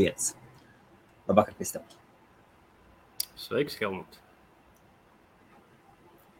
5. 0.00 0.32
Labvakar, 1.28 1.54
Kristap. 1.58 1.84
Sveiks, 3.36 3.76
Helmut. 3.80 4.20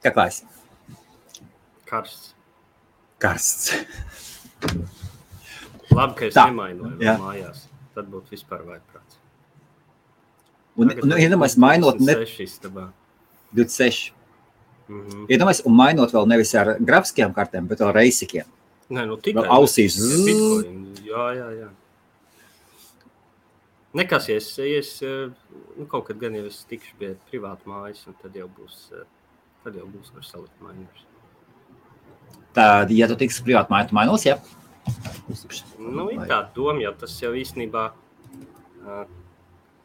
Kā 0.00 0.12
klājas? 0.14 0.43
Karsts. 1.91 2.31
Karsts. 3.21 3.75
Labi, 5.91 6.15
ka 6.17 6.29
es 6.29 6.37
Tā. 6.37 6.46
nemainu 6.49 6.95
Jā. 7.03 7.17
mājās. 7.21 7.67
Tad 7.96 8.09
būtu 8.12 8.33
vispār 8.33 8.62
vajagprāts. 8.65 9.19
Un, 10.81 10.92
nu, 11.03 11.19
iedomājieties, 11.19 11.58
mainot 11.61 12.01
ne 12.01 12.15
6 12.22 12.38
istabā. 12.47 12.87
26. 13.53 14.13
Mhm. 14.88 15.27
Iedomājieties, 15.29 15.67
un 15.67 15.77
mainot 15.77 16.15
vēl 16.15 16.30
nevis 16.30 16.55
ar 16.56 16.77
grafiskajām 16.79 17.34
kartēm, 17.37 17.69
bet 17.69 17.83
ar 17.84 17.92
reisikiem. 17.95 18.47
Nē, 18.91 19.05
nu 19.06 19.19
tikai. 19.19 19.42
Vēl 19.45 19.52
ausīs. 19.59 19.98
Jā, 21.05 21.27
jā, 21.37 21.51
jā. 21.59 21.69
Nekas, 23.97 24.29
ja 24.30 24.37
es, 24.39 24.51
ja 24.59 24.79
es 24.79 24.91
eh, 25.03 25.30
nu, 25.77 25.87
kaut 25.91 26.07
kad 26.07 26.19
gan 26.21 26.37
jau 26.39 26.45
es 26.47 26.61
tikšu 26.71 26.95
pie 27.01 27.15
privātu 27.31 27.71
mājas, 27.71 28.05
un 28.07 28.15
tad 28.21 28.37
jau 28.39 28.47
būs, 28.59 28.83
eh, 28.95 29.07
tad 29.65 29.79
jau 29.79 29.87
būs, 29.91 30.12
var 30.15 30.27
salikt 30.27 30.62
mainus. 30.62 31.07
Tad, 32.55 32.91
ja 32.95 33.09
tu 33.11 33.17
tiksi 33.19 33.43
privāti 33.47 33.75
māju, 33.75 33.91
tu 33.91 33.98
mainos, 33.98 34.27
jā. 34.27 34.39
Nu, 35.79 36.07
ir 36.11 36.23
tā 36.31 36.45
doma, 36.55 36.79
jo 36.83 36.95
tas 36.98 37.17
jau 37.23 37.34
īstenībā. 37.37 37.91
ā, 38.87 39.01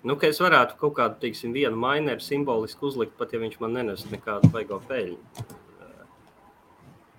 Nu, 0.06 0.14
ka 0.22 0.30
es 0.30 0.38
varētu 0.38 0.76
kaut 0.78 0.94
kādu, 1.00 1.16
teiksim, 1.24 1.50
vienu 1.56 1.80
maineru 1.82 2.22
simboliski 2.22 2.86
uzlikt, 2.86 3.16
pat 3.18 3.32
ja 3.34 3.40
viņš 3.42 3.56
man 3.64 3.72
nenes 3.74 4.04
nekādu 4.12 4.52
baigo 4.54 4.78
peļņu. 4.86 5.18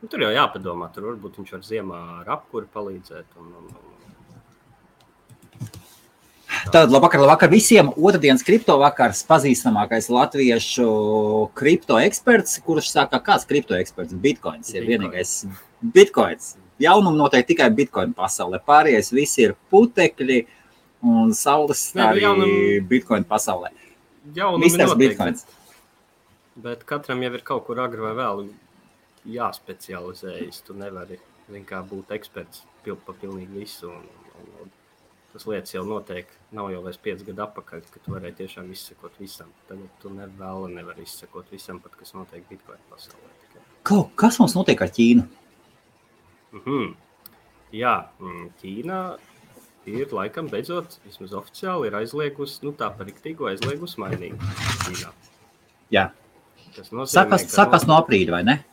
Nu, 0.03 0.11
tur 0.13 0.23
jau 0.23 0.29
jāpadomā, 0.31 0.87
tur 0.95 1.09
varbūt 1.09 1.41
viņš 1.41 1.51
var 1.57 1.65
ziemā 1.67 1.99
ar 2.21 2.31
apkuri 2.37 2.69
palīdzēt. 2.71 3.33
Un, 3.43 3.49
un, 3.59 3.73
un. 3.75 3.96
Tad 6.73 6.91
labvakar, 6.91 7.21
labvakar 7.21 7.51
visiem. 7.51 7.89
Otradienas 7.97 8.43
kripto 8.47 8.77
vakars 8.81 9.23
pazīstamākais 9.29 10.09
latviešu 10.13 10.87
kripto 11.57 11.99
eksperts, 12.03 12.59
kurš 12.67 12.91
saka, 12.93 13.21
kāds 13.23 13.47
kripto 13.49 13.77
eksperts? 13.79 14.15
Bitcoins 14.15 14.73
ir 14.75 14.83
Bitcoin. 14.85 15.11
vienīgais. 15.11 15.35
Bitcoins. 15.95 16.57
Jaunumi 16.83 17.17
noteikti 17.17 17.55
tikai 17.55 17.71
Bitcoin 17.73 18.13
pasaulē. 18.15 18.61
Pārējais 18.67 19.13
viss 19.13 19.39
ir 19.39 19.55
putekļi 19.73 20.47
un 21.03 21.33
saules 21.33 21.95
nu, 21.95 22.03
arī 22.03 22.25
jaunum- 22.27 22.89
Bitcoin 22.89 23.25
pasaulē. 23.25 23.71
Misters 24.59 24.91
noteikti, 24.91 24.99
Bitcoins. 25.09 25.47
Bet 26.57 26.85
katram 26.85 27.23
jau 27.23 27.33
ir 27.35 27.43
kaut 27.45 27.67
kur 27.67 27.81
agri 27.81 28.01
vai 28.01 28.13
vēl 28.17 28.49
jāspecializējas. 29.29 30.63
Tu 30.67 30.75
nevari 30.75 31.19
vienkārši 31.51 31.89
būt 31.91 32.15
eksperts 32.17 32.65
pa 33.07 33.13
pilnīgi 33.13 33.53
visu. 33.61 33.91
Un, 33.91 34.05
un, 34.41 34.51
un 34.63 34.71
tas 35.37 35.47
lietas 35.51 35.75
jau 35.75 35.85
notiek. 35.87 36.31
Nav 36.57 36.71
jau 36.73 36.83
vairs 36.85 36.99
pieci 37.03 37.27
gadi 37.29 37.43
atpakaļ, 37.45 37.85
kad 37.93 38.05
tu 38.05 38.15
varēji 38.15 38.39
tiešām 38.41 38.71
izsekot 38.73 39.17
visam. 39.21 39.53
Tagad 39.69 40.01
tu 40.03 40.13
nevēli 40.15 40.73
nevari 40.79 41.05
izsekot 41.07 41.51
visam, 41.53 41.81
pat 41.85 41.97
kas 42.01 42.15
notiek 42.17 42.45
Bitcoin 42.49 42.81
pasaulē. 42.91 43.33
tikai. 43.45 43.65
Kaut 43.87 44.15
kas 44.17 44.41
mums 44.41 44.57
notiek 44.57 44.81
ar 44.83 44.93
Ķīnu? 44.97 45.27
Mhm. 46.57 46.95
Jā, 47.77 48.09
mm, 48.21 48.51
Ķīna 48.63 49.01
ir 49.87 50.13
laikam 50.15 50.49
beidzot, 50.51 50.99
vismaz 51.05 51.35
oficiāli, 51.37 51.91
ir 51.91 51.99
aizliegusi, 52.01 52.63
nu 52.65 52.73
tā 52.73 52.91
par 52.97 53.07
riktīgo 53.07 53.51
aizliegusi 53.51 54.01
mainīgu 54.03 54.39
Ķīnā. 54.87 55.13
Jā. 55.91 56.11
Tas 56.77 56.91
nozīmē, 56.91 57.13
Sākās, 57.13 57.45
ka, 57.45 57.51
nu, 57.51 57.57
sākās 57.57 57.87
no 57.89 57.97
aprīļa, 58.01 58.31
vai 58.31 58.43
ne? 58.45 58.65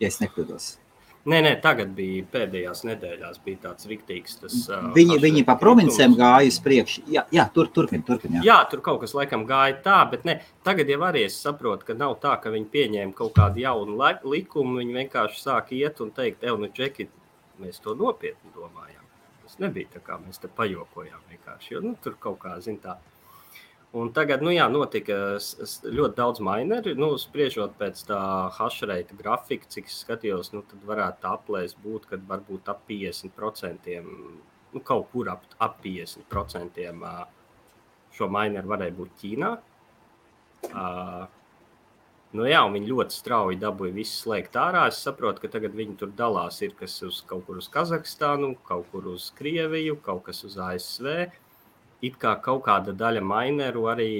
Ja 0.00 0.08
es 0.08 0.18
nekļūdos. 0.22 0.81
Nē, 1.22 1.38
nē, 1.44 1.50
tagad 1.62 1.92
bija 1.94 2.24
pēdējās 2.32 2.80
nedēļās, 2.82 3.36
bija 3.44 3.60
tāds 3.68 3.86
rīktīgs. 3.86 4.40
Ā, 4.74 4.78
Viņi, 4.96 5.20
viņi 5.22 5.44
pa 5.46 5.54
provincēm 5.60 6.16
gāja 6.18 6.50
uz 6.50 6.58
priekšu. 6.64 7.04
Jā, 7.14 7.22
jā 7.30 7.44
tur, 7.54 7.68
turpin, 7.70 8.02
turpin. 8.02 8.40
Jā. 8.40 8.42
Jā, 8.48 8.56
tur 8.72 8.82
kaut 8.82 8.98
kas 9.04 9.14
laikam 9.14 9.44
gāja 9.46 9.76
tā, 9.84 10.00
bet 10.10 10.26
ne, 10.26 10.40
tagad 10.66 10.90
jau 10.90 10.98
arī 11.06 11.22
es 11.28 11.36
saprotu, 11.38 11.86
ka 11.86 11.94
nav 11.94 12.16
tā, 12.24 12.34
ka 12.42 12.50
viņi 12.50 12.66
pieņēma 12.74 13.14
kaut 13.14 13.36
kādu 13.38 13.62
jaunu 13.62 14.10
likumu. 14.34 14.80
Viņi 14.82 14.98
vienkārši 14.98 15.38
sāk 15.44 15.70
iet 15.78 16.02
un 16.02 16.10
teikt, 16.16 16.42
ej, 16.42 16.56
nu, 16.58 16.72
Džeki, 16.74 17.06
mēs 17.62 17.78
to 17.84 17.94
nopietni 17.94 18.50
domājam. 18.56 19.06
Tas 19.46 19.60
nebija 19.62 19.94
tā, 19.94 20.02
kā 20.02 20.18
mēs 20.18 20.42
te 20.42 20.50
pajokojām 20.50 21.22
vienkārši, 21.30 21.74
jo 21.76 21.86
nu, 21.86 21.94
tur 22.02 22.18
kaut 22.18 22.40
kā, 22.42 22.58
zin 22.66 22.82
tā. 22.82 22.98
Un 23.92 24.08
tagad, 24.16 24.40
nu 24.40 24.48
jā, 24.54 24.64
notika 24.72 25.16
ļoti 25.84 26.16
daudz 26.16 26.40
mineru. 26.40 26.94
Nu, 26.96 27.10
spriežot 27.20 27.74
pēc 27.76 27.98
tā 28.08 28.20
hashrate 28.56 29.18
grafika, 29.18 29.68
cik 29.68 29.90
es 29.90 29.98
skatījos, 30.00 30.54
nu, 30.54 30.62
tad 30.70 30.86
varētu 30.88 31.28
aplēst 31.28 31.76
būt, 31.84 32.06
kad 32.14 32.24
varbūt 32.30 32.70
ap 32.72 32.86
50%, 32.88 33.98
nu, 34.72 34.80
kaut 34.80 35.10
kur 35.12 35.28
ap, 35.34 35.44
ap 35.60 35.76
50% 35.84 36.80
ā, 36.88 37.12
šo 38.16 38.30
mineru 38.32 38.72
varēja 38.72 38.96
būt 38.96 39.14
Ķīnā. 39.20 39.52
Nu 42.32 42.48
jā, 42.48 42.64
viņi 42.72 42.88
ļoti 42.88 43.12
strauji 43.12 43.60
dabūja 43.60 43.92
visu 43.92 44.14
slēgt 44.22 44.56
ārā. 44.56 44.86
Es 44.88 45.02
saprotu, 45.04 45.44
ka 45.44 45.52
tagad 45.52 45.76
viņi 45.76 45.98
tur 46.00 46.14
dalās. 46.16 46.62
Ir 46.64 46.72
kas 46.78 46.94
uz 47.04 47.20
kaut 47.28 47.44
kur 47.44 47.60
uz 47.60 47.68
Kazahstānu, 47.68 48.54
kaut 48.64 48.88
kur 48.88 49.12
uz 49.12 49.28
Krieviju, 49.36 49.98
kaut 50.00 50.24
kas 50.30 50.40
uz 50.48 50.56
ASV. 50.56 51.26
It 52.02 52.18
kā 52.18 52.34
kaut 52.42 52.64
kāda 52.66 52.94
daļa 52.98 53.22
mineru 53.22 53.86
arī 53.92 54.10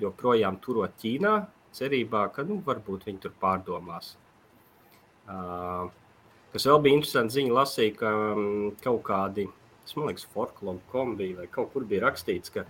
joprojām 0.00 0.56
turot 0.64 0.94
Ķīnā, 1.02 1.34
cerībā, 1.76 2.28
ka 2.32 2.44
nu, 2.48 2.62
varbūt 2.64 3.04
viņi 3.08 3.20
tur 3.24 3.34
pārdomās. 3.42 4.14
Uh, 5.28 5.90
kas 6.54 6.66
vēl 6.70 6.80
bija 6.86 6.98
interesanti, 6.98 7.36
ziņa 7.36 7.54
lasīja, 7.58 7.96
ka 8.00 8.14
um, 8.32 8.48
kaut 8.80 9.02
kādi, 9.10 9.44
man 9.96 10.08
liekas, 10.08 10.24
Forklom 10.32 10.80
bija 11.18 11.42
vai 11.42 11.46
kaut 11.52 11.72
kur 11.74 11.84
bija 11.88 12.06
rakstīts, 12.06 12.54
ka 12.54 12.64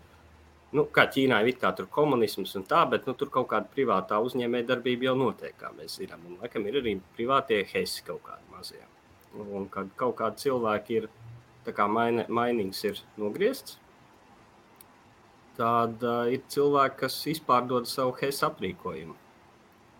nu, 0.74 0.84
kā 0.94 1.06
Ķīnā 1.14 1.40
ir 1.46 1.58
kā 1.62 1.72
tur 1.78 1.86
komunisms 1.94 2.56
un 2.58 2.66
tā, 2.68 2.82
bet 2.90 3.06
nu, 3.06 3.14
tur 3.18 3.30
kaut 3.32 3.50
kāda 3.52 3.70
privātā 3.72 4.18
uzņēmējdarbība 4.26 5.10
jau 5.10 5.16
notiek, 5.22 5.54
kā 5.60 5.70
mēs 5.78 6.00
zinām. 6.02 6.26
Un, 6.26 6.38
laikam, 6.42 6.66
ir 6.66 6.82
arī 6.82 6.98
privātie 7.16 7.62
hesi 7.72 8.04
kaut 8.06 8.24
kādi 8.26 8.54
mazie. 8.54 8.82
Un 9.38 9.68
kad 9.70 9.90
kaut 10.00 10.18
kādi 10.18 10.48
cilvēki 10.48 11.02
ir, 11.02 11.10
tā 11.66 11.74
kā 11.76 11.86
maini, 11.90 12.26
mainīgs 12.32 12.82
ir 12.88 12.98
nogriezts, 13.20 13.78
tad 15.58 16.04
uh, 16.06 16.26
ir 16.30 16.44
cilvēki, 16.52 17.00
kas 17.02 17.16
izpārdod 17.34 17.88
savu 17.90 18.14
hesi 18.20 18.44
aprīkojumu. 18.46 19.16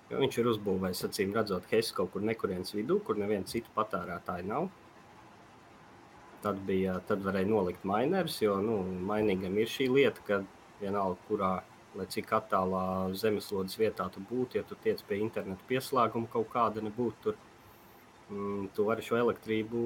Jo 0.08 0.20
viņš 0.22 0.38
ir 0.41 0.50
uzbūvējis, 0.54 1.04
acīm 1.08 1.34
redzot, 1.36 1.66
hesi 1.72 1.92
kaut 1.96 2.14
kur 2.14 2.22
nekurienes 2.24 2.72
vidū, 2.72 2.96
kur 3.04 3.19
neviena 3.20 3.48
cita 3.48 3.72
patērētāja 3.74 4.47
nav. 4.48 4.68
Tad, 6.44 6.60
bija, 6.68 6.94
tad 7.08 7.24
varēja 7.26 7.50
nolikt 7.50 7.84
minerus, 7.88 8.38
jo 8.41 8.54
nu, 8.62 8.78
mainīgam 9.10 9.58
ir 9.58 9.68
šī 9.68 9.88
lieta, 9.91 10.22
ka 10.24 10.41
vienalga, 10.80 11.18
kurā, 11.28 11.50
lai 11.98 12.06
cik 12.14 12.30
attālā 12.38 12.84
zemeslodes 13.18 13.74
vietā 13.80 14.06
tu 14.14 14.22
būtu, 14.30 14.60
ja 14.60 14.64
tu 14.64 14.78
tiec 14.84 15.02
pie 15.08 15.18
interneta 15.24 15.66
pieslēguma 15.68 16.30
kaut 16.32 16.48
kāda 16.52 16.84
nebūtu 16.84 17.24
tur, 17.24 17.38
mm, 18.30 18.68
tu 18.76 18.86
vari 18.86 19.04
šo 19.04 19.18
elektrību 19.18 19.82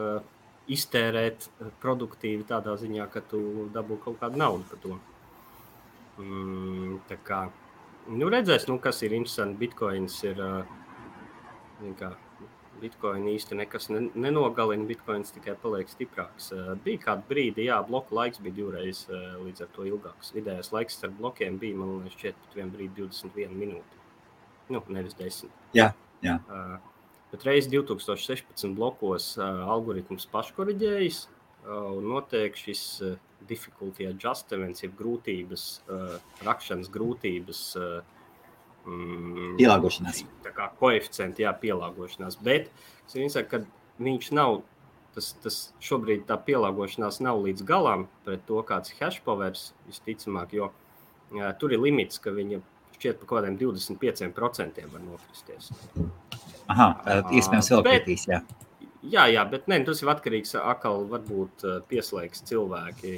uh, 0.00 0.22
iztērēt 0.70 1.48
eh, 1.48 1.72
produktīvi 1.82 2.46
tādā 2.48 2.76
ziņā, 2.80 3.08
ka 3.12 3.22
tu 3.28 3.68
dabū 3.74 3.98
kaut 4.04 4.20
kādu 4.22 4.40
naudu 4.40 4.64
par 4.70 4.80
to. 4.84 4.98
Mm, 6.22 7.00
tā 7.10 7.18
kā, 7.26 7.40
nu 8.08 8.28
redzēs, 8.32 8.68
nu, 8.70 8.78
kas 8.82 9.02
ir 9.02 9.16
interesanti. 9.16 9.58
Bitcoins 9.64 10.20
ir. 10.24 10.40
Uh, 10.40 11.90
kā, 11.98 12.14
Bitcoin 12.80 13.26
īsti 13.30 13.56
nekas 13.58 13.86
ne- 13.92 14.10
nenogalina, 14.18 14.86
Bitcoins 14.88 15.30
tikai 15.34 15.54
paliek 15.62 15.90
stiprāks. 15.90 16.48
Uh, 16.54 16.72
Bija 16.84 17.02
kāda 17.08 17.26
brīdi, 17.28 17.68
jā, 17.68 17.76
bloku 17.86 18.16
laiks 18.18 18.40
bija 18.42 18.56
divreiz 18.56 19.04
līdz 19.10 19.66
ar 19.66 19.70
to 19.74 19.86
ilgāks. 19.90 20.32
Vidējais 20.34 20.72
laiks 20.74 20.98
starp 20.98 21.14
blokiem 21.20 21.58
bija, 21.58 21.76
man 21.78 22.00
liekas, 22.00 22.16
šķiet, 22.18 22.40
pat 22.46 22.58
vienā 22.58 22.74
brīdī 22.74 23.04
21 23.04 23.54
minūte. 23.58 24.02
Nu, 24.74 24.82
nevis 24.88 25.14
10. 25.18 25.52
Jā, 25.76 25.92
jā. 26.24 26.38
Uh, 26.48 26.93
bet 27.34 27.46
reiz 27.48 27.66
2016 27.66 28.74
blokos 28.78 29.32
uh, 29.40 29.64
algoritms 29.74 30.28
paškoriģējas 30.30 31.24
uh, 31.26 31.96
un 31.96 32.06
notiek 32.12 32.54
šis 32.54 32.82
uh, 33.02 33.16
difficulty 33.48 34.06
adjustments, 34.06 34.84
jeb 34.84 34.94
grūtības, 34.98 35.64
uh, 35.88 36.18
rakšanas 36.46 36.90
grūtības. 36.94 37.62
Uh, 37.80 37.96
mm, 38.86 39.56
Pielāgošanās. 39.58 40.22
Tā 40.44 40.52
kā 40.54 40.70
koeficienti, 40.78 41.44
jā, 41.44 41.50
pielāgošanās. 41.58 42.38
Bet 42.44 42.70
es 43.08 43.18
viņu 43.18 43.34
saku, 43.34 43.50
ka 43.50 44.04
viņš 44.04 44.30
nav. 44.38 44.62
Tas, 45.14 45.28
tas 45.44 45.56
šobrīd 45.78 46.24
tā 46.26 46.34
pielāgošanās 46.42 47.20
nav 47.22 47.38
līdz 47.44 47.62
galam 47.68 48.08
pret 48.24 48.40
to, 48.48 48.56
kāds 48.66 48.90
ir 48.90 48.96
hash 48.98 49.20
powers 49.22 49.68
visticamāk, 49.86 50.56
jo 50.56 50.72
uh, 50.72 51.52
tur 51.60 51.70
ir 51.70 51.82
limits, 51.84 52.18
ka 52.18 52.32
viņa 52.34 52.58
šķiet 52.96 53.20
par 53.20 53.28
kaut 53.28 53.38
kādiem 53.38 53.60
25% 53.60 54.90
var 54.90 55.04
nokristies. 55.04 55.70
Aha, 56.72 56.88
iespējams 57.34 57.70
vēl 57.74 57.82
kritīs. 57.86 58.28
Jā. 58.30 58.40
Jā, 59.04 59.26
jā, 59.28 59.42
bet 59.44 59.66
ne, 59.68 59.82
tas 59.84 60.00
ir 60.00 60.08
atkarīgs 60.08 60.54
tā, 60.56 60.92
varbūt 61.10 61.64
eh, 61.68 61.80
pieslēgs 61.90 62.44
cilvēki. 62.48 63.10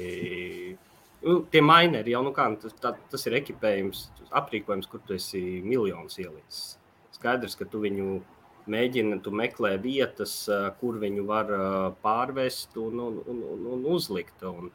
Nu, 1.23 1.37
tie 1.51 1.61
mineri 1.63 2.11
jau 2.11 2.25
nu 2.25 2.33
kā, 2.35 2.49
tas, 2.61 2.75
tā, 2.83 2.91
tas 3.11 3.23
ir 3.29 3.37
ekipējums, 3.39 4.03
aprīkojums, 4.35 4.89
kur 4.91 5.01
tu 5.07 5.15
esi 5.15 5.41
miljonus 5.63 6.19
ielicis. 6.19 6.75
Skaidrs, 7.15 7.55
ka 7.57 7.65
tu 7.71 7.79
viņu 7.81 8.19
mēģina, 8.69 9.21
tu 9.23 9.31
meklē 9.31 9.77
vietas, 9.81 10.35
kur 10.81 10.99
viņu 11.01 11.23
var 11.27 11.53
pārvest 12.03 12.75
un, 12.83 12.99
un, 13.07 13.21
un, 13.31 13.39
un, 13.55 13.63
un 13.77 13.87
uzlikt. 13.95 14.43
Un, 14.45 14.69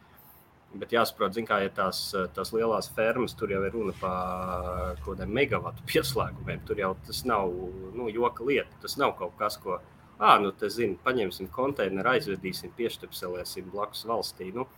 bet 0.81 0.93
jāsaprot, 0.95 1.37
kā 1.49 1.59
ja 1.65 1.71
tās, 1.75 2.01
tās 2.37 2.53
lielās 2.55 2.91
fermas, 2.97 3.35
tur 3.39 3.53
jau 3.53 3.63
ir 3.67 3.75
runa 3.75 3.95
par 4.01 4.99
kaut 5.03 5.17
kādiem 5.17 5.35
megawatu 5.37 5.85
pieslēgumiem. 5.91 6.63
Tur 6.69 6.81
jau 6.83 6.93
tas 7.07 7.25
nav 7.29 7.53
nu, 7.97 8.09
joka 8.13 8.47
lieta. 8.49 8.79
Tas 8.85 8.97
nav 9.01 9.17
kaut 9.19 9.35
kas, 9.41 9.59
ko, 9.63 9.81
ah, 10.19 10.39
nu, 10.43 10.53
te 10.57 10.71
zini, 10.73 10.99
paņemsim 11.05 11.51
konteineru, 11.53 12.15
aizvedīsim, 12.15 12.75
pieštepselēsim 12.79 13.71
blakus 13.73 14.07
valstī. 14.09 14.53
Nu, 14.57 14.69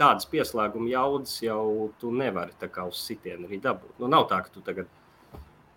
tādas 0.00 0.26
pieslēguma 0.30 0.90
jaudas 0.90 1.36
jau 1.42 1.90
tu 2.00 2.10
nevari 2.14 2.54
uz 2.88 3.02
sitienu 3.04 3.48
arī 3.48 3.60
dabūt. 3.62 3.98
Nu, 4.00 4.10
nav 4.10 4.28
tā, 4.30 4.42
ka 4.42 4.54
tu 4.54 4.64
tagad 4.64 4.90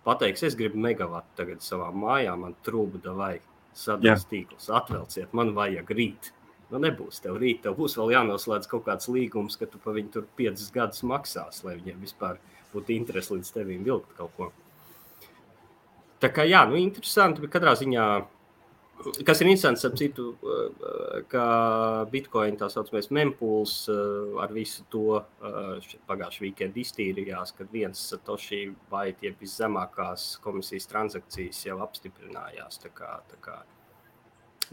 pateiks, 0.06 0.42
es 0.42 0.56
gribu 0.58 0.80
megawatu 0.80 1.36
tagad 1.36 1.62
savā 1.62 1.92
mājā, 1.92 2.34
man 2.36 2.56
trūkda 2.64 3.14
vai 3.14 3.36
sadarbības 3.76 4.26
tīkls, 4.30 4.70
atvelciet, 4.74 5.32
man 5.36 5.54
vajag 5.54 5.90
rīt. 5.94 6.32
Nu, 6.68 6.80
nebūs 6.84 7.22
tev 7.24 7.38
rīt, 7.40 7.62
tev 7.64 7.78
būs 7.78 7.96
vēl 7.96 8.12
jānoslēdz 8.12 8.68
kaut 8.68 8.84
kāds 8.88 9.08
līgums, 9.08 9.56
ka 9.56 9.68
tu 9.70 9.80
pa 9.80 9.94
viņu 9.96 10.12
tur 10.14 10.26
piecus 10.36 10.68
gadus 10.74 11.04
maksās, 11.06 11.62
lai 11.64 11.78
viņiem 11.78 12.02
vispār 12.04 12.40
būtu 12.74 12.92
interesi 12.92 13.36
līdz 13.36 13.52
tevim 13.54 13.86
vilkt 13.86 14.12
kaut 14.18 14.34
ko. 14.36 14.50
Tā 16.20 16.28
kā 16.34 16.44
jā, 16.44 16.64
nu, 16.68 16.76
interesanti, 16.80 17.40
bet 17.44 17.54
katrā 17.54 17.72
ziņā 17.78 18.08
Kas 18.98 19.38
ir 19.38 19.46
interesants, 19.46 19.84
ap 19.86 19.94
citu, 19.94 20.32
eh, 20.42 21.20
ka 21.30 21.42
Bitcoin 22.10 22.56
tā 22.58 22.66
saucamais 22.72 23.06
mempūls 23.14 23.74
eh, 23.94 24.40
ar 24.42 24.50
visu 24.50 24.82
to 24.90 25.20
eh, 25.20 25.92
pagājušā 26.10 26.42
weekend 26.42 26.80
iztīrījās, 26.82 27.54
kad 27.54 27.70
viens 27.70 28.00
Satoshi 28.10 28.64
vai 28.90 29.12
tie 29.20 29.30
viszemākās 29.38 30.26
komisijas 30.42 30.90
transakcijas 30.90 31.62
jau 31.68 31.78
apstiprinājās. 31.86 32.82
Tā 32.82 32.90
kā, 32.90 33.12
tā 33.30 33.38
kā 33.44 33.60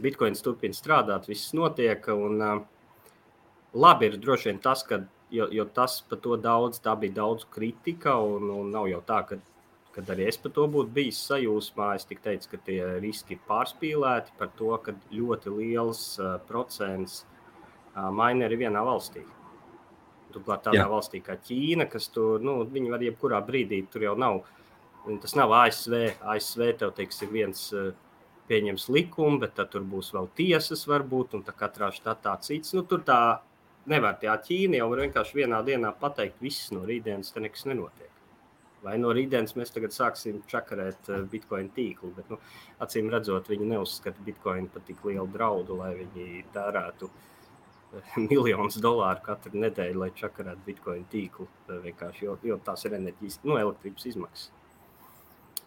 Bitcoins 0.01 0.43
turpina 0.45 0.75
strādāt, 0.75 1.29
viss 1.29 1.53
notiek. 1.57 2.07
Un, 2.13 2.41
labi 3.75 4.09
ir 4.09 4.19
droši 4.21 4.51
vien 4.51 4.61
tas, 4.63 4.83
ka, 4.87 5.01
jo, 5.33 5.49
jo 5.51 5.65
tas 5.75 5.99
par 6.09 6.21
to 6.23 6.37
daudz, 6.39 6.79
tā 6.83 6.95
bija 6.99 7.21
daudz 7.21 7.47
kritika, 7.51 8.17
un, 8.19 8.49
un 8.51 8.71
nav 8.75 8.89
jau 8.91 9.01
tā, 9.07 9.21
ka 9.29 9.39
kad 9.95 10.09
arī 10.11 10.25
es 10.27 10.37
par 10.41 10.51
to 10.51 10.65
būtu 10.67 10.91
bijis 10.91 11.21
sajūsmā, 11.29 11.93
es 11.95 12.03
tik 12.07 12.19
teicu, 12.23 12.49
ka 12.51 12.57
tie 12.67 12.79
riski 12.99 13.37
ir 13.37 13.45
pārspīlēti 13.47 14.35
par 14.39 14.51
to, 14.59 14.73
ka 14.83 14.91
ļoti 15.15 15.53
liels 15.55 16.01
uh, 16.19 16.35
procents 16.49 17.21
uh, 17.23 18.09
mineri 18.11 18.59
vienā 18.59 18.81
valstī. 18.83 19.23
Turklāt 20.35 20.65
tādā 20.67 20.81
Jā. 20.81 20.89
valstī 20.91 21.21
kā 21.23 21.37
Ķīna, 21.39 21.87
kas 21.87 22.09
tur, 22.11 22.43
nu, 22.43 22.57
viņi 22.67 22.91
var 22.91 23.05
jebkurā 23.07 23.39
brīdī, 23.47 23.85
tur 23.91 24.03
jau 24.03 24.17
nav, 24.19 24.41
tas 25.23 25.37
nav 25.39 25.53
ASV. 25.61 25.95
ASV 26.33 26.65
tev, 26.81 26.91
teiksim, 26.97 27.31
viens 27.31 27.69
uh, 27.71 27.93
pieņems 28.49 28.89
likumu, 28.93 29.39
bet 29.41 29.55
tad 29.57 29.71
tur 29.73 29.85
būs 29.89 30.11
vēl 30.15 30.29
tiesas 30.37 30.85
varbūt, 30.89 31.37
un 31.37 31.45
katrā 31.45 31.91
štatā 31.93 32.37
cits. 32.45 32.75
Nu, 32.77 32.85
tur 32.87 33.05
tā 33.05 33.21
nevar 33.89 34.19
tā 34.21 34.35
Ķīna 34.47 34.81
jau 34.81 34.91
vienkārši 34.93 35.41
vienā 35.43 35.61
dienā 35.65 35.93
pateikt, 36.01 36.41
viss 36.41 36.73
no 36.75 36.85
rītdienas 36.85 37.33
te 37.33 37.43
nekas 37.43 37.65
nenotiek 37.69 38.15
vai 38.85 38.95
no 39.01 39.11
rītdienas 39.15 39.55
mēs 39.57 39.73
tagad 39.73 39.93
sāksim 39.95 40.41
čakarēt 40.49 41.09
eh, 41.09 41.23
Bitcoin 41.31 41.71
tīklu. 41.75 42.11
Bet, 42.17 42.29
nu, 42.31 42.39
acīm 42.85 43.09
redzot, 43.13 43.49
viņi 43.51 43.69
neuzskata 43.73 44.25
Bitcoin 44.25 44.69
par 44.71 44.85
tik 44.87 45.01
lielu 45.07 45.27
draudu, 45.33 45.79
lai 45.81 45.93
viņi 46.01 46.43
tērētu 46.55 47.09
eh, 47.09 48.19
miljonus 48.29 48.77
dolāru 48.83 49.25
katru 49.25 49.63
nedēļu, 49.65 50.03
lai 50.03 50.11
čakarētu 50.19 50.67
Bitcoin 50.67 51.07
tīklu. 51.11 51.49
Vienkārši, 51.87 52.27
jo, 52.27 52.37
jo 52.51 52.59
tās 52.65 52.85
ir 52.85 52.99
enerģijas, 52.99 53.41
nu, 53.47 53.57
elektrības 53.61 54.11
izmaksas. 54.13 54.51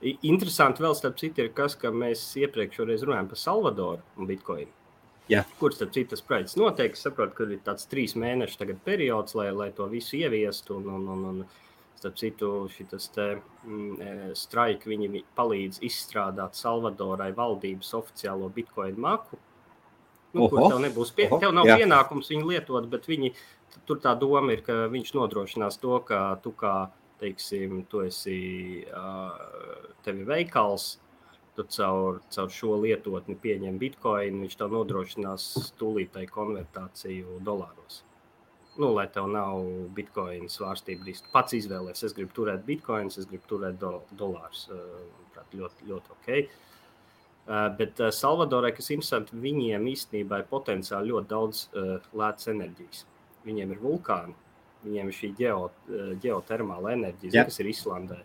Interesanti 0.00 0.84
vēl, 0.84 0.94
starp 0.94 1.16
citu, 1.18 1.42
ir 1.42 1.54
tas, 1.56 1.74
ka 1.78 1.90
mēs 1.90 2.22
iepriekš 2.38 2.84
runājām 2.86 3.30
par 3.30 3.40
Salvadoru 3.40 4.04
un 4.16 4.28
Bitcoin. 4.30 4.68
Jā. 5.28 5.42
Kur 5.60 5.74
tad 5.76 5.92
citas 5.92 6.22
projekts 6.24 6.56
notiek? 6.56 6.94
Es 6.96 7.02
saprotu, 7.04 7.34
ka 7.36 7.46
ir 7.50 7.60
tāds 7.64 7.88
trīs 7.90 8.14
mēnešu 8.16 8.78
periods, 8.84 9.34
lai, 9.36 9.50
lai 9.52 9.72
to 9.76 9.88
visu 9.90 10.16
ieviestu. 10.16 10.78
Un, 10.78 10.92
un, 10.94 11.08
un, 11.14 11.24
un, 11.32 11.48
Starp 11.98 12.14
citu, 12.14 12.48
šis 12.70 13.08
mm, 13.18 13.94
e, 13.98 14.10
straiks 14.38 14.86
viņi 14.86 15.24
palīdz 15.34 15.80
izstrādāt 15.82 16.54
Salvadorai 16.54 17.32
valdības 17.34 17.90
oficiālo 17.98 18.46
bitkoinu 18.54 19.02
maku. 19.02 19.38
Nu, 20.30 20.44
Oho. 20.44 20.52
kur 20.52 20.68
tev 20.70 20.78
nebūs 20.84 21.10
pie, 21.16 21.26
Oho, 21.26 21.40
tev 21.42 21.56
nav 21.56 21.66
jā. 21.66 21.80
pienākums 21.80 22.30
viņu 22.30 22.52
lietot, 22.52 22.86
bet 22.92 23.08
viņi, 23.10 23.32
tur 23.88 23.98
tā 24.04 24.12
doma 24.14 24.54
ir, 24.54 24.62
ka 24.62 24.84
viņš 24.92 25.10
nodrošinās 25.18 25.80
to, 25.82 25.98
ka 26.06 26.20
tu 26.44 26.52
kā, 26.54 26.92
teiksim, 27.20 27.82
tu 27.90 28.02
esi, 28.06 28.38
tev 30.06 30.22
ir 30.22 30.28
veikals, 30.28 30.90
tu 31.56 31.64
caur, 31.74 32.20
caur 32.34 32.52
šo 32.54 32.76
lietotni 32.84 33.34
pieņem 33.42 33.80
bitkoinu, 33.80 34.44
viņš 34.44 34.58
tev 34.60 34.76
nodrošinās 34.76 35.48
tūlītai 35.80 36.28
konvertāciju 36.30 37.40
dolāros 37.46 38.04
nu, 38.78 38.92
lai 38.94 39.08
tev 39.10 39.26
nav 39.32 39.58
bitkoina 39.96 40.46
svārstība 40.52 41.08
riska. 41.08 41.30
Pats 41.32 41.56
izvēlēties, 41.58 42.04
es 42.06 42.14
gribu 42.14 42.30
turēt 42.36 42.64
bitkoinus, 42.66 43.18
es 43.18 43.26
gribu 43.26 43.50
turēt 43.50 43.78
do, 43.82 43.96
dolārus. 44.20 44.68
Manuprāt, 44.70 45.54
ļoti, 45.58 45.88
ļoti 45.90 46.14
ok. 46.14 46.28
Bet 47.78 48.02
Salvadorai, 48.12 48.74
kas 48.76 48.90
ir 48.90 48.98
interesanti, 48.98 49.38
viņiem 49.40 49.86
īstenībā 49.94 50.42
ir 50.42 50.50
potenciāli 50.50 51.10
ļoti 51.10 51.30
daudz 51.32 51.64
lētas 52.12 52.50
enerģijas. 52.52 53.04
Viņiem 53.48 53.72
ir 53.72 53.82
vulkāni, 53.82 54.36
viņiem 54.84 55.10
ir 55.10 55.16
šī 55.16 55.32
ģeo, 55.38 55.62
geotermāla 56.22 56.94
enerģija, 56.96 57.32
zin, 57.34 57.48
kas 57.48 57.60
ir 57.62 57.70
Islandē. 57.72 58.20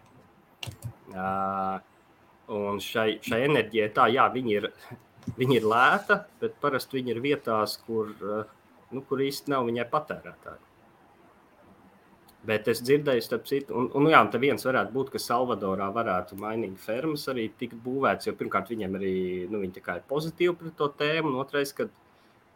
Un 2.54 2.82
šai, 2.84 3.08
šai 3.24 3.40
enerģijai 3.48 3.90
tā, 3.96 4.10
jā, 4.14 4.28
viņi 4.34 4.58
ir, 4.60 4.68
viņi 5.40 5.58
ir 5.62 5.70
lēta, 5.72 6.24
bet 6.42 6.60
parasti 6.62 7.00
viņi 7.00 7.16
ir 7.16 7.24
vietās, 7.24 7.78
kur 7.88 8.12
uh, 8.20 8.44
nu, 8.94 9.02
kur 9.08 9.24
īsti 9.24 9.52
nav 9.54 9.66
viņai 9.70 9.88
patērētāji. 9.92 10.70
Bet 12.44 12.68
es 12.68 12.82
dzirdēju, 12.84 13.24
starp 13.24 13.46
citu, 13.48 13.76
un, 13.80 13.86
un 13.96 14.10
jā, 14.12 14.20
tā 14.32 14.40
viens 14.42 14.66
varētu 14.68 14.92
būt, 14.92 15.14
ka 15.14 15.22
Salvadorā 15.22 15.88
varētu 15.96 16.36
mainīt 16.42 16.76
fermas 16.84 17.24
arī 17.32 17.46
tikt 17.60 17.78
būvēts, 17.86 18.28
jo 18.28 18.34
pirmkārt 18.36 18.74
viņiem 18.74 18.98
arī 19.00 19.14
nu, 19.48 19.62
viņi 19.64 19.80
ir 19.80 20.02
pozitīvi 20.10 20.56
pret 20.60 20.76
to 20.80 20.90
tēmu, 21.00 21.32
un 21.32 21.40
otrais, 21.40 21.72
ka, 21.78 21.88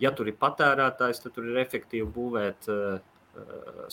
ja 0.04 0.12
tur 0.12 0.28
ir 0.28 0.36
patērētājs, 0.42 1.24
tad 1.24 1.38
tur 1.38 1.48
ir 1.48 1.62
efektīvi 1.64 2.10
būvēt 2.18 2.68
uh, 2.74 3.00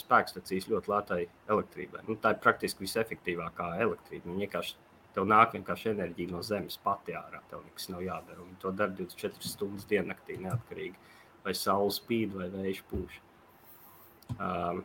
spēkstacijas 0.01 0.69
ļoti 0.71 0.91
lētai 0.93 1.21
elektrībai. 1.53 2.03
Nu, 2.09 2.17
tā 2.21 2.35
ir 2.35 2.43
praktiski 2.45 2.85
visefektīvākā 2.87 3.75
elektrība. 3.85 4.29
Viņa 4.31 4.47
vienkārši 4.47 4.77
tev 5.15 5.29
nāk 5.31 5.55
vienkārši 5.55 5.93
enerģija 5.93 6.33
no 6.33 6.43
zemes 6.47 6.79
pati 6.83 7.15
ārā. 7.17 7.43
Tev 7.51 7.63
nekas 7.67 7.89
nav 7.93 8.03
jādara. 8.05 8.41
Viņi 8.41 8.59
to 8.63 8.73
dara 8.75 8.95
24 8.97 9.53
stundas 9.53 9.87
diennaktī 9.91 10.39
neatkarīgi 10.43 11.13
vai 11.45 11.55
saule 11.59 11.93
spīd, 11.95 12.35
vai 12.39 12.49
vējš 12.53 12.83
pūš. 12.91 13.21
Um, 14.35 14.83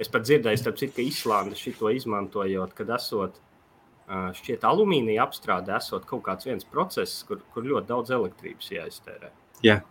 es 0.00 0.10
pat 0.10 0.24
dzirdēju, 0.24 0.60
starp 0.60 0.80
citu, 0.80 0.96
ka 0.96 1.04
Islanda 1.04 1.58
šito 1.58 1.92
izmantojot, 1.92 2.72
kad 2.78 2.94
esot 2.96 3.36
uh, 3.38 4.30
šķiet 4.38 4.64
alumīnija 4.66 5.26
apstrādē, 5.26 5.76
esot 5.76 6.08
kaut 6.08 6.24
kāds 6.26 6.48
viens 6.48 6.66
process, 6.68 7.20
kur, 7.28 7.44
kur 7.52 7.68
ļoti 7.68 7.92
daudz 7.92 8.14
elektrības 8.16 8.72
jāiztērē. 8.72 9.30
Yeah. 9.62 9.84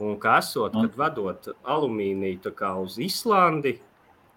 Un 0.00 0.16
kā 0.20 0.38
esot, 0.40 0.72
kad 0.72 0.96
vedot 0.96 1.50
alumīniju 1.68 2.52
uz 2.80 2.96
Islandi, 3.04 3.74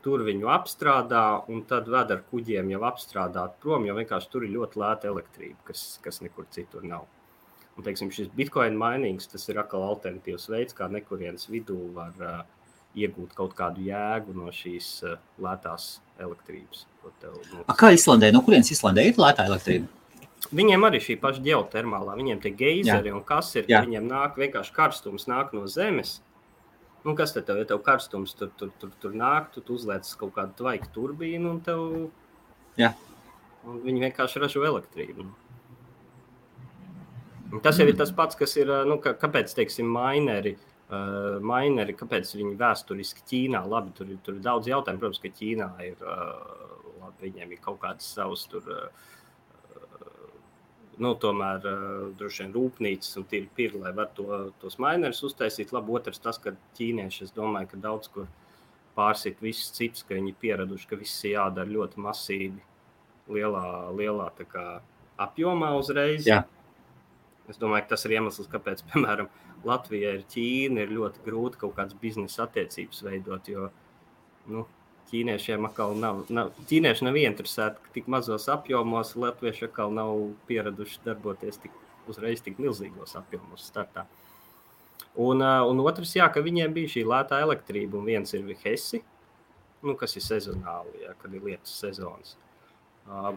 tur 0.04 0.24
viņu 0.28 0.50
apstrādā, 0.52 1.24
un 1.48 1.64
tad 1.68 1.88
ved 1.92 2.12
ar 2.12 2.24
kuģiem 2.32 2.74
jau 2.74 2.82
apstrādāt 2.90 3.56
prom, 3.64 3.86
jo 3.88 3.96
vienkārši 3.96 4.32
tur 4.32 4.44
ir 4.44 4.52
ļoti 4.58 4.82
lēta 4.82 5.08
elektrība, 5.12 5.60
kas, 5.70 5.86
kas 6.04 6.20
nekur 6.26 6.50
citur 6.52 6.84
nav. 6.84 7.08
Un, 7.74 7.86
teiksim, 7.86 8.12
šis 8.14 8.28
bitkoina 8.36 8.78
mainīgs, 8.78 9.30
tas 9.32 9.48
ir 9.50 9.62
atkal 9.64 9.86
alternatīvs 9.88 10.50
veids, 10.52 10.76
kā 10.78 10.90
nekurienes 10.92 11.48
vidū 11.50 11.80
var 11.96 12.20
uh, 12.20 12.44
iegūt 12.94 13.34
kaut 13.38 13.56
kādu 13.58 13.88
jēgu 13.88 14.36
no 14.38 14.52
šīs 14.54 14.90
uh, 15.08 15.16
lētās 15.42 15.96
elektrības. 16.22 16.86
Tev, 17.20 17.40
nu, 17.52 17.64
A, 17.66 17.74
kā 17.76 17.90
Islandē? 17.96 18.30
No 18.36 18.44
kurienes 18.46 18.70
Islandē 18.76 19.08
ir 19.10 19.18
lētā 19.20 19.48
elektrība? 19.50 19.90
Viņiem 20.54 20.86
arī 20.86 21.00
šī 21.02 21.18
paša 21.22 21.42
geotermālā, 21.46 22.14
viņiem 22.20 22.42
tie 22.44 22.52
geizeri 22.54 23.10
Jā. 23.10 23.16
un 23.18 23.24
kas 23.26 23.50
ir, 23.58 23.66
Jā. 23.70 23.82
viņiem 23.86 24.06
nāk 24.10 24.38
vienkārši 24.38 24.76
karstums 24.76 25.26
nāk 25.30 25.54
no 25.58 25.66
zemes. 25.72 26.20
Nu, 27.04 27.16
kas 27.20 27.34
tad 27.36 27.48
tev, 27.48 27.58
ja 27.60 27.68
tev 27.68 27.82
karstums 27.84 28.36
tur, 28.38 28.52
tur, 28.60 28.70
tur, 28.80 28.92
tur 29.02 29.16
nāk, 29.18 29.50
tu, 29.56 29.64
uzliec 29.76 30.08
kaut 30.20 30.36
kādu 30.38 30.56
tvaiku 30.62 30.92
turbīnu 30.96 31.50
un 31.52 31.64
tev... 31.66 31.82
Jā. 32.80 32.94
Un 33.68 33.82
viņi 33.84 34.06
vienkārši 34.06 34.44
ražo 34.44 34.64
elektrību. 34.68 35.26
Tas 37.64 37.78
jau 37.78 37.86
ir 37.86 37.98
tas 37.98 38.12
pats, 38.16 38.38
kas 38.40 38.56
ir, 38.58 38.72
nu, 38.90 38.98
ka, 39.04 39.14
kāpēc, 39.20 39.52
teiksim, 39.58 39.90
maineri, 39.94 40.56
uh, 40.56 41.42
maineri, 41.44 41.94
kāpēc 41.98 42.32
viņi 42.40 42.56
vēsturiski 42.60 43.26
Ķīnā, 43.30 43.62
labi, 43.70 43.94
tur, 43.98 44.10
tur 44.26 44.40
ir 44.40 44.46
daudz 44.46 44.72
jautājumu, 44.72 45.04
protams, 45.04 45.22
ka 45.22 45.34
Ķīnā 45.38 45.70
ir, 45.86 46.00
uh, 46.02 46.88
labi, 47.04 47.28
viņiem 47.28 47.54
ir 47.54 47.62
kaut 47.62 47.82
kādas 47.84 48.08
savas 48.16 48.48
tur, 48.50 48.66
uh, 48.72 49.12
nu, 51.02 51.14
tomēr 51.20 51.68
uh, 51.70 52.08
droši 52.20 52.44
vien 52.44 52.56
rūpnīcas 52.56 53.20
un 53.22 53.28
tīri 53.30 53.50
pirli, 53.58 53.82
lai 53.86 53.94
var 53.98 54.12
to, 54.18 54.28
tos 54.62 54.80
mainerus 54.82 55.24
uztaisīt. 55.26 55.74
Labi, 55.74 55.96
otrs 55.98 56.22
tas, 56.22 56.40
ka 56.42 56.56
ķīnieši, 56.78 57.28
es 57.28 57.36
domāju, 57.36 57.72
ka 57.74 57.82
daudz 57.88 58.12
kur 58.14 58.28
pārsit 58.98 59.42
visus 59.42 59.74
citus, 59.74 60.06
ka 60.06 60.18
viņi 60.18 60.36
pieraduši, 60.42 60.90
ka 60.90 61.00
viss 61.00 61.24
ir 61.26 61.38
jādara 61.38 61.72
ļoti 61.72 62.04
masīvi, 62.04 62.66
lielā, 63.34 63.66
lielā 63.98 64.28
kā, 64.52 64.68
apjomā 65.24 65.74
uzreiz. 65.80 66.28
Jā 66.30 66.44
Es 67.52 67.60
domāju, 67.60 67.84
ka 67.86 67.94
tas 67.94 68.06
ir 68.08 68.16
iemesls, 68.18 68.50
kāpēc, 68.52 68.84
piemēram, 68.92 69.32
Latvijā 69.68 70.16
ir 70.18 70.24
Ķīna, 70.32 70.84
ir 70.84 70.96
ļoti 70.98 71.24
grūti 71.26 71.60
kaut 71.62 71.76
kādas 71.78 71.98
biznesa 72.00 72.46
attiecības 72.48 73.04
veidot, 73.06 73.48
jo 73.52 73.70
nu, 74.52 74.66
ķīniešiem 75.14 75.70
atkal 75.70 75.96
nav, 76.00 76.26
nav, 76.34 76.52
ķīnieši 76.70 77.06
nav 77.06 77.18
interesēti 77.22 77.94
tik 77.96 78.10
mazos 78.12 78.50
apjomos, 78.52 79.14
latvieši 79.20 79.70
atkal 79.70 79.94
nav 79.94 80.18
pieraduši 80.50 81.04
darboties 81.06 81.62
tik 81.62 81.80
uzreiz 82.10 82.42
tik 82.44 82.60
milzīgos 82.60 83.16
apjomos 83.20 83.68
startā. 83.70 84.08
Un, 85.14 85.44
un 85.44 85.82
otrs, 85.86 86.16
jā, 86.18 86.26
ka 86.34 86.42
viņiem 86.42 86.74
bija 86.74 86.96
šī 86.96 87.04
lētā 87.06 87.44
elektrība, 87.46 88.00
un 88.00 88.08
viens 88.10 88.34
ir 88.34 88.48
Hesi, 88.64 89.04
nu, 89.86 89.94
kas 90.00 90.18
ir 90.18 90.26
sezonāli, 90.26 91.04
jā, 91.06 91.14
kad 91.22 91.36
ir 91.36 91.46
lietas 91.46 91.76
sezonas. 91.84 92.34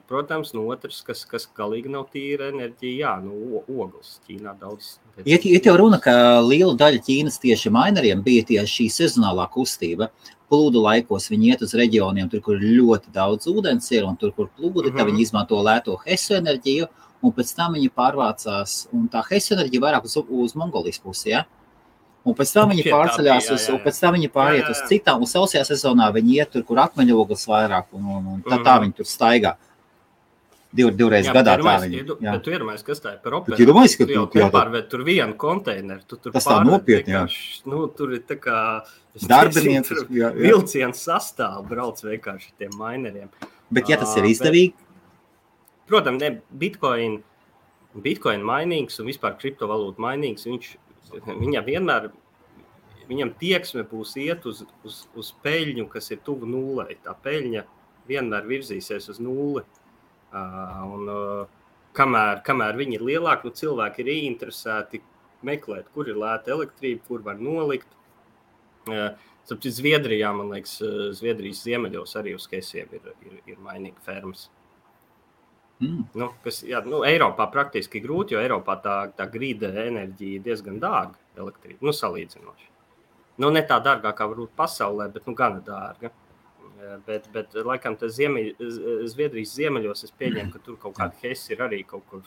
Protams, 0.06 0.52
no 0.54 0.62
otras, 0.70 1.00
kas, 1.02 1.24
kas 1.26 1.44
galīgi 1.56 1.90
nav 1.90 2.06
tīra 2.12 2.52
enerģija, 2.52 2.96
jā, 3.00 3.14
nu, 3.24 3.62
ogles 3.66 4.20
Ķīnā 4.26 4.54
daudz. 4.60 4.92
Iet, 5.24 5.44
iet 5.44 5.66
jau 5.66 5.74
runa, 5.80 5.98
ka 6.02 6.38
liela 6.44 6.76
daļa 6.78 7.02
Ķīnas 7.02 7.40
tieši 7.42 7.72
maineriem 7.74 8.22
bija 8.24 8.46
tieši 8.52 8.72
šī 8.76 8.86
sezonālā 8.94 9.48
kustība. 9.52 10.08
Plūdu 10.46 10.84
laikos 10.84 11.26
viņi 11.32 11.50
iet 11.50 11.66
uz 11.66 11.74
reģioniem, 11.74 12.30
tur, 12.30 12.44
kur 12.46 12.62
ļoti 12.62 13.10
daudz 13.12 13.50
ūdens 13.50 13.90
ir, 13.90 14.06
un 14.06 14.14
tur, 14.16 14.30
kur 14.36 14.48
plūdi, 14.54 14.92
mm 14.92 14.94
-hmm. 14.94 15.10
viņi 15.10 15.26
izmanto 15.26 15.58
lēto 15.58 15.98
hesu 16.06 16.38
enerģiju, 16.38 16.86
un 17.22 17.34
pēc 17.34 17.54
tam 17.58 17.74
viņi 17.74 17.90
pārvācās, 17.90 18.78
un 18.94 19.10
tā 19.10 19.24
hesu 19.30 19.54
enerģija 19.58 19.82
vairāk 19.82 20.06
uz, 20.06 20.16
uz 20.16 20.54
Mongolijas 20.54 21.02
pusi, 21.02 21.30
ja? 21.34 21.44
Un 22.26 22.34
pēc 22.34 22.50
tam 22.56 22.72
viņi 22.72 22.88
pārceļās 22.90 23.52
uz, 23.54 23.68
un 23.70 23.78
pēc 23.84 24.00
tam 24.02 24.16
viņi 24.16 24.32
pāriet 24.34 24.66
uz 24.72 24.80
citām, 24.88 25.22
uz 25.22 25.30
sausajā 25.36 25.62
sezonā 25.68 26.08
viņi 26.16 26.40
iet 26.40 26.50
tur, 26.56 26.64
kur 26.66 26.80
akmeņogles 26.82 27.46
vairāk, 27.46 27.92
un, 27.94 28.08
un, 28.16 28.24
un 28.34 28.40
tā, 28.42 28.58
tā 28.66 28.80
viņi 28.82 28.96
tur 28.98 29.06
staigā. 29.06 29.54
Div, 30.76 30.90
divreiz 30.98 31.28
jā, 31.28 31.32
gadā 31.32 31.54
tā 31.60 31.76
viņi. 31.84 32.00
Jā, 32.20 32.32
bet 32.34 32.42
tu 32.44 32.52
iedomājies, 32.52 32.82
kas 32.84 33.00
tā 33.00 33.14
ir 33.14 33.20
par 33.22 33.38
operu. 33.38 33.56
Tu 33.56 33.64
iedomājies, 33.64 33.94
ka 33.96 34.06
tu 34.10 34.40
jau 34.40 34.48
pārvērt 34.52 34.88
tur 34.92 35.04
vienu 35.06 35.36
konteineru, 35.40 36.02
tu 36.10 36.18
tur 36.20 36.34
Tas 36.34 36.48
tā 36.48 36.56
nopietni, 36.66 37.14
jā. 37.14 37.22
Nu, 37.70 37.84
tur 37.96 38.16
ir 38.18 38.24
tā 38.28 38.36
kā 38.42 38.58
darbinieks, 39.22 39.94
vilciens 40.36 41.04
sastāv, 41.06 41.62
brauc 41.70 42.02
vienkārši 42.02 42.50
tiem 42.58 42.74
mineriem. 42.76 43.30
Bet 43.72 43.88
ja 43.92 44.00
tas 44.02 44.12
ir 44.18 44.26
izdevīgi? 44.28 44.74
Bet, 44.74 45.86
protams, 45.88 46.20
ne, 46.20 46.42
Bitcoin, 46.50 47.20
Bitcoin 48.02 48.44
mainīgs 48.44 48.98
un 49.00 49.08
vispār 49.08 49.38
kriptovalūtu 49.40 50.02
mainīgs, 50.02 50.44
viņš, 50.50 50.74
viņam 51.12 51.66
vienmēr, 51.66 52.10
viņam 53.08 53.32
tieksme 53.40 53.84
būs 53.88 54.16
iet 54.22 54.46
uz, 54.48 54.64
uz, 54.86 55.04
uz 55.14 55.32
peļņu, 55.44 55.86
kas 55.92 56.10
ir 56.14 56.22
tuvu 56.26 56.48
nulai. 56.50 56.96
Tā 57.04 57.14
peļņa 57.22 57.64
vienmēr 58.08 58.48
virzīsies 58.48 59.10
uz 59.12 59.20
nulli. 59.22 59.62
Un, 60.36 61.10
kamēr, 61.96 62.42
kamēr 62.46 62.78
viņi 62.78 62.98
ir 62.98 63.06
lielāki, 63.10 63.48
nu, 63.48 63.56
cilvēki 63.56 64.02
ir 64.02 64.12
ieinteresēti 64.16 65.02
meklēt, 65.46 65.88
kur 65.94 66.10
ir 66.10 66.18
lēta 66.20 66.54
elektrība, 66.56 67.04
kur 67.08 67.24
var 67.26 67.40
nolikt. 67.40 67.88
Tāpēc 68.86 69.78
Zviedrijā, 69.78 70.32
man 70.34 70.50
liekas, 70.50 70.80
Zviedrijas 71.18 71.62
ziemeļos 71.66 72.16
arī 72.18 72.34
uz 72.34 72.48
Kesiem 72.50 72.90
ir, 72.98 73.12
ir, 73.22 73.40
ir 73.54 73.58
mainīga 73.62 74.02
fermas. 74.06 74.48
Mm. 75.82 76.06
Nu, 76.16 76.30
kas, 76.44 76.62
jā, 76.64 76.80
nu, 76.88 77.02
Eiropā 77.04 77.48
praktiski 77.52 78.00
grūti, 78.00 78.32
jo 78.36 78.40
Eiropā 78.40 78.78
tā, 78.80 78.96
tā 79.16 79.26
grīda 79.28 79.68
enerģija 79.84 80.38
ir 80.38 80.44
diezgan 80.46 80.78
dārga. 80.80 81.18
Elektrība, 81.36 81.82
nu, 81.84 81.92
salīdzinoši. 81.92 82.70
Nu, 83.42 83.50
ne 83.52 83.60
tā 83.68 83.76
dārgā 83.84 84.14
kā 84.16 84.28
varbūt 84.30 84.54
pasaulē, 84.56 85.10
bet 85.12 85.26
nu, 85.28 85.34
gana 85.36 85.60
dārga. 85.64 86.12
Bet, 87.06 87.26
bet 87.34 87.54
laikam, 87.66 87.96
tas 87.98 88.14
ziemeļ, 88.16 88.50
Zviedrijas 89.10 89.54
ziemeļos 89.56 90.04
es 90.06 90.12
pieņemu, 90.16 90.52
ka 90.54 90.60
tur 90.64 90.76
kaut 90.80 90.94
kāda 90.96 91.16
hesi 91.24 91.54
ir 91.56 91.64
arī 91.66 91.80
kaut 91.88 92.04
kur. 92.08 92.22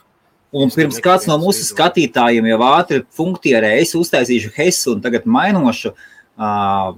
Un 0.54 0.72
pirms 0.74 0.98
kāds 1.06 1.28
no 1.30 1.38
mūsu 1.42 1.64
skatītājiem 1.68 2.48
jau 2.50 2.60
ātri 2.66 3.04
punktierē, 3.18 3.76
es 3.82 3.94
uztaisīšu 3.98 4.52
hesu 4.58 4.96
un 4.96 5.04
tagad 5.06 5.28
mainošu. 5.30 5.94
Uh, 6.40 6.98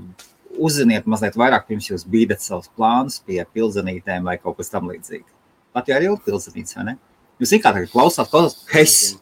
uzziniet 0.61 1.07
mazliet 1.09 1.37
vairāk, 1.39 1.67
pirms 1.67 1.89
jūs 1.89 2.07
bīdat 2.07 2.43
savus 2.43 2.71
plānus 2.75 3.19
pie 3.25 3.41
pilsētām 3.53 4.27
vai 4.27 4.37
kaut 4.41 4.59
kas 4.59 4.71
tamlīdzīgs. 4.73 5.27
Pat 5.27 5.40
jau 6.05 6.17
ir 6.17 6.25
pilsēta, 6.25 6.59
vai 6.59 6.83
ne? 6.87 6.97
Jūs 7.41 7.55
vienkārši 7.55 7.91
klausāt, 7.93 8.29
klausāt, 8.31 8.65
hesu. 8.73 9.21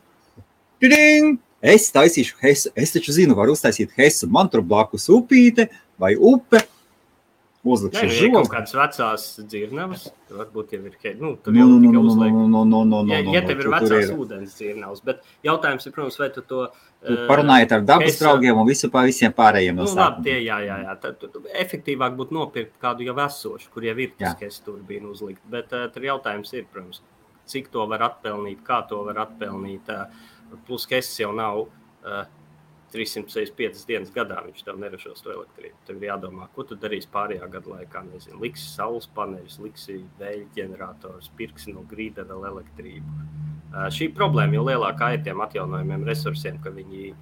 Es 1.59 1.89
taisīšu 1.91 2.39
hesu. 2.41 2.71
Es 2.75 2.93
taču 2.95 3.13
zinu, 3.15 3.35
var 3.35 3.51
uztaisīt 3.51 3.91
hesu. 3.99 4.27
Man 4.31 4.49
tur 4.51 4.63
blakus 4.63 5.09
upīte 5.11 5.67
vai 5.99 6.13
upe 6.15 6.63
uzlikšu 7.63 8.05
uz 8.07 8.13
žogu. 8.15 8.35
Kaut 8.39 8.51
kādas 8.53 8.75
vecās 8.77 9.25
dzirnavas, 9.41 10.05
varbūt 10.31 10.75
jau 10.75 10.83
ir, 10.87 10.99
nu, 11.19 11.33
tur 11.43 11.57
jau 11.57 11.67
nu, 11.67 11.79
nu, 11.83 11.91
nu, 11.91 12.13
nu, 12.19 12.45
nu, 12.47 12.63
nu, 12.65 12.83
nu, 12.91 13.01
ja, 13.11 13.19
ja 13.35 13.41
tev 13.45 13.63
ir 13.63 13.71
vecās 13.73 14.13
ūdens 14.15 14.55
dzirnavas, 14.55 15.03
bet 15.05 15.25
jautājums 15.47 15.89
ir, 15.89 15.95
protams, 15.95 16.19
vai 16.21 16.31
tu 16.35 16.45
to 16.47 16.69
Parunājiet 16.99 17.71
ar 17.71 17.83
dabas 17.87 18.11
es, 18.11 18.17
draugiem 18.19 18.57
un 18.59 18.65
visu 18.67 18.89
pār 18.91 19.05
visiem 19.07 19.31
pārējiem 19.35 19.77
no 19.77 19.85
nu, 19.87 19.91
labi, 19.95 20.25
tie, 20.25 20.33
jā, 20.43 20.57
jā, 20.67 20.79
jā. 20.83 20.95
Tad, 20.99 21.21
tad 21.21 21.45
efektīvāk 21.61 22.17
būtu 22.17 22.35
nopirkt 22.35 22.73
kādu 22.83 23.07
jau 23.07 23.15
esošu, 23.23 23.69
kur 23.71 23.87
jau 23.87 23.93
ir 24.03 24.11
tas, 24.19 24.35
kas 24.41 24.59
tur 24.65 24.81
bija 24.87 25.05
uzlikt. 25.07 25.39
Bet 25.47 25.71
uh, 25.71 25.85
tur 25.93 26.09
jautājums 26.09 26.51
ir, 26.57 26.65
protams, 26.73 26.99
cik 27.47 27.71
to 27.71 27.85
var 27.87 28.03
atpelnīt, 28.09 28.59
kā 28.67 28.81
to 28.89 28.99
var 29.07 29.23
atpelnīt. 29.23 29.87
Uh, 29.87 30.59
plus, 30.67 30.83
ka 30.89 30.99
es 30.99 31.13
jau 31.21 31.31
nav 31.37 31.61
uh, 31.63 32.25
365 32.93 33.85
dienas 33.87 34.11
gadā 34.13 34.39
viņš 34.45 34.63
tev 34.65 34.79
neražos 34.81 35.21
to 35.21 35.31
elektrību. 35.33 35.77
Tev 35.85 35.99
ir 35.99 36.09
jādomā, 36.09 36.47
ko 36.55 36.65
tu 36.65 36.77
darīsi 36.79 37.09
pārējā 37.13 37.49
gada 37.53 37.75
laikā. 37.75 38.01
Nezinu, 38.07 38.39
liksi 38.41 38.65
saules 38.65 39.05
paneļus, 39.17 39.59
liksi 39.61 39.99
vēja 40.19 40.47
ģenerators, 40.55 41.29
pirksi 41.37 41.75
no 41.75 41.85
grīda 41.89 42.25
vēl 42.29 42.47
elektrību. 42.49 43.17
Uh, 43.69 43.85
šī 43.93 44.09
problēma 44.17 44.57
jau 44.57 44.65
lielākā 44.65 45.11
ir 45.13 45.23
tiem 45.27 45.45
atjaunojumiem 45.45 46.07
resursiem, 46.09 46.57
ka 46.63 46.73
viņi, 46.73 47.13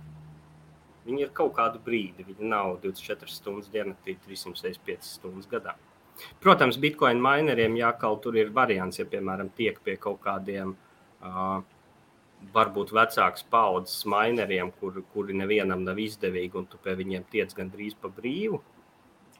viņi 1.09 1.25
ir 1.25 1.35
kaut 1.35 1.57
kādu 1.59 1.83
brīdi. 1.83 2.23
Viņi 2.29 2.51
nav 2.55 2.77
24 2.85 3.35
stundas 3.35 3.67
diennaktī, 3.73 4.15
365 4.23 5.11
stundas 5.17 5.51
gadā. 5.51 5.75
Protams, 6.41 6.79
bitkoinu 6.81 7.21
mineriem 7.21 7.75
jākal 7.77 8.15
tur 8.23 8.39
ir 8.39 8.53
variants, 8.55 8.97
ja, 9.01 9.05
piemēram, 9.05 9.51
tiek 9.57 9.77
pie 9.83 9.97
kaut 10.01 10.23
kādiem 10.23 10.71
uh, 10.73 11.59
varbūt 12.53 12.93
vecāks 12.95 13.45
paudzes 13.51 14.05
maineriem, 14.09 14.71
kur, 14.79 15.01
kuri 15.13 15.35
nevienam 15.37 15.83
nav 15.85 15.99
izdevīgi, 16.01 16.53
un 16.59 16.67
tu 16.69 16.79
pie 16.81 16.95
viņiem 16.97 17.25
tiec 17.31 17.53
gandrīz 17.57 17.97
pa 17.99 18.11
brīvu. 18.13 18.61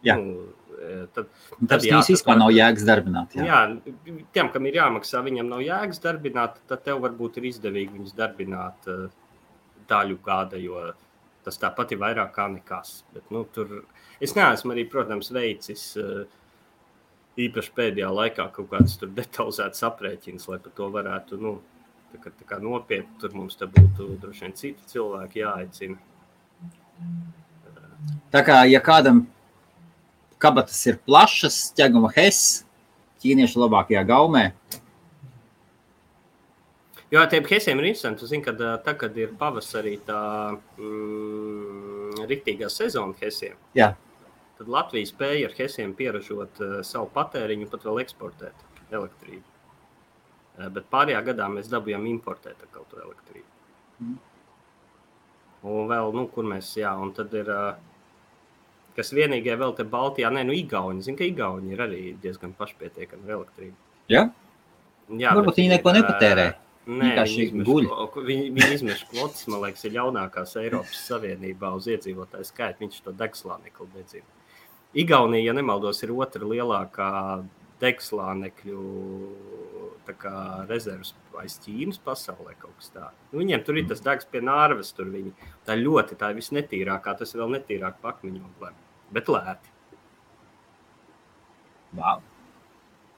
Jā. 0.06 0.13
Nu, 0.20 0.51
e, 0.77 1.06
tad, 1.13 1.30
tad 1.58 1.86
jā, 1.86 1.98
tas 1.98 2.12
vispār 2.12 2.38
nav 2.38 2.51
jēgas 2.54 2.86
darbināt. 2.86 3.34
Jā. 3.38 3.46
jā, 3.48 3.94
tiem, 4.36 4.51
kam 4.54 4.68
ir 4.70 4.77
jāmaksā, 4.77 5.24
viņam 5.25 5.50
nav 5.50 5.63
jēgas 5.66 6.01
darbināt, 6.04 6.60
tad 6.70 6.84
tev 6.86 7.01
varbūt 7.06 7.39
ir 7.39 7.50
izdevīgi 7.50 7.96
viņus 7.96 8.18
darbināt 8.18 8.89
uh, 8.94 9.08
daļu 9.89 10.20
gada, 10.25 10.60
jo 10.62 10.84
tas 11.48 11.58
tāpat 11.62 11.96
ir 11.96 12.01
vairāk 12.04 12.34
kā 12.36 12.46
nekas. 12.51 13.00
Bet, 13.16 13.25
nu, 13.34 13.46
tur, 13.56 13.80
es 14.22 14.36
neesmu 14.38 14.75
arī, 14.75 14.86
protams, 14.92 15.32
veicis 15.34 15.89
uh, 16.01 16.27
īpaši 17.42 17.74
pēdējā 17.77 18.12
laikā 18.13 18.50
kaut 18.54 18.70
kādas 18.74 19.00
detalizētas 19.01 19.86
aprēķinas, 19.88 20.48
lai 20.51 20.62
par 20.62 20.77
to 20.77 20.92
varētu. 20.94 21.42
Nu, 21.42 21.58
Tā 22.17 22.24
kā, 22.24 22.31
tā 22.33 22.45
kā 22.50 22.57
nopietni 22.57 23.19
tur 23.21 23.33
mums 23.38 23.57
būtu 23.62 24.15
droši 24.21 24.47
vien 24.47 24.53
citi 24.57 24.88
cilvēki 24.89 25.43
jāaicina. 25.43 25.97
Tā 28.33 28.41
kā, 28.41 28.63
ja 28.65 28.81
kādam 28.81 29.27
kabatas 30.41 30.79
ir 30.89 30.97
plašas, 31.05 31.59
ķeguma 31.77 32.09
hes, 32.15 32.63
ķīniešu 33.21 33.62
labākajā 33.62 34.01
gaumē. 34.09 34.47
Jo 37.13 37.21
tiem 37.29 37.45
hesiem 37.47 37.79
ir 37.79 37.91
interesanti. 37.91 38.27
Zini, 38.27 38.43
kad 38.43 38.59
tagad 38.83 39.15
ir 39.21 39.36
pavasarī 39.39 39.93
tā 40.07 40.21
mm, 40.57 42.25
riktīgā 42.27 42.71
sezona 42.74 43.13
hesiem. 43.21 43.55
Jā. 43.77 43.93
Tad 44.57 44.74
Latvija 44.74 45.07
spēja 45.07 45.51
ar 45.51 45.53
hesiem 45.59 45.93
pieražot 45.95 46.63
uh, 46.65 46.79
savu 46.81 47.12
patēriņu, 47.13 47.69
pat 47.69 47.86
vēl 47.86 48.01
eksportēt 48.01 48.65
elektrību. 48.89 49.45
Eh, 50.57 50.69
bet 50.73 50.87
pārējā 50.93 51.21
gadā 51.31 51.47
mēs 51.53 51.69
dabūjām 51.69 52.07
importēt 52.09 52.63
kaut 52.73 52.89
ko 52.89 53.01
elektrību. 53.03 53.45
Mm. 54.01 54.17
Un 55.67 55.89
vēl, 55.89 56.13
nu, 56.15 56.25
kur 56.33 56.47
mēs, 56.49 56.71
jā, 56.79 56.93
un 57.01 57.11
tad 57.17 57.33
ir, 57.37 57.49
eh, 57.53 57.75
kas 58.97 59.13
vienīgie 59.13 59.57
vēl 59.57 59.75
te 59.77 59.85
Baltijā, 59.85 60.31
nē, 60.33 60.45
nu, 60.47 60.55
Igauni, 60.57 61.03
zinu, 61.05 61.17
ka 61.17 61.27
Igauni 61.27 61.75
ir 61.75 61.83
arī 61.85 62.01
diezgan 62.21 62.55
pašpietiekami 62.57 63.29
ar 63.29 63.35
elektrību. 63.37 63.75
Jā? 64.09 64.23
Jā, 65.07 65.35
Varbūt 65.37 65.61
viņi 65.61 65.75
neko 65.75 65.93
nepatērē. 65.95 66.47
Nē, 66.87 67.11
viņi 67.19 67.43
izmeš, 67.43 67.67
viņi, 68.15 68.49
viņi 68.55 68.75
izmeš 68.77 69.03
kvotas, 69.11 69.43
man 69.51 69.61
liekas, 69.65 69.83
ir 69.85 69.93
ļaunākās 69.97 70.55
Eiropas 70.61 71.01
Savienībā 71.03 71.73
uz 71.75 71.89
iedzīvotāju 71.91 72.47
skaitu. 72.47 72.85
Viņš 72.85 73.01
to 73.03 73.11
degslānekli 73.11 73.87
dedzina. 73.91 74.29
Igaunija, 74.95 75.49
ja 75.49 75.55
nemaldos, 75.55 75.99
ir 76.03 76.13
otra 76.15 76.47
lielākā 76.47 77.09
degslānekļu 77.83 78.79
rezerves 80.69 81.13
aiz 81.41 81.57
Ķīnas 81.63 81.99
pasaulē 82.03 82.55
kaut 82.57 82.75
kas 82.79 82.91
tāds. 82.93 83.17
Nu, 83.31 83.41
viņiem 83.41 83.63
tur 83.65 83.79
ir 83.79 83.87
tas 83.89 84.01
degs 84.03 84.27
pie 84.31 84.41
nārves, 84.45 84.93
tur 84.97 85.09
viņi. 85.13 85.33
Tā 85.67 85.77
ļoti, 85.79 86.17
tā 86.19 86.31
visnetīrākā, 86.37 87.13
tas 87.19 87.35
vēl 87.37 87.57
netīrāk 87.57 87.99
pakmiņu 88.03 88.43
oglēm, 88.49 88.77
bet 89.15 89.31
lēti. 89.31 89.73
Wow. 91.97 92.21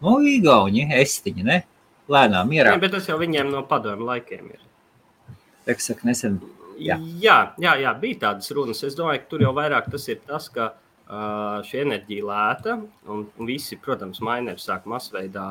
Nu, 0.04 0.20
Igauni, 0.24 0.86
estiņi, 0.96 1.46
ne? 1.48 1.60
Lēnām, 2.10 2.50
mierā. 2.50 2.74
Jā, 2.74 2.82
bet 2.82 2.94
tas 2.96 3.10
jau 3.10 3.18
viņiem 3.22 3.52
no 3.54 3.64
padomu 3.70 4.08
laikiem 4.08 4.48
ir. 4.54 4.62
Eksaka 5.70 6.08
nesen. 6.08 6.40
Jā. 6.80 6.96
Jā, 7.22 7.40
jā, 7.60 7.74
jā, 7.84 7.92
bija 8.00 8.22
tādas 8.24 8.50
runas. 8.56 8.82
Es 8.88 8.96
domāju, 8.98 9.26
ka 9.26 9.34
tur 9.34 9.44
jau 9.44 9.52
vairāk 9.58 9.90
tas 9.92 10.08
ir 10.10 10.22
tas, 10.26 10.48
ka 10.54 10.72
uh, 10.72 11.60
šī 11.68 11.84
enerģija 11.84 12.26
lēta 12.30 12.78
un, 12.80 13.26
un 13.28 13.50
visi, 13.50 13.78
protams, 13.84 14.22
maineri 14.26 14.64
sāk 14.64 14.88
masveidā 14.90 15.50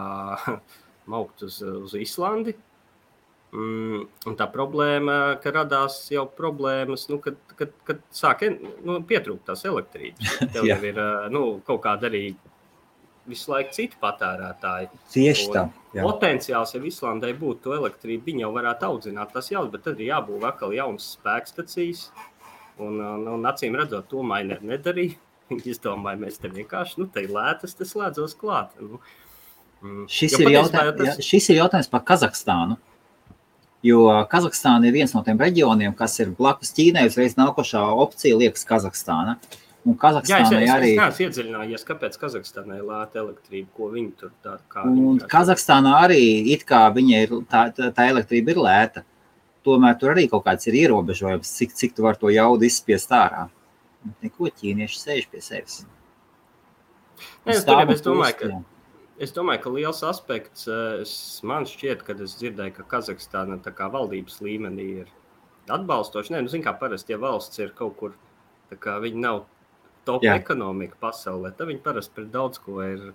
maukt 1.09 1.45
uz, 1.47 1.61
uz 1.62 1.95
Islandi. 1.99 2.55
Mm, 3.49 4.03
un 4.29 4.35
tā 4.37 4.45
problēma, 4.53 5.38
ka 5.41 5.53
radās 5.55 6.03
jau 6.12 6.27
problēmas, 6.37 7.07
nu, 7.09 7.17
kad, 7.25 7.38
kad, 7.57 7.73
kad 7.88 8.03
sāk 8.12 8.45
nu, 8.85 8.99
pietrūkt 9.09 9.47
tās 9.49 9.65
elektrības. 9.69 10.37
Tev 10.55 10.69
jau 10.69 10.79
ir 10.85 11.00
nu, 11.33 11.45
kaut 11.65 11.81
kāda 11.87 12.11
arī 12.11 12.27
visu 13.29 13.53
laiku 13.53 13.75
citi 13.77 13.97
patērētāji. 14.00 14.91
Tieši 15.12 15.47
tā. 15.53 15.65
Jā. 15.97 16.05
Potenciāls, 16.05 16.75
ja 16.77 16.81
Islandai 16.85 17.33
būtu 17.37 17.69
to 17.69 17.77
elektrību, 17.77 18.27
viņi 18.27 18.45
jau 18.45 18.50
varētu 18.57 18.88
audzināt 18.88 19.33
tas 19.33 19.49
jauns, 19.53 19.71
bet 19.73 19.87
tad 19.87 20.00
ir 20.00 20.11
jābūvē 20.11 20.50
atkal 20.50 20.75
jaunas 20.77 21.15
spēkstacijas. 21.17 22.09
Un, 22.79 23.00
un, 23.00 23.25
un 23.33 23.49
acīm 23.49 23.77
redzot, 23.79 24.07
to 24.11 24.23
maini 24.23 24.59
nedarīja. 24.62 25.17
Viņi 25.49 25.73
izdomāja, 25.73 26.21
mēs 26.21 26.37
te 26.43 26.50
vienkārši, 26.53 27.00
nu, 27.00 27.09
te 27.09 27.25
lētas, 27.25 27.73
tas 27.79 27.95
slēdzos 27.95 28.37
klāt. 28.37 28.75
Nu, 28.85 29.00
šis, 30.11 30.37
ir 30.41 30.53
jautājums, 30.57 30.97
tas... 30.99 31.09
jā, 31.09 31.27
šis 31.31 31.49
ir 31.53 31.61
jautājums 31.63 31.91
par 31.93 32.05
Kazahstānu. 32.09 32.79
Jo 33.87 34.09
Kazahstāna 34.31 34.89
ir 34.89 34.97
viens 34.97 35.13
no 35.15 35.23
tiem 35.27 35.39
reģioniem, 35.39 35.95
kas 35.99 36.19
ir 36.19 36.33
blakus 36.35 36.73
Ķīnai. 36.75 37.07
Uzreiz 37.11 37.37
nākošā 37.39 37.85
opcija 38.03 38.39
liekas 38.41 38.67
Kazahstāna. 38.67 39.37
Un 39.87 39.95
Kazahstānai 39.97 40.65
Jā, 40.65 40.65
es, 40.65 40.73
arī. 40.75 40.89
Es 40.97 40.99
neesmu 40.99 41.27
iedziļinājies, 41.29 41.85
kāpēc 41.87 42.17
Kazahstānai 42.21 42.81
lēta 42.83 43.23
elektrība, 43.23 43.69
ko 43.77 43.91
viņi 43.93 44.11
tur 44.19 44.33
dara. 44.45 44.83
Un 44.91 45.21
Kazahstānā 45.31 45.95
arī 46.09 46.25
it 46.55 46.67
kā 46.69 46.83
viņa 46.95 47.21
ir, 47.25 47.37
tā, 47.49 47.69
tā, 47.79 48.09
elektrība 48.11 48.53
ir 48.53 48.61
lēta. 48.67 49.05
Tomēr 49.67 49.95
tur 50.01 50.15
arī 50.15 50.27
kaut 50.33 50.45
kāds 50.47 50.67
ir 50.71 50.77
ierobežojums, 50.83 51.53
cik, 51.61 51.77
cik 51.79 51.95
tu 51.95 52.07
vari 52.07 52.19
to 52.21 52.33
jaudu 52.35 52.67
izspiest 52.67 53.15
ārā. 53.15 53.47
Neko 54.25 54.51
ķīnieši 54.59 55.01
sēž 55.01 55.31
pie 55.31 55.43
sevis. 55.45 55.81
Nē, 57.47 57.55
es, 57.55 57.63
es, 57.63 58.03
domāju, 58.05 58.37
ka, 58.39 58.51
es 59.19 59.35
domāju, 59.35 59.63
ka 59.65 59.75
liels 59.75 60.03
aspekts 60.07 60.69
es, 60.71 61.13
man 61.47 61.67
šķiet, 61.69 62.05
kad 62.07 62.21
es 62.25 62.37
dzirdēju, 62.41 62.77
ka 62.79 62.89
Kazahstāna 62.95 63.59
valdības 63.95 64.41
līmenī 64.45 64.89
ir 65.05 65.13
atbalstoša. 65.69 66.35
Nē, 66.35 66.43
nu, 66.47 66.53
zin, 66.53 66.65
kā 66.65 66.75
parasti, 66.79 67.15
ja 67.15 67.21
valsts 67.23 67.59
ir 67.59 67.75
kaut 67.79 67.97
kur, 68.01 68.15
tā 68.71 68.79
kā 68.81 68.99
viņi 69.03 69.25
nav 69.25 69.45
top 70.09 70.25
Jā. 70.25 70.39
ekonomika 70.41 70.97
pasaulē, 71.01 71.53
tad 71.57 71.69
viņi 71.69 71.85
parasti 71.85 72.15
pret 72.17 72.31
daudz 72.33 72.61
ko 72.65 72.81
ir 72.85 73.11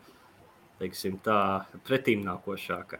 teiksim, 0.81 1.17
tā, 1.25 1.65
pretīm 1.87 2.23
nākošāka. 2.27 2.99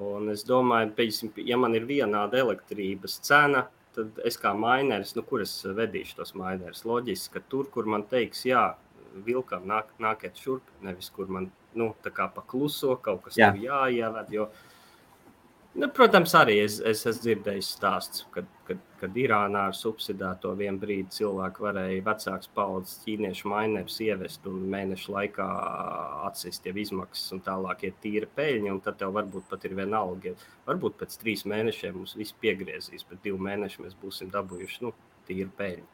Un 0.00 0.30
es 0.30 0.44
domāju, 0.46 0.92
piemēram, 0.96 1.38
ja 1.50 1.58
man 1.58 1.74
ir 1.78 1.86
vienāda 1.88 2.38
elektrības 2.40 3.18
cena, 3.26 3.66
tad 3.94 4.20
es 4.26 4.38
kā 4.38 4.52
mainērs, 4.54 5.16
nu, 5.16 5.24
kur 5.26 5.42
es 5.42 5.52
vedīšu 5.66 6.20
tos 6.20 6.34
mainērus, 6.38 6.84
loģiski, 6.86 7.34
ka 7.34 7.42
tur, 7.50 7.66
kur 7.74 7.90
man 7.90 8.06
teiks, 8.10 8.44
jā, 8.46 8.68
vilkam 9.26 9.66
nāk, 9.68 9.94
nākiet 10.02 10.38
šurp, 10.38 10.66
nevis 10.86 11.10
kur 11.14 11.30
man, 11.32 11.50
nu, 11.78 11.92
tā 12.04 12.12
kā 12.14 12.28
pakluso, 12.34 12.96
kaut 13.02 13.24
kas 13.26 13.38
jā. 13.38 13.50
tur 13.52 13.64
jāieved, 13.64 14.34
jo, 14.34 14.50
Nu, 15.74 15.86
protams, 15.94 16.32
arī 16.34 16.56
es, 16.64 16.80
es 16.82 17.04
esmu 17.06 17.22
dzirdējis 17.22 17.68
stāstus, 17.76 18.24
kad, 18.34 18.46
kad, 18.66 18.78
kad 18.98 19.18
Irānā 19.22 19.68
ar 19.68 19.76
subsidēto 19.78 20.50
vienu 20.58 20.82
brīdi 20.82 21.14
cilvēku 21.20 21.62
varēja 21.62 22.00
vecāks 22.08 22.50
paudzes 22.56 22.96
ķīniešu 23.04 23.52
mainēs 23.52 24.00
ievest 24.02 24.48
un 24.50 24.64
mēnešu 24.72 25.14
laikā 25.14 25.46
atsist 26.26 26.66
jau 26.66 26.74
izmaksas 26.74 27.36
un 27.36 27.42
tālāk 27.46 27.84
ir 27.86 27.94
tīra 28.02 28.26
peļņa. 28.34 28.74
Tad 28.88 28.98
tev 29.04 29.14
varbūt 29.14 29.46
pat 29.52 29.68
ir 29.68 29.76
viena 29.78 30.02
alga. 30.02 30.34
Varbūt 30.66 30.98
pēc 31.04 31.14
trīs 31.22 31.46
mēnešiem 31.46 31.94
mums 32.00 32.16
viss 32.18 32.34
piegriezīs, 32.42 33.06
bet 33.06 33.22
divu 33.28 33.38
mēnešu 33.46 33.86
mēs 33.86 33.94
būsim 34.02 34.34
dabūjuši 34.34 34.82
nu, 34.88 34.92
tīru 35.30 35.54
peļņu. 35.60 35.86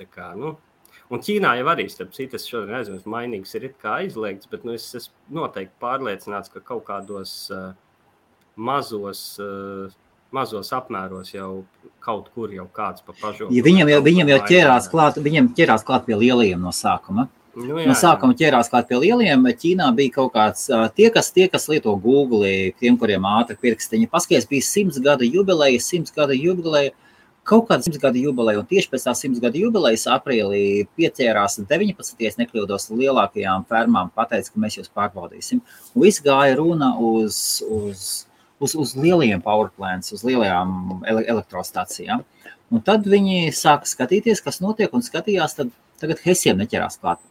Tā 0.00 0.08
kā, 0.08 0.32
nu, 0.40 0.56
Un 1.12 1.22
Ķīnā 1.22 1.52
jau 1.60 1.68
arī, 1.70 1.86
starp 1.90 2.14
citu, 2.16 2.38
es 2.38 2.48
šodien 2.50 2.80
aizmirsu, 2.80 3.10
mainīgs 3.10 3.54
ir 3.54 3.68
aizliegts, 3.92 4.48
bet 4.50 4.64
nu, 4.66 4.74
es 4.74 4.88
esmu 4.98 5.38
noteikti 5.38 5.76
pārliecināts, 5.82 6.50
ka 6.50 6.62
kaut 6.66 6.82
kādos 6.88 7.34
uh, 7.54 7.70
mazos, 8.56 9.20
uh, 9.38 9.92
mazos 10.34 10.72
apmēros 10.74 11.30
jau 11.34 11.64
kaut 12.02 12.32
kur 12.34 12.50
jau 12.54 12.66
kāds 12.74 13.06
pa 13.06 13.14
pašu. 13.20 13.52
Ja 13.54 13.62
viņam 13.62 13.92
jau, 13.94 14.02
viņam 14.02 14.34
jau 14.34 14.42
ķērās 14.50 14.90
klāt, 14.90 15.22
viņam 15.22 15.52
ķērās 15.54 15.86
klāt 15.86 16.08
pie 16.08 16.18
lielajiem 16.18 16.66
no 16.66 16.74
sākuma. 16.74 17.28
Nu, 17.56 17.78
jā, 17.80 17.86
no 17.88 17.94
sākuma 17.96 18.36
ķērās 18.36 18.68
klāt 18.72 18.90
pie 18.90 18.98
lieliem. 19.06 19.46
Ķīnā 19.62 19.86
bija 19.96 20.18
kaut 20.18 20.34
kāds, 20.34 20.66
tie, 20.98 21.06
kas, 21.14 21.30
tie, 21.32 21.46
kas 21.52 21.70
lieto 21.70 21.94
Google, 22.02 22.50
tiem, 22.82 22.98
kuriem 23.00 23.24
ātri 23.30 23.56
pirkstiņi, 23.62 24.10
paskaties, 24.12 24.50
bija 24.50 24.66
simts 24.66 24.98
gada 25.00 25.24
jubileja, 25.24 25.80
simts 25.80 26.12
gada 26.12 26.36
jubileja, 26.36 26.92
kaut 27.46 27.68
kāda 27.70 27.86
simts 27.86 28.00
gada 28.02 28.20
jubileja, 28.20 28.60
un 28.60 28.68
tieši 28.68 28.90
pēc 28.92 29.06
tā 29.06 29.14
simts 29.16 29.42
gada 29.42 29.58
jubilejas 29.60 30.06
aprīlī 30.10 30.62
pieķērās 30.98 31.60
19, 31.62 32.16
ja 32.22 32.32
nekļūdos, 32.42 32.90
lielākajām 32.92 33.66
fermām, 33.70 34.10
pateica, 34.14 34.52
ka 34.52 34.62
mēs 34.62 34.80
jūs 34.80 34.92
pārbaudīsim. 34.96 35.62
Un 35.94 36.06
viss 36.06 36.24
gāja 36.24 36.58
runa 36.58 36.94
uz, 36.98 37.38
uz 37.70 38.08
uz, 38.58 38.74
uz 38.74 38.94
lieliem 38.96 39.42
powerplants, 39.44 40.12
uz 40.12 40.24
lielajām 40.26 41.02
ele 41.08 41.24
elektrostacijām. 41.28 42.24
Un 42.72 42.82
tad 42.82 43.06
viņi 43.06 43.52
sāka 43.54 43.88
skatīties, 43.88 44.42
kas 44.42 44.60
notiek, 44.64 44.92
un 44.94 45.04
skatījās, 45.04 45.54
tad 45.58 45.72
tagad 46.00 46.22
Hesiem 46.24 46.58
neķerās 46.60 46.98
klāt. 47.02 47.22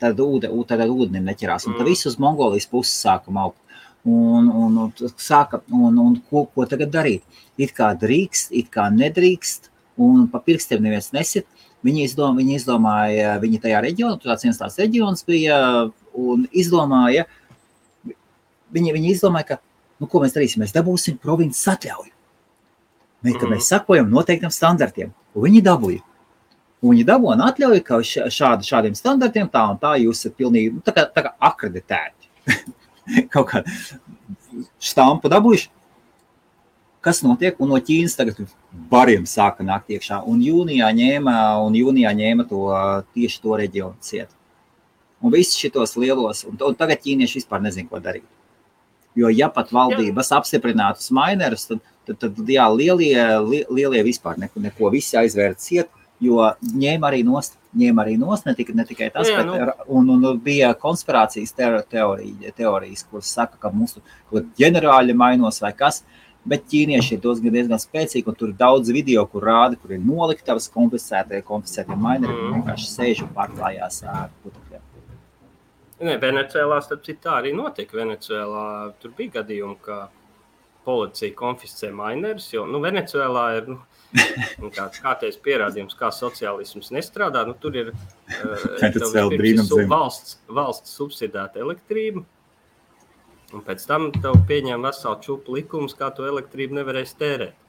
Tad, 0.00 0.20
ūde, 0.20 0.50
tad 0.68 0.82
ūdenim 0.84 1.24
neķerās, 1.24 1.66
un 1.66 1.78
tad 1.78 1.86
mm. 1.86 1.88
viss 1.88 2.08
uz 2.10 2.18
Mongolijas 2.20 2.68
puses 2.68 2.98
sāka 3.00 3.32
maukt. 3.32 3.58
Un, 4.06 4.46
un, 4.46 4.76
un, 4.84 5.12
sāka, 5.18 5.60
un, 5.74 5.96
un 5.98 6.12
ko, 6.30 6.44
ko 6.54 6.66
tagad 6.70 6.92
darīt? 6.94 7.24
It 7.58 7.72
kā 7.74 7.90
drīkst, 7.98 8.52
it 8.54 8.68
kā 8.70 8.86
nedrīkst, 8.94 9.70
un 9.98 10.28
pa 10.30 10.38
pirkstiem 10.46 10.84
neviens 10.84 11.10
nesit. 11.16 11.48
Viņi, 11.86 12.04
izdom, 12.06 12.38
viņi 12.38 12.56
izdomāja, 12.56 13.34
viņi 13.42 13.60
tajā 13.62 13.80
reģionā, 13.84 14.18
tāds 14.22 14.46
viens 14.46 14.58
tāds 14.58 14.78
reģions 14.80 15.26
bija, 15.26 15.58
un 16.18 16.46
izdomāja, 16.54 17.26
viņi, 18.74 18.94
viņi 18.96 19.12
izdomāja, 19.12 19.50
ka, 19.50 19.58
nu, 20.02 20.08
ko 20.10 20.22
mēs 20.22 20.34
darīsim, 20.34 20.62
mēs 20.64 20.74
dabūsim 20.74 21.18
provinces 21.22 21.66
atļauju. 21.74 22.12
Mm 23.22 23.32
-hmm. 23.32 23.52
mēs 23.54 23.68
sakojam 23.72 24.10
noteiktiem 24.10 24.50
standartiem, 24.50 25.12
un 25.34 25.42
viņi 25.42 25.62
dabūja. 25.62 26.02
Un 26.82 26.94
viņi 26.94 27.04
dabūja 27.08 27.46
atļauju, 27.50 27.82
ka 27.82 28.00
šādi, 28.30 28.66
šādiem 28.70 28.94
standartiem 28.94 29.48
tā 29.48 29.70
un 29.70 29.78
tā 29.78 29.96
jūs 29.98 30.20
esat 30.20 30.36
pilnīgi 30.36 30.74
nu, 30.74 30.80
tā 30.84 30.92
kā, 30.94 31.06
tā 31.10 31.22
kā 31.22 31.32
akreditēti. 31.40 32.30
Kaut 33.32 33.50
kā 33.50 33.62
stampu 34.82 35.30
dabūjuši. 35.32 35.72
Kas 37.06 37.20
notiek? 37.22 37.58
Un 37.62 37.70
no 37.70 37.78
Ķīnas 37.78 38.16
tagad 38.18 38.40
bariem 38.90 39.28
sāka 39.30 39.62
nākt 39.66 39.92
iekšā. 39.94 40.24
Un 40.26 40.40
jūnijā 40.42 40.88
ņēma, 40.96 41.34
un 41.62 41.76
jūnijā 41.78 42.10
ņēma 42.18 42.48
to, 42.50 42.62
tieši 43.14 43.42
to 43.44 43.58
reģionu 43.60 43.94
ciet. 44.02 44.32
Un 45.22 45.32
visus 45.32 45.58
šitos 45.58 45.94
lielos, 46.00 46.42
un, 46.48 46.58
un 46.66 46.74
tagad 46.78 47.00
ķīnieši 47.04 47.40
vispār 47.40 47.62
nezin, 47.62 47.86
ko 47.88 48.02
darīt. 48.02 48.26
Jo, 49.16 49.30
ja 49.32 49.48
pat 49.48 49.70
valdības 49.72 50.32
jā. 50.32 50.40
apstiprinātu 50.40 51.00
smainerus, 51.00 51.64
tad, 51.70 51.80
tad, 52.08 52.18
tad 52.20 52.50
jā, 52.52 52.66
lielie, 52.74 53.22
lielie 53.72 54.02
vispār 54.04 54.36
neko, 54.42 54.60
neko 54.66 54.90
visi 54.92 55.16
aizvērt 55.16 55.62
ciet, 55.62 55.88
jo 56.22 56.50
ņēma 56.64 57.10
arī 57.10 57.22
nost, 57.26 57.56
ņēma 57.76 58.04
arī 58.04 58.16
nost 58.20 58.46
ne, 58.48 58.54
tika, 58.56 58.74
ne 58.76 58.86
tikai 58.88 59.10
tas, 59.14 59.28
jā, 59.28 59.40
bet 59.40 59.48
nu. 59.50 59.72
un, 59.98 60.12
un 60.16 60.40
bija 60.42 60.72
konspirācijas 60.80 61.52
teorija, 61.56 62.52
teorijas, 62.56 63.04
kuras 63.10 63.32
saka, 63.36 63.60
ka 63.60 63.72
mūsu 63.74 64.02
ģenerāļi 64.32 65.16
mainos 65.16 65.60
vai 65.64 65.74
kas, 65.76 66.02
bet 66.46 66.66
ķīnieši 66.70 67.16
ir 67.16 67.52
diezgan 67.52 67.80
spēcīgi, 67.82 68.26
un 68.30 68.38
tur 68.38 68.52
ir 68.52 68.58
daudz 68.58 68.92
video, 68.94 69.26
kur 69.30 69.44
rāda, 69.48 69.78
kur 69.80 69.96
ir 69.96 70.02
noliktavas 70.02 70.70
konfiscētie, 70.72 71.42
konfiscētie 71.46 71.96
maineri, 71.98 72.32
mm. 72.32 72.58
vienkārši 72.58 72.92
sēž 72.92 73.24
un 73.26 73.32
pārklājās 73.36 74.04
ar 74.06 74.30
putekļiem. 74.44 74.84
Nē, 75.96 76.18
Venecijā 76.20 76.80
tā 77.24 77.38
arī 77.38 77.54
notika. 77.56 77.96
Venecijā 77.96 78.44
tur 79.00 79.14
bija 79.16 79.38
gadījumi, 79.38 79.78
ka 79.80 80.06
policija 80.86 81.34
konfiscē 81.34 81.90
mainerus. 81.96 82.50
Jo 82.52 82.66
nu, 82.68 82.82
Venecijā 82.84 83.28
ir 83.56 83.70
nu, 83.72 83.78
kā, 84.76 84.86
kārtējs 85.02 85.38
pierādījums, 85.42 85.96
kā 85.98 86.12
sociālisms 86.14 86.92
nestrādā. 86.94 87.44
Nu, 87.48 87.56
tur 87.60 87.76
ir 87.76 87.92
uh, 87.94 89.84
valsts, 89.90 90.38
valsts 90.48 90.96
subsidēta 90.98 91.62
elektrība. 91.62 92.24
Un 93.54 93.62
pēc 93.66 93.84
tam 93.86 94.10
tev 94.14 94.40
pieņem 94.48 94.82
veselu 94.88 95.22
čūpu 95.22 95.54
likumus, 95.54 95.94
kā 95.96 96.10
to 96.14 96.26
elektrību 96.26 96.80
nevarēs 96.80 97.14
tērēt. 97.18 97.62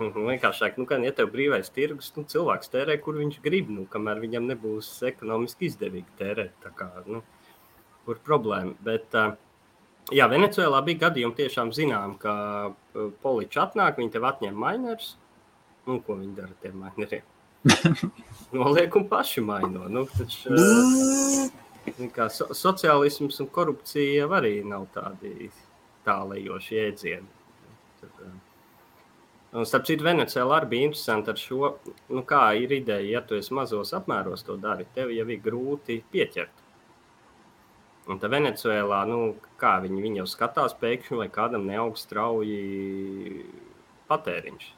Nu, 0.00 0.08
vienkāršāk, 0.26 0.78
nu, 0.80 0.86
ja 1.06 1.12
tev 1.14 1.30
brīvais 1.30 1.70
tirgus, 1.70 2.10
nu, 2.16 2.24
cilvēks 2.26 2.72
tērē, 2.72 2.96
kur 3.02 3.20
viņš 3.20 3.38
grib, 3.44 3.70
nu, 3.70 3.86
kamēr 3.90 4.18
viņam 4.24 4.48
nebūs 4.50 4.88
ekonomiski 5.06 5.68
izdevīgi 5.70 6.18
tērēt. 6.18 6.56
Tā 6.64 6.72
kā, 6.74 6.88
nu, 7.06 7.22
kur 8.08 8.18
problēma? 8.26 8.74
Bet, 8.82 9.14
jā, 10.14 10.28
Venecijā 10.30 10.82
bija 10.84 11.04
gadījumi, 11.06 11.36
tiešām 11.38 11.72
zinām, 11.76 12.16
ka 12.22 12.34
poliči 13.22 13.60
atnāk, 13.62 13.98
viņi 14.00 14.14
tev 14.14 14.28
atņem 14.28 14.56
mainers. 14.58 15.16
Nu, 15.88 16.00
ko 16.04 16.18
viņi 16.18 16.34
dara 16.36 16.52
ar 16.52 16.58
tiem 16.62 16.82
maineriem? 16.82 17.24
Noliek 18.56 18.96
un 18.96 19.08
paši 19.08 19.42
maino. 19.44 19.88
Nu, 19.92 20.04
taču, 20.12 20.52
kā, 22.16 22.28
so, 22.32 22.50
sociālisms 22.56 23.40
un 23.42 23.48
korupcija 23.52 24.28
arī 24.38 24.58
nav 24.66 24.86
tādi 24.94 25.48
attālējoši 26.08 26.78
jēdzieni. 26.78 27.34
Tad, 28.02 28.20
Un, 29.48 29.64
starp 29.64 29.86
citu, 29.88 30.04
Venecijā 30.04 30.42
arī 30.44 30.68
bija 30.68 30.86
interesanti 30.90 31.30
ar 31.32 31.38
šo, 31.40 31.68
nu, 32.12 32.22
kā 32.28 32.42
ir 32.60 32.72
ideja, 32.76 33.14
ja 33.14 33.22
tu 33.24 33.38
esi 33.38 33.54
mazos 33.56 33.94
apmēros 33.96 34.44
to 34.44 34.58
dari, 34.60 34.84
tev 34.92 35.08
jau 35.08 35.24
ir 35.24 35.40
grūti 35.40 36.02
pieķert. 36.12 36.67
Un 38.08 38.20
tā 38.22 38.30
Venecijā, 38.32 38.82
nu, 39.08 39.36
kā 39.60 39.76
viņi, 39.84 40.02
viņi 40.04 40.22
jau 40.22 40.26
skatās 40.32 40.74
pēkšņi, 40.80 41.20
vai 41.20 41.28
kādam 41.32 41.66
neaug 41.68 41.98
strauji 42.00 43.44
patēriņš. 44.08 44.68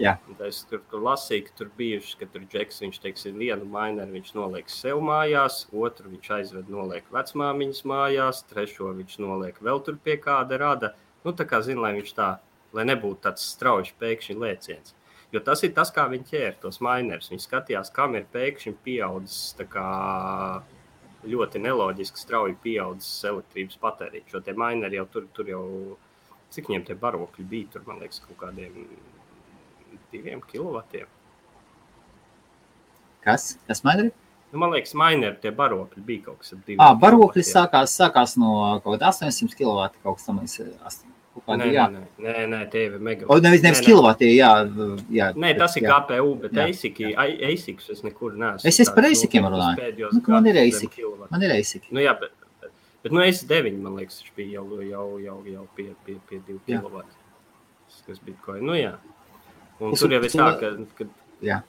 Jā. 0.00 0.14
Es 0.46 0.62
tur, 0.64 0.80
tur 0.88 1.02
lasīju, 1.04 1.44
ka 1.50 1.56
tur 1.58 1.72
bijuši, 1.76 2.14
ka 2.22 2.28
tur 2.32 2.46
džeks, 2.48 2.80
viņš 2.80 3.00
teiksim, 3.04 3.36
vienu 3.36 3.68
maineri 3.68 4.16
viņš 4.16 4.30
noliek 4.32 4.72
sev 4.72 5.02
mājās, 5.04 5.66
otru 5.76 6.08
viņš 6.14 6.30
aizved 6.38 6.70
noliek 6.72 7.10
vecmāmiņas 7.12 7.82
mājās, 7.84 8.46
trešo 8.48 8.94
viņš 8.96 9.18
noliek 9.20 9.60
vēl 9.60 9.84
tur 9.84 10.00
pie 10.00 10.16
kāda 10.16 10.56
rada. 10.62 10.94
Nu, 11.20 11.36
tā 11.36 11.44
kā 11.44 11.60
zina, 11.60 11.84
lai 11.84 11.98
viņš 11.98 12.14
tā 12.16 12.30
lai 12.76 12.86
nebūtu 12.88 13.24
tāds 13.26 13.44
strauji 13.54 13.94
pēkšņi 14.00 14.36
lēciens. 14.38 14.94
Jo 15.30 15.42
tas 15.46 15.62
ir 15.66 15.74
tas, 15.76 15.92
kā 15.94 16.06
viņi 16.10 16.26
ķēra 16.26 16.56
tos 16.64 16.80
mainerus. 16.82 17.30
Viņi 17.30 17.44
skatījās, 17.44 17.92
kam 17.94 18.16
ir 18.18 18.26
pēkšņi 18.32 18.74
pieaudzis 18.86 19.54
ļoti 21.28 21.60
neloģiski, 21.60 22.20
strauji 22.20 22.56
pieaudzis 22.62 23.24
elektrības 23.28 23.80
patēriņš. 23.82 24.34
Jo 24.34 24.42
tie 24.44 24.54
maineri 24.56 25.00
jau 25.00 25.06
tur, 25.12 25.26
tur 25.36 25.50
jau, 25.50 25.64
cik 26.54 26.70
viņiem 26.70 26.86
tie 26.88 26.96
barokļi 27.00 27.46
bija, 27.50 27.72
tur 27.74 27.84
man 27.88 28.00
liekas, 28.02 28.22
kaut 28.24 28.38
kādiem 28.40 28.78
diviem 30.12 30.42
kilovatiem. 30.48 31.10
Kas? 33.24 33.52
Kas 33.68 33.84
maineri? 33.84 34.14
Nu, 34.50 34.58
man 34.58 34.72
liekas, 34.74 34.96
maineri 34.98 35.36
tie 35.42 35.52
barokļi 35.54 36.02
bija 36.06 36.30
kaut 36.30 36.40
kas 36.42 36.54
tāds. 36.54 36.80
Ah, 36.80 36.96
barokļi 36.98 37.44
sākās, 37.46 37.94
sākās 38.00 38.34
no 38.40 38.54
kaut 38.80 38.96
kāda 38.96 39.12
800 39.12 39.58
kW, 39.60 39.90
kaut 40.02 40.18
kas 40.18 40.26
tamlīdzīgs. 40.26 41.02
Nē, 41.30 41.56
nē, 41.56 41.66
nē, 41.70 42.00
nē, 42.18 42.32
nē, 42.50 42.60
ir 42.74 42.96
mega. 42.98 43.26
O, 43.30 43.36
nevis, 43.42 43.62
nevis 43.62 43.80
kilovati, 43.86 44.26
jā, 44.34 44.50
jā. 45.14 45.28
Nē, 45.38 45.52
tas 45.58 45.76
ir 45.78 45.86
jā. 45.86 46.00
GPU, 46.02 46.32
bet 46.42 46.58
ASICI, 46.64 47.12
ASICs 47.50 47.86
es 47.94 48.02
nekur 48.02 48.34
neesmu. 48.34 48.66
Es 48.66 48.80
esmu 48.82 48.96
par 48.96 49.06
ASICiem 49.06 49.46
runāju. 49.46 50.10
Nu, 50.16 50.22
man 50.34 50.48
ir 50.50 50.58
ASIC. 50.64 50.98
Man 51.30 51.46
ir 51.46 51.54
ASIC. 51.54 51.86
Nu, 51.94 52.02
jā, 52.02 52.16
bet, 52.18 52.34
bet, 52.66 53.14
nu, 53.14 53.22
S9, 53.22 53.78
man 53.78 53.94
liekas, 54.00 54.18
viņš 54.24 54.34
bija 54.40 54.58
jau, 54.58 54.82
jau, 54.82 55.06
jau, 55.22 55.38
jau 55.54 55.64
pie, 55.78 55.88
pie, 56.06 56.18
pie 56.28 56.42
2 56.50 56.58
kW. 56.66 57.06
Kas 58.10 58.22
Bitcoin, 58.26 58.66
nu 58.66 58.74
jā. 58.74 58.96
Un 59.78 59.94
tur 59.94 60.10
jau 60.10 60.22
ir 60.26 60.34
tā, 60.34 60.50
ka, 60.58 60.74
ka 60.98 61.06
jā. 61.46 61.62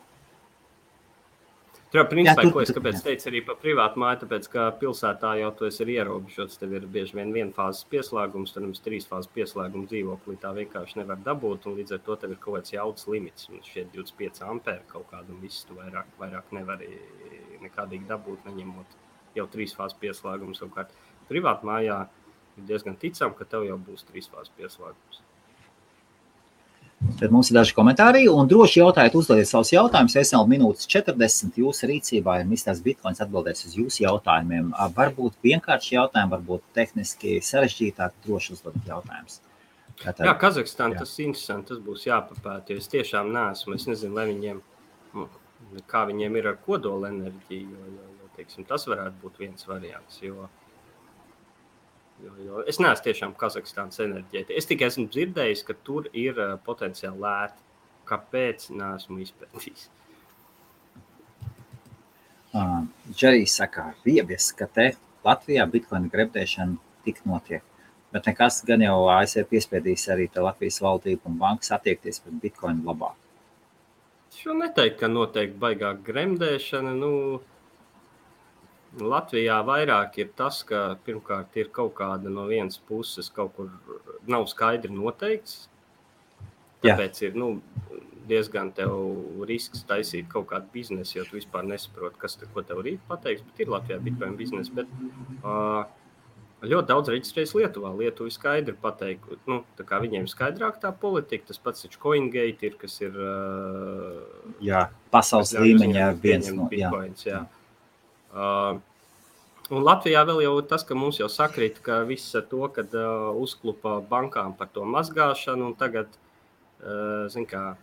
Tur 1.91 1.99
jau 1.99 2.07
principā, 2.07 2.39
jā, 2.39 2.47
tur, 2.47 2.53
ko 2.55 2.61
es 2.63 2.69
kāpēc 2.71 2.93
jā. 2.95 3.01
teicu 3.03 3.25
arī 3.27 3.39
par 3.43 3.57
privātu 3.59 3.99
māju, 3.99 4.21
tāpēc, 4.21 4.45
ka 4.53 4.65
pilsētā 4.79 5.33
jau 5.41 5.49
tu 5.59 5.65
esi 5.67 5.87
ierobežots. 5.91 6.59
Tev 6.61 6.75
ir 6.77 6.85
bieži 6.93 7.17
vien 7.17 7.33
viena 7.35 7.51
fāzes 7.57 7.83
pieslēgums, 7.91 8.53
tad 8.55 8.63
mums 8.63 8.79
trīs 8.85 9.09
fāzes 9.09 9.27
pieslēguma 9.35 9.89
dzīvoklī 9.91 10.37
tā 10.39 10.53
vienkārši 10.55 11.01
nevar 11.01 11.19
dabūt. 11.25 11.67
Līdz 11.67 11.97
ar 11.97 12.03
to 12.05 12.15
tev 12.21 12.31
ir 12.31 12.39
kaut 12.39 12.61
kāds 12.61 12.71
jauts 12.77 13.09
limits. 13.11 13.49
Un 13.51 13.59
šie 13.67 13.83
25 13.91 14.39
ampēri 14.53 14.87
kaut 14.93 15.09
kādu 15.11 15.35
visu 15.41 15.67
tu 15.67 15.75
vairāk, 15.81 16.15
vairāk 16.21 16.55
nevari 16.55 16.87
nekādīgi 17.65 18.07
dabūt, 18.07 18.47
neņemot 18.47 18.95
jau 19.35 19.47
trīs 19.51 19.75
fāzes 19.75 19.99
pieslēgumus. 19.99 20.63
Savukārt 20.63 20.95
privātu 21.27 21.67
mājā 21.67 22.05
ir 22.55 22.71
diezgan 22.71 22.95
ticam, 23.03 23.35
ka 23.35 23.43
tev 23.51 23.67
jau 23.67 23.75
būs 23.89 24.07
trīs 24.07 24.31
fāzes 24.31 24.55
pieslēgums. 24.55 25.19
Tad 27.01 27.31
mums 27.33 27.49
ir 27.49 27.57
daži 27.57 27.73
komentāri, 27.77 28.27
un 28.29 28.49
droši 28.49 28.79
jautājiet, 28.79 29.15
uzdodiet 29.17 29.49
savus 29.49 29.71
jautājumus. 29.73 30.15
Es 30.21 30.31
vēl 30.35 30.47
minūtes 30.49 30.89
40 30.89 31.57
jūsu 31.57 31.89
rīcībā 31.89 32.39
ir 32.41 32.49
Misters 32.49 32.81
Bitcoins 32.85 33.21
atbildēs 33.25 33.65
uz 33.65 33.77
jūsu 33.77 34.03
jautājumiem. 34.03 34.69
Varbūt 34.97 35.39
vienkārši 35.45 35.95
jautājumi, 35.97 36.33
varbūt 36.35 36.65
tehniski 36.77 37.39
sarežģītāk, 37.45 38.13
droši 38.25 38.53
uzdodiet 38.57 38.89
jautājumus. 38.93 39.41
Tātad, 40.01 40.25
jā, 40.25 40.33
Kazahstāna 40.41 40.97
jā. 40.97 41.03
tas 41.03 41.13
ir 41.17 41.27
interesanti. 41.29 41.73
Tas 41.73 41.81
būs 41.85 42.07
jāpapēta. 42.07 42.77
Es 42.77 42.89
tiešām 42.91 43.29
neesmu. 43.33 43.75
Es 43.77 43.85
nezinu, 43.89 44.17
viņiem, 44.31 44.61
nu, 45.17 45.27
kā 45.89 46.05
viņiem 46.09 46.37
ir 46.37 46.49
ar 46.53 46.57
kodola 46.65 47.11
enerģiju. 47.13 47.69
Jo, 47.69 47.91
jo, 47.97 48.09
jo, 48.21 48.31
teiksim, 48.37 48.65
tas 48.69 48.85
varētu 48.89 49.21
būt 49.21 49.41
viens 49.41 49.69
variants. 49.69 50.21
Jo, 50.25 50.49
Jo, 52.21 52.35
jo 52.45 52.61
es 52.69 52.77
neesmu 52.81 53.05
tiešām 53.07 53.33
Kazahstānas 53.39 54.01
enerģētiķis. 54.03 54.57
Es 54.61 54.69
tikai 54.69 54.89
esmu 54.91 55.07
dzirdējis, 55.13 55.63
ka 55.67 55.75
tur 55.87 56.09
ir 56.13 56.37
uh, 56.37 56.53
potenciāli 56.65 57.21
lēti. 57.23 57.65
Kāpēc? 58.11 58.67
Nesmu 58.75 59.21
izpētījis. 59.23 59.87
Uh, 62.51 62.81
Džerijs 63.15 63.55
saka, 63.61 63.93
riebies, 64.05 64.49
ka 64.57 64.67
te 64.67 64.91
Latvijā 65.23 65.65
bitkoina 65.71 66.11
grebdēšana 66.11 67.05
tik 67.05 67.21
notiek. 67.29 67.63
Bet 68.11 68.27
nekas 68.27 68.59
gan 68.67 68.83
jau 68.83 69.05
ASV 69.13 69.45
piespiedīs 69.53 70.09
arī 70.11 70.27
Latvijas 70.35 70.81
valdību 70.83 71.31
un 71.31 71.37
bankas 71.39 71.71
attiekties 71.77 72.19
pret 72.19 72.41
bitkoinu 72.43 72.83
labāk. 72.89 73.15
Šo 74.35 74.55
neteikt, 74.57 74.97
ka 74.99 75.07
noteikti 75.11 75.59
baigā 75.61 75.93
gremdēšana. 76.07 76.91
Nu, 76.97 77.13
Latvijā 78.99 79.61
vairāk 79.63 80.17
ir 80.19 80.31
tas, 80.35 80.61
ka 80.67 80.97
pirmkārt 81.05 81.55
ir 81.55 81.69
kaut 81.71 81.93
kāda 81.95 82.31
no 82.31 82.43
vienas 82.49 82.79
puses 82.89 83.29
kaut 83.31 83.53
kur 83.55 83.69
nav 84.27 84.47
skaidri 84.51 84.91
noteikts. 84.91 85.69
Tāpēc 86.81 87.21
Jā. 87.21 87.29
ir 87.29 87.37
nu, 87.37 87.53
diezgan 88.27 88.73
risks 89.47 89.85
taisīt 89.87 90.27
kaut 90.31 90.49
kādu 90.49 90.67
biznesu, 90.73 91.19
jo 91.19 91.25
tu 91.29 91.37
vispār 91.37 91.63
nesaproti, 91.69 92.19
kas 92.19 92.35
te, 92.41 92.49
tev 92.67 92.83
rīt 92.83 92.99
pateiks. 93.07 93.45
Bet 93.47 93.63
ir 93.63 93.71
Latvijā 93.71 93.99
bitkoina 94.03 94.37
biznesa. 94.39 94.75
Bet, 94.81 94.91
uh, 95.45 95.83
Ļoti 96.61 96.91
daudz 96.91 97.09
reģistrējas 97.09 97.55
Lietuvā. 97.57 97.89
Lietuva 97.97 98.29
ir 98.29 98.33
skaidri 98.35 98.75
pateikta, 98.77 99.33
nu, 99.49 99.63
viņiem 100.03 100.27
ir 100.27 100.29
skaidrāk 100.29 100.75
tā 100.83 100.91
politika. 100.93 101.47
Tas 101.49 101.57
pats 101.57 101.87
ir 101.87 101.95
CoinGate, 102.03 102.67
ir, 102.67 102.75
kas 102.77 102.99
ir 103.01 103.17
uh, 103.17 104.19
jā, 104.61 104.83
pasaules 105.09 105.55
līmeņa 105.57 106.11
viens 106.21 106.51
no 106.53 106.67
bitcoins. 106.69 107.25
Uh, 108.31 108.79
Un 109.71 109.85
Latvijā 109.87 110.25
vēl 110.27 110.41
jau 110.43 110.55
tas, 110.67 110.83
ka 110.83 110.95
mums 110.99 111.21
jau 111.21 111.29
sakrīt, 111.31 111.77
ka 111.85 112.01
viss 112.03 112.35
ar 112.35 112.43
to, 112.51 112.65
kad 112.75 112.91
uh, 112.97 113.29
uzklupa 113.39 114.01
bankām 114.09 114.51
par 114.59 114.67
to 114.75 114.83
mazgāšanu, 114.83 115.69
un 115.69 115.77
tagad, 115.79 116.17
uh, 116.81 117.29
zin 117.31 117.47
kā, 117.47 117.77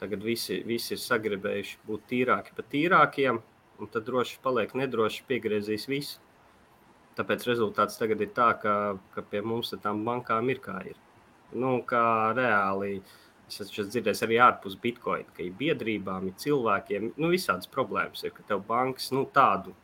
tagad 0.00 0.24
visi, 0.24 0.62
visi 0.64 0.94
ir 0.96 1.02
sagribējuši 1.02 1.76
būt 1.84 2.06
tīrāki 2.14 2.56
par 2.56 2.68
tīrākiem, 2.72 3.42
un 3.76 3.92
tad 3.92 4.06
droši 4.08 4.40
paliek 4.40 4.72
nedroši 4.80 5.26
piegriezīs 5.28 5.84
visu. 5.92 6.16
Tāpēc 7.20 7.44
rezultāts 7.50 8.00
tagad 8.00 8.24
ir 8.24 8.32
tā, 8.32 8.48
ka, 8.62 8.96
ka 9.12 9.26
pie 9.28 9.44
mums 9.44 9.74
tām 9.84 10.00
bankām 10.08 10.48
ir 10.48 10.62
kā 10.64 10.78
ir. 10.88 10.96
Nu, 11.52 11.82
kā 11.84 12.32
reāli 12.38 13.02
es 13.48 13.60
esmu 13.64 13.88
dzirdējis 13.88 14.24
arī 14.26 14.38
ārpus 14.44 14.76
Bitcoin, 14.80 15.26
ka 15.36 15.44
ir 15.44 15.54
biedrībām, 15.58 16.28
ir 16.28 16.38
cilvēkiem, 16.40 17.12
nu, 17.16 17.32
visādas 17.32 17.70
problēmas 17.72 18.24
ir, 18.24 18.34
ka 18.36 18.44
tev 18.48 18.62
bankas 18.68 19.10
nu, 19.16 19.24
tādu 19.34 19.74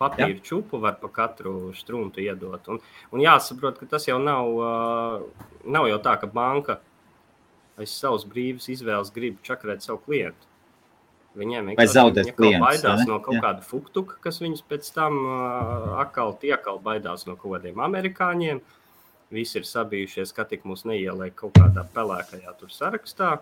papīra 0.00 0.32
ja. 0.32 0.44
čupu 0.44 0.80
var 0.80 0.96
pa 1.00 1.10
katru 1.12 1.72
strūnu 1.76 2.22
iedot. 2.24 2.68
Un, 2.72 2.80
un 3.12 3.24
jāsaprot, 3.24 3.80
ka 3.80 3.88
tas 3.96 4.06
jau 4.08 4.20
nav, 4.22 4.52
uh, 4.56 5.50
nav 5.68 5.88
jau 5.90 5.98
tā, 6.04 6.16
ka 6.20 6.30
banka 6.30 6.80
aiz 7.80 7.92
savas 7.96 8.24
brīvas 8.28 8.68
izvēles 8.72 9.12
grib 9.14 9.40
čakarēt 9.46 9.84
savu 9.84 10.00
klientu. 10.06 10.48
Viņiem 11.38 11.68
vienkārši 11.70 12.34
klients, 12.34 12.62
baidās 12.64 13.04
ne? 13.04 13.06
no 13.06 13.20
kaut 13.22 13.36
Jā. 13.36 13.42
kāda 13.44 13.62
fuktuka, 13.62 14.16
kas 14.24 14.40
viņus 14.42 14.64
pēc 14.66 14.88
tam 14.96 15.20
uh, 15.22 16.00
atkal 16.02 16.34
tiekal 16.42 16.80
baidās 16.82 17.22
no 17.28 17.36
kaut 17.38 17.54
kādiem 17.54 17.78
amerikāņiem. 17.86 18.60
Visi 19.30 19.60
ir 19.60 19.66
sabijušies, 19.68 20.32
ka 20.34 20.44
tik 20.50 20.64
mūs 20.66 20.82
neieliek 20.88 21.36
kaut 21.38 21.54
kādā 21.54 21.84
pelēkajā 21.94 22.56
sarakstā 22.74 23.36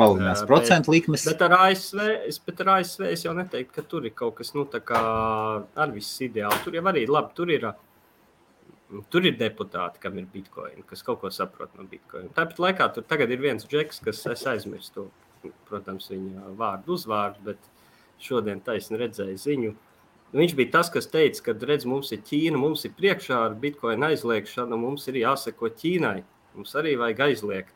palielinās 0.00 0.42
procentu 0.48 0.94
likmes. 0.94 1.26
Bet 1.28 1.44
ar 1.44 1.56
ASV, 1.58 2.00
es, 2.30 2.40
bet 2.44 2.62
ar 2.64 2.74
ASV 2.78 3.06
es 3.10 3.24
jau 3.26 3.34
neteiktu, 3.36 3.74
ka 3.76 3.84
tur 3.86 4.06
ir 4.08 4.14
kaut 4.16 4.38
kas 4.40 4.54
nu, 4.56 4.64
ar 4.64 5.94
viss 5.94 6.20
ideāli. 6.24 6.60
Tur 6.64 6.78
jau 6.78 6.84
arī 6.92 7.06
labi, 7.10 7.34
tur 7.36 7.52
ir. 7.54 7.70
Tur 9.06 9.22
ir 9.22 9.36
deputāti, 9.38 10.00
kam 10.02 10.16
ir 10.18 10.24
bitkoini, 10.32 10.82
kas 10.88 11.04
kaut 11.06 11.20
ko 11.20 11.28
saprot 11.30 11.76
no 11.78 11.84
bitkoina. 11.86 12.32
Tāpat 12.34 12.58
laikā 12.58 12.88
tur 12.96 13.04
tagad 13.06 13.30
ir 13.30 13.38
viens 13.38 13.62
džeks, 13.62 14.00
kas 14.02 14.24
es 14.32 14.42
aizmirstu, 14.50 15.04
protams, 15.68 16.08
viņa 16.10 16.56
vārdu, 16.58 16.96
uzvārdu, 16.96 17.44
bet 17.52 17.68
šodien 18.18 18.58
taisni 18.66 18.98
redzēju 18.98 19.38
ziņu. 19.44 19.70
Viņš 20.30 20.52
bija 20.54 20.70
tas, 20.76 20.88
kas 20.94 21.08
teica, 21.10 21.42
ka, 21.48 21.52
redz, 21.66 21.84
mums 21.90 22.12
ir 22.14 22.20
Ķīna, 22.22 22.58
mums 22.60 22.84
ir 22.86 22.94
priekšā 22.94 23.38
ar 23.48 23.56
bitkoinu 23.58 24.12
aizliekšanu, 24.12 24.76
mums 24.78 25.08
ir 25.10 25.18
jāseko 25.24 25.72
Ķīnai. 25.74 26.20
Mums 26.54 26.74
arī 26.78 26.94
vajag 27.00 27.22
aizliegt. 27.26 27.74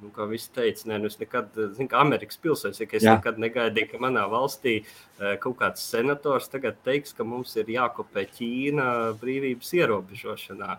Nu, 0.00 0.08
kā 0.16 0.24
viss 0.26 0.50
teica, 0.50 0.86
nē, 0.88 0.96
nu 1.02 1.10
es 1.10 1.18
nekad, 1.20 1.52
zinu, 1.76 1.86
kā 1.92 2.00
Amerikas 2.00 2.40
pilsēs, 2.40 2.78
ja 2.80 2.86
es 2.88 3.04
Jā. 3.04 3.18
nekad 3.18 3.38
negaidīju, 3.42 3.90
ka 3.90 4.00
manā 4.00 4.22
valstī 4.32 4.78
eh, 4.80 5.34
kaut 5.42 5.58
kāds 5.60 5.82
senators 5.84 6.48
tagad 6.50 6.78
teiks, 6.86 7.12
ka 7.14 7.26
mums 7.28 7.52
ir 7.60 7.68
jākopē 7.70 8.24
Ķīna 8.38 8.86
brīvības 9.20 9.74
ierobežošanā, 9.76 10.78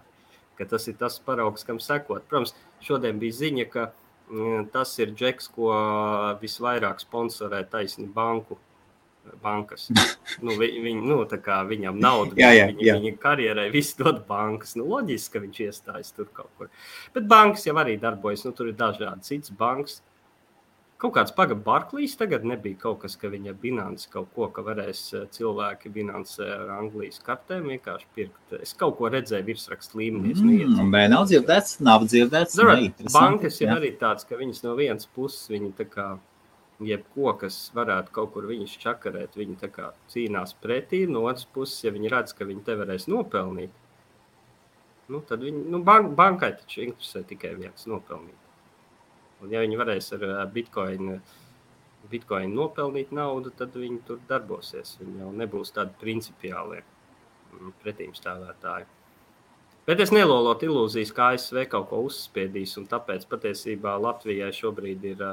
ka 0.57 0.67
tas 0.73 0.89
ir 0.89 0.97
tas 0.99 1.19
paraugs, 1.23 1.63
kam 1.67 1.79
sekot. 1.79 2.25
Protams, 2.25 2.55
šodien 2.83 3.21
bija 3.21 3.37
ziņa, 3.43 3.67
ka 3.71 3.85
mm, 4.33 4.67
tas 4.73 4.97
ir 4.99 5.13
džeks, 5.13 5.51
ko 5.53 5.69
visvairāk 6.41 7.05
sponsorē 7.05 7.61
taisni 7.69 8.09
banku 8.11 8.57
bankas. 9.41 9.89
Nu, 10.41 10.55
vi, 10.57 10.69
viņ, 10.81 11.01
nu, 11.05 11.17
viņam 11.69 11.97
naudu, 12.01 12.37
jā, 12.39 12.51
jā, 12.55 12.67
viņa, 12.71 12.85
jā. 12.85 12.95
viņa 12.99 13.17
karjerai 13.21 13.67
viss 13.73 13.97
dod 13.99 14.23
bankas. 14.29 14.75
Nu, 14.79 14.85
loģiski, 14.89 15.33
ka 15.33 15.43
viņš 15.43 15.59
iestājas 15.67 16.13
tur 16.15 16.29
kaut 16.33 16.51
kur. 16.57 16.71
Bet 17.15 17.27
bankas 17.29 17.67
jau 17.67 17.75
arī 17.81 17.97
darbojas. 18.01 18.45
Nu, 18.47 18.55
tur 18.55 18.71
ir 18.71 18.79
dažādi 18.79 19.27
citas 19.27 19.53
bankas. 19.57 19.99
Kaut 21.01 21.15
kāds 21.15 21.33
pagaidām, 21.33 21.63
Barklīs 21.65 22.13
tagad 22.13 22.43
nebija 22.45 22.77
kaut 22.83 22.99
kas, 23.01 23.15
ka 23.17 23.31
viņa 23.33 23.55
binance 23.57 24.05
kaut 24.13 24.27
ko, 24.35 24.51
ka 24.53 24.61
varēs 24.61 24.99
eh, 25.17 25.23
cilvēki 25.33 25.89
binance 25.95 26.45
ar 26.45 26.75
Anglijas 26.75 27.17
kartēm 27.25 27.71
vienkārši 27.71 28.05
pirkt. 28.13 28.53
Es 28.61 28.75
kaut 28.77 28.99
ko 28.99 29.09
redzēju 29.09 29.47
virsrakstu 29.47 29.97
līmenī. 29.97 30.35
Mm. 30.37 30.91
Vai 30.93 31.07
nav 31.09 31.25
dzirdēts? 31.31 31.79
Nav 31.81 32.05
dzirdēts. 32.05 32.53
Neinteresanti, 32.53 33.17
Bankas 33.17 33.57
ir 33.63 33.71
jā. 33.71 33.79
arī 33.79 33.95
tādas, 33.97 34.29
ka 34.29 34.37
viņas 34.37 34.61
no 34.67 34.75
vienas 34.77 35.09
puses, 35.09 35.49
viņi 35.49 35.73
tā 35.81 35.89
kā 35.89 36.05
jebko, 36.87 37.33
kas 37.41 37.57
varētu 37.75 38.13
kaut 38.15 38.33
kur 38.35 38.47
viņus 38.49 38.77
čakarēt, 38.81 39.37
viņi 39.37 39.57
tā 39.61 39.69
kā 39.73 39.91
cīnās 40.11 40.55
pretī. 40.63 41.03
No 41.09 41.25
otras 41.29 41.45
puses, 41.45 41.83
ja 41.85 41.93
viņi 41.95 42.11
redz, 42.13 42.35
ka 42.37 42.47
viņi 42.49 42.63
te 42.67 42.77
varēs 42.79 43.07
nopelnīt, 43.11 43.73
nu, 45.11 45.21
tad 45.27 45.43
viņi, 45.45 45.65
nu, 45.73 45.81
bank, 45.85 46.13
bankai 46.17 46.53
taču 46.59 46.85
interesē 46.85 47.23
tikai 47.27 47.53
viens 47.59 47.87
nopelnīt. 47.89 48.37
Un 49.41 49.53
ja 49.53 49.61
viņi 49.63 49.77
varēs 49.79 50.11
ar 50.15 50.25
bitcoin, 50.53 51.15
bitcoin 52.11 52.55
nopelnīt 52.55 53.13
naudu, 53.15 53.53
tad 53.57 53.75
viņi 53.77 54.01
tur 54.07 54.21
darbosies. 54.29 54.97
Viņi 55.01 55.23
jau 55.23 55.31
nebūs 55.41 55.73
tādi 55.75 55.97
principiāli 56.01 56.81
mm, 56.81 57.77
pretīmstāvētāji. 57.83 58.89
Bet 59.89 59.99
es 60.03 60.11
nelolotu 60.13 60.67
ilūzijas, 60.69 61.09
ka 61.17 61.31
ASV 61.33 61.63
kaut 61.71 61.89
ko 61.89 62.03
uzspiedīs. 62.05 62.75
un 62.77 62.85
Tāpēc 62.89 63.25
patiesībā 63.31 63.95
Latvijai 63.97 64.51
šobrīd 64.53 65.07
ir, 65.09 65.23
ā, 65.25 65.31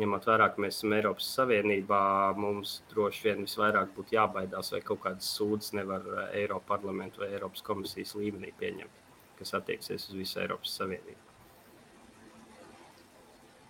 ņemot 0.00 0.26
vērā, 0.26 0.48
ka 0.50 0.62
mēs 0.62 0.78
esam 0.78 0.94
Eiropas 0.96 1.28
Savienībā, 1.36 2.00
mums 2.40 2.80
droši 2.90 3.28
vien 3.28 3.44
visvairāk 3.46 3.92
būtu 3.96 4.16
jābaidās, 4.16 4.72
vai 4.74 4.80
kaut 4.86 5.02
kādas 5.04 5.28
sūdzes 5.36 5.74
nevar 5.78 6.06
Eiropas 6.32 6.68
parlamentu 6.72 7.22
vai 7.22 7.30
Eiropas 7.34 7.62
komisijas 7.66 8.16
līmenī 8.18 8.50
pieņemt, 8.58 9.04
kas 9.38 9.54
attieksies 9.60 10.08
uz 10.10 10.18
visu 10.18 10.40
Eiropas 10.42 10.74
Savienību. 10.80 11.20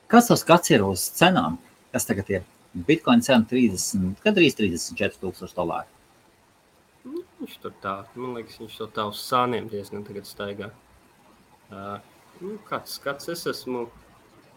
Kas 0.08 0.28
tas 0.30 0.44
skats 0.44 0.70
ir 0.70 0.84
uz 0.86 1.04
cenām? 1.16 1.58
Kas 1.92 2.06
tagad 2.08 2.28
ir? 2.30 2.44
Bitcoin 2.74 3.22
cena 3.22 3.46
30, 3.46 4.16
gandrīz 4.24 4.56
34 4.58 5.20
tūkstoši 5.22 5.56
dolāru. 5.56 5.90
Nu, 7.04 7.20
Viņš 7.40 7.58
tur 7.62 7.74
tā, 7.82 7.94
man 8.16 8.34
liekas, 8.38 8.56
viņš 8.62 8.78
to 8.80 8.88
tā 8.96 9.04
uz 9.10 9.20
sāniem 9.22 9.68
diezgan 9.70 10.02
tagad 10.06 10.26
staigā. 10.26 10.70
Uh, 11.68 11.98
nu, 12.40 12.56
kāds 12.68 12.96
skats 12.98 13.30
es 13.32 13.44
esmu? 13.50 13.86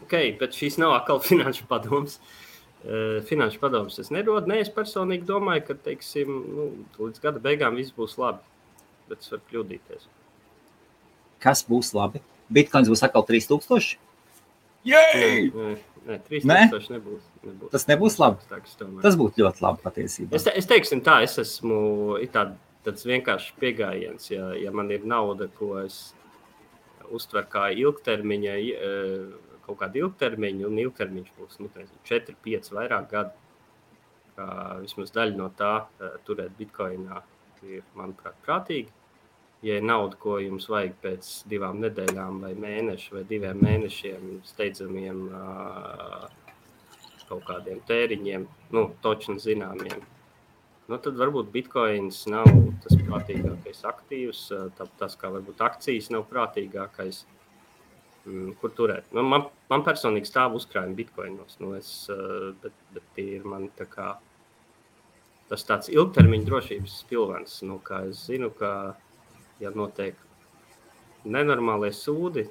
Ok, 0.06 0.14
bet 0.40 0.58
šīs 0.58 0.78
nav 0.82 0.96
atkal 1.00 1.22
finanšu 1.30 1.68
padoms. 1.70 2.20
Uh, 2.88 3.18
finanšu 3.28 3.60
padoms 3.60 3.98
es 4.00 4.12
nedodu. 4.14 4.48
Nē, 4.52 4.62
es 4.64 4.72
personīgi 4.74 5.26
domāju, 5.28 5.66
ka 5.70 5.78
teiksim, 5.88 6.30
nu, 6.30 6.68
līdz 7.00 7.24
gada 7.24 7.42
beigām 7.44 7.80
viss 7.80 7.96
būs 7.96 8.18
labi. 8.22 8.44
Bet 9.08 9.24
es 9.24 9.32
varu 9.32 9.44
kļūdīties. 9.52 10.10
Kas 11.44 11.64
būs 11.68 11.94
labi? 11.98 12.22
Bitcoins 12.54 12.90
būs 12.92 13.04
atkal 13.06 13.26
3000. 13.28 13.98
Nē, 14.88 15.04
nē, 15.18 15.72
nē 16.08 16.18
3000 16.30 16.94
nebūs. 16.94 17.26
nebūs. 17.44 17.72
Tas 17.74 17.88
nebūs 17.90 18.20
labi. 18.22 18.62
Tas 19.04 19.18
būtu 19.20 19.44
ļoti 19.44 19.64
labi 19.66 19.84
patiesībā. 19.84 20.38
Es, 20.38 20.46
te, 20.48 20.54
es 20.56 20.70
teiksim, 20.70 21.02
tā, 21.04 21.20
es 21.26 21.36
esmu 21.42 22.20
tā, 22.32 22.46
tāds 22.88 23.08
vienkāršs 23.08 23.58
pieejams. 23.60 24.30
Ja, 24.32 24.54
ja 24.56 24.72
man 24.76 24.92
ir 24.96 25.04
nauda, 25.08 25.50
ko 25.60 25.76
es 25.82 26.14
uztveru 27.12 27.48
kā 27.52 27.68
ilgtermiņa, 27.76 28.56
eh, 28.56 29.47
kaut 29.68 29.80
kādu 29.84 30.02
ilgtermiņu, 30.06 30.68
un 30.70 30.80
ilgtermiņš 30.86 31.34
būs 31.38 31.60
nu, 31.62 31.70
nezinu, 31.76 32.00
4, 32.08 32.36
5, 32.48 32.72
vairāk 32.78 33.10
gadu. 33.12 33.36
Kā 34.38 34.48
vismaz 34.84 35.12
daļa 35.16 35.36
no 35.38 35.50
tā 35.58 35.74
eh, 36.02 36.18
turēt 36.28 36.56
bitkoinā 36.60 37.22
ir, 37.66 37.84
manuprāt, 37.98 38.38
prātīgi. 38.46 38.92
Ja 39.66 39.80
ir 39.80 39.86
nauda, 39.90 40.14
ko 40.22 40.36
jums 40.38 40.68
vajag 40.70 40.94
pēc 41.02 41.30
divām 41.50 41.80
nedēļām, 41.82 42.44
vai 42.46 42.52
mēnešu, 42.54 43.16
vai 43.16 43.24
diviem 43.26 43.58
mēnešiem, 43.66 44.36
steidzamiem 44.46 45.24
ā, 45.34 46.28
kaut 47.28 47.42
kādiem 47.48 47.82
tēriņiem, 47.90 48.46
nu, 48.78 48.84
točni 49.02 49.40
zināmiem, 49.42 50.04
nu, 50.88 51.00
tad 51.02 51.18
varbūt 51.20 51.50
bitkoins 51.52 52.22
nav 52.32 52.46
tas 52.86 52.94
prātīgākais 53.02 53.82
aktīvs. 53.90 54.44
tā- 54.78 54.88
Tas, 55.02 55.18
kā 55.18 55.34
varbūt 55.34 55.60
akcijas 55.66 56.12
nav 56.14 56.28
prātīgākais, 56.30 57.26
mm, 57.26 57.37
kur 58.62 58.74
turēt. 58.76 59.08
Nu, 59.16 59.24
man, 59.28 59.48
man 59.72 59.84
personīgi 59.86 60.30
stāv 60.30 60.58
uzkrājumi 60.60 60.98
bitkoinos, 61.02 61.58
nu, 61.64 61.74
es, 61.78 61.92
eh, 62.14 62.52
bet, 62.64 62.76
bet 62.96 63.06
tie 63.16 63.38
ir 63.40 63.48
man 63.48 63.70
tā 63.78 63.88
kā. 63.90 64.16
Tas 65.48 65.64
tāds 65.64 65.88
ilgtermiņa 65.88 66.44
drošības 66.50 66.96
pilvens, 67.08 67.62
nu, 67.64 67.80
kā 67.84 68.02
es 68.10 68.26
zinu, 68.28 68.50
ka, 68.52 68.72
ja 69.64 69.72
notiek 69.72 70.18
nenormālie 71.24 71.94
sūdi, 71.96 72.44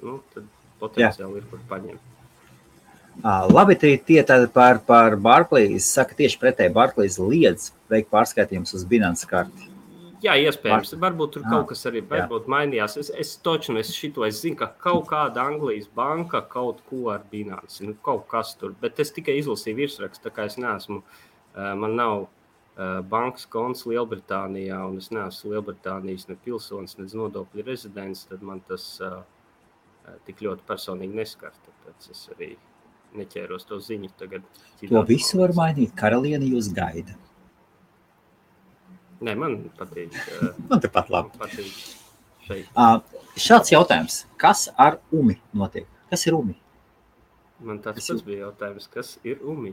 nu, 0.00 0.22
tad 0.32 0.48
potenciāli 0.80 1.42
ir 1.42 1.48
kur 1.50 1.60
paņemt. 1.68 2.12
À, 3.24 3.44
labi, 3.48 3.76
tie 3.80 4.22
tādi 4.28 4.48
par, 4.52 4.82
par 4.84 5.16
Barclays. 5.20 5.88
Saka, 5.88 6.16
tieši 6.16 6.40
pretēji 6.40 6.74
Barclays 6.76 7.16
liedz 7.20 7.70
veikt 7.92 8.10
pārskaitījumus 8.12 8.76
uz 8.76 8.84
Binance 8.88 9.28
karti. 9.28 9.75
Jā, 10.26 10.34
iespējams. 10.48 10.94
Varbūt 11.00 11.36
tur 11.36 11.44
Ah, 11.46 11.50
kaut 11.54 11.68
kas 11.72 11.86
arī 11.88 12.02
varbūt 12.10 12.48
mainījās. 12.50 12.96
Es, 13.02 13.10
es 13.24 13.34
točnu 13.44 13.78
es 13.80 13.92
šito 13.94 14.24
es 14.26 14.40
zinu, 14.42 14.58
ka 14.60 14.70
kaut 14.82 15.06
kāda 15.10 15.44
Anglijas 15.46 15.88
banka 15.94 16.42
kaut 16.42 16.82
ko 16.90 17.10
ar 17.14 17.24
bilanci, 17.30 17.86
nu, 17.86 17.94
kaut 18.02 18.26
kas 18.30 18.54
tur. 18.58 18.74
Bet 18.80 19.00
es 19.02 19.14
tikai 19.14 19.38
izlasīju 19.40 19.80
virsrakstu, 19.84 20.26
tā 20.26 20.34
kā 20.34 20.48
es 20.50 20.58
neesmu, 20.58 21.02
man 21.54 21.94
nav 21.96 22.26
bankas 23.08 23.46
konts 23.48 23.86
Lielbritānijā, 23.88 24.78
un 24.88 24.98
es 25.00 25.08
neesmu 25.14 25.54
Lielbritānijas 25.54 26.28
ne 26.28 26.36
pilsonis, 26.44 26.96
ne 26.98 27.08
nodokļu 27.08 27.64
rezidents, 27.64 28.26
tad 28.28 28.42
man 28.44 28.60
tas 28.68 29.00
eh, 29.00 29.20
tik 30.28 30.42
ļoti 30.44 30.66
personīgi 30.68 31.16
neskar. 31.16 31.54
Tāpēc 31.66 32.10
es 32.12 32.26
arī 32.34 32.50
neķēros 33.16 33.64
to 33.68 33.80
ziņu 33.80 34.12
tagad. 34.20 34.44
To 34.82 35.02
visu 35.08 35.40
var 35.40 35.54
mainīt. 35.56 35.94
Karaliene 35.96 36.48
jūs 36.50 36.68
gaida. 36.76 37.16
Nē, 39.20 39.34
man 39.38 39.70
patīk. 39.78 40.12
eh, 40.14 40.52
Man 40.68 40.80
tepat 40.80 41.08
labi. 41.10 41.30
Man 41.38 41.48
patīk 41.48 41.72
šeit. 42.46 42.66
À, 42.76 43.00
šāds 43.36 43.72
jautājums. 43.72 44.24
Kas 44.36 44.68
ar 44.78 44.98
UMI 45.12 45.38
notiek? 45.54 45.86
Kas 46.10 46.26
ir 46.26 46.34
UMI? 46.36 46.54
Man 47.60 47.78
tāds 47.80 48.06
pats 48.10 48.22
bija 48.22 48.46
jautājums, 48.50 48.88
kas 48.92 49.18
ir 49.24 49.40
UMI. 49.42 49.72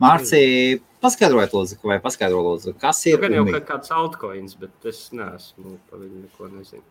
Mārcija, 0.00 0.80
paskaidrojiet, 1.04 1.52
lūdzu, 1.54 1.76
vai 1.86 2.00
paskaidro, 2.02 2.40
lūdzu, 2.42 2.72
kas 2.80 3.04
ir 3.06 3.20
Gan 3.22 3.32
jau 3.36 3.44
kā 3.46 3.60
kāds 3.68 3.92
altcoins, 3.94 4.56
bet 4.58 4.88
es 4.90 5.04
neesmu 5.14 5.76
par 5.90 6.00
viņu 6.00 6.24
neko 6.24 6.48
nezinu. 6.50 6.82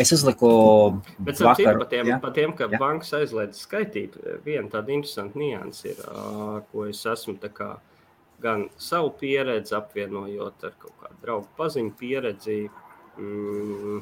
Es 0.00 0.12
uzliku 0.14 0.48
Bet 1.18 1.40
vakar, 1.42 1.74
vakar, 1.74 1.78
par 1.82 1.88
tiem, 1.90 2.06
ja? 2.08 2.18
pa 2.22 2.30
tiem, 2.32 2.52
ka 2.56 2.68
Jā. 2.70 2.78
bankas 2.80 3.10
aizliedz 3.18 3.58
skaitīt, 3.66 4.14
viena 4.46 4.70
tāda 4.72 4.94
interesanta 4.94 5.36
nianses 5.40 5.84
ir, 5.92 6.00
ko 6.70 6.86
es 6.88 7.02
esmu 7.10 7.34
tā 7.42 7.50
kā 7.52 7.72
gan 8.42 8.68
savu 8.80 9.12
pieredzi 9.20 9.76
apvienojot 9.78 10.64
ar 10.68 10.78
kaut 10.80 10.96
kādu 11.02 11.20
draugu 11.24 11.48
paziņu 11.58 11.92
pieredzi. 12.00 12.56
Mm, 13.20 14.00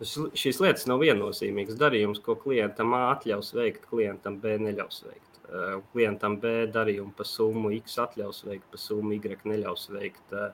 šīs 0.00 0.60
lietas 0.62 0.86
nav 0.88 1.02
viennozīmīgas 1.02 1.78
darījums, 1.80 2.22
ko 2.24 2.36
klientam 2.40 2.94
A 2.96 3.10
atļaus 3.14 3.52
veikt, 3.56 3.88
klientam 3.90 4.38
B 4.40 4.56
neļaus 4.62 5.02
veikt. 5.08 5.40
Ā, 5.50 5.80
Klientam 5.92 6.38
B 6.40 6.66
darījumu 6.72 7.12
pa 7.16 7.26
summu 7.26 7.72
X 7.80 7.98
atļaus 8.00 8.44
veikt, 8.46 8.68
pa 8.70 8.80
summu 8.80 9.18
Y 9.18 9.38
neļaus 9.44 9.88
veikt. 9.92 10.26
Ā, 10.32 10.50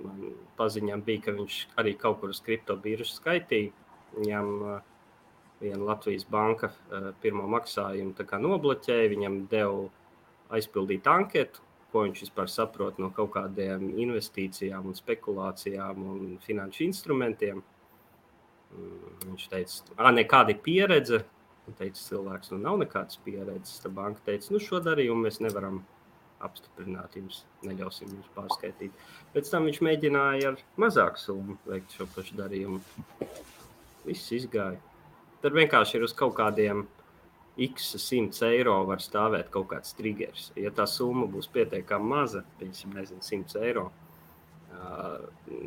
Man 0.00 0.36
paziņām 0.54 1.00
bija, 1.02 1.24
ka 1.24 1.32
viņš 1.34 1.54
arī 1.82 1.96
kaut 1.98 2.20
kur 2.20 2.30
uz 2.30 2.38
kriptobīržas 2.46 3.16
skaitīja. 3.18 3.72
Viņam 4.14 4.50
uh, 4.62 4.76
viena 5.60 5.88
Latvijas 5.88 6.22
banka 6.30 6.70
pirmo 7.20 7.48
maksājumu 7.50 8.14
nobloķēja, 8.46 9.10
viņam 9.10 9.40
deva 9.50 9.88
aizpildīt 10.54 11.06
anketu, 11.10 11.62
ko 11.92 12.04
viņš 12.06 12.24
vispār 12.26 12.50
saprot 12.50 12.98
no 13.02 13.10
kaut 13.14 13.32
kādiem 13.34 13.90
investīcijām, 14.02 14.86
un 14.90 14.96
spekulācijām 14.98 16.02
un 16.14 16.34
finanšu 16.44 16.86
instrumentiem. 16.86 17.62
Mm, 18.70 19.14
Viņš 19.26 19.46
teica, 19.52 19.94
ka 19.98 20.12
nekāda 20.14 20.56
pieredze. 20.66 21.24
Teica, 21.78 22.00
cilvēks, 22.02 22.50
nu 22.50 22.58
nav 22.64 22.80
nekādas 22.80 23.20
pieredzes. 23.22 23.78
Tad 23.82 23.94
banka 23.94 24.22
teica, 24.26 24.50
nu 24.54 24.58
šo 24.62 24.80
darījumu 24.82 25.28
mēs 25.28 25.38
nevaram 25.44 25.82
apstiprināt, 26.42 27.14
jums 27.18 27.42
neļausim 27.66 28.10
jums 28.14 28.30
pārskaitīt. 28.34 29.04
Pēc 29.34 29.50
tam 29.52 29.68
viņš 29.68 29.80
mēģināja 29.86 30.54
ar 30.54 30.62
mazāku 30.80 31.20
summu 31.20 31.58
veikt 31.68 31.94
šo 31.94 32.08
pašu 32.14 32.38
darījumu. 32.40 32.80
Viss 34.06 34.32
izgāja. 34.34 34.80
Tad 35.44 35.56
vienkārši 35.56 35.98
ir 35.98 36.06
uz 36.06 36.14
kaut 36.16 36.34
kādiem 36.38 36.86
x 37.58 37.94
simts 38.00 38.42
eiro 38.46 38.76
var 38.88 39.02
stāvēt 39.02 39.50
kaut 39.52 39.70
kāds 39.72 39.96
triggers. 39.98 40.50
Ja 40.58 40.70
tā 40.74 40.86
summa 40.88 41.26
būs 41.30 41.50
pietiekami 41.52 42.12
maza, 42.12 42.44
piemēram, 42.60 42.94
nezinu, 42.96 43.24
100 43.26 43.64
eiro. 43.66 43.90
Uh, 44.70 45.26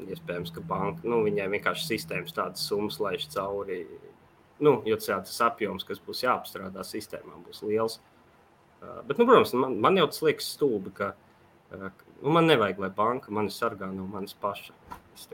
iespējams, 0.09 0.53
ka 0.55 0.63
banka 0.65 1.05
nu, 1.05 1.19
viņai 1.25 1.49
vienkārši 1.51 1.85
sistēmas 1.85 2.33
tādas 2.33 2.63
summas 2.65 2.97
laiž 3.03 3.27
cauri. 3.33 3.83
Nu, 4.63 4.77
jo 4.87 4.97
tas 4.97 5.35
apjoms, 5.43 5.83
kas 5.85 5.99
būs 6.01 6.23
jāapstrādā 6.23 6.85
sistēmā, 6.87 7.35
būs 7.45 7.61
liels. 7.67 7.99
Bet, 9.07 9.17
nu, 9.17 9.25
protams, 9.27 9.53
man, 9.59 9.77
man 9.83 9.99
jau 9.99 10.07
tas 10.11 10.23
liekas 10.23 10.49
stulbi, 10.55 10.91
ka 10.95 11.13
nu, 11.75 12.33
man 12.33 12.47
nevajag, 12.49 12.81
lai 12.83 12.91
banka 12.95 13.31
mani 13.33 13.51
sargā 13.53 13.89
no 13.91 14.07
manis 14.09 14.35
paša. 14.39 14.75
Es 15.13 15.29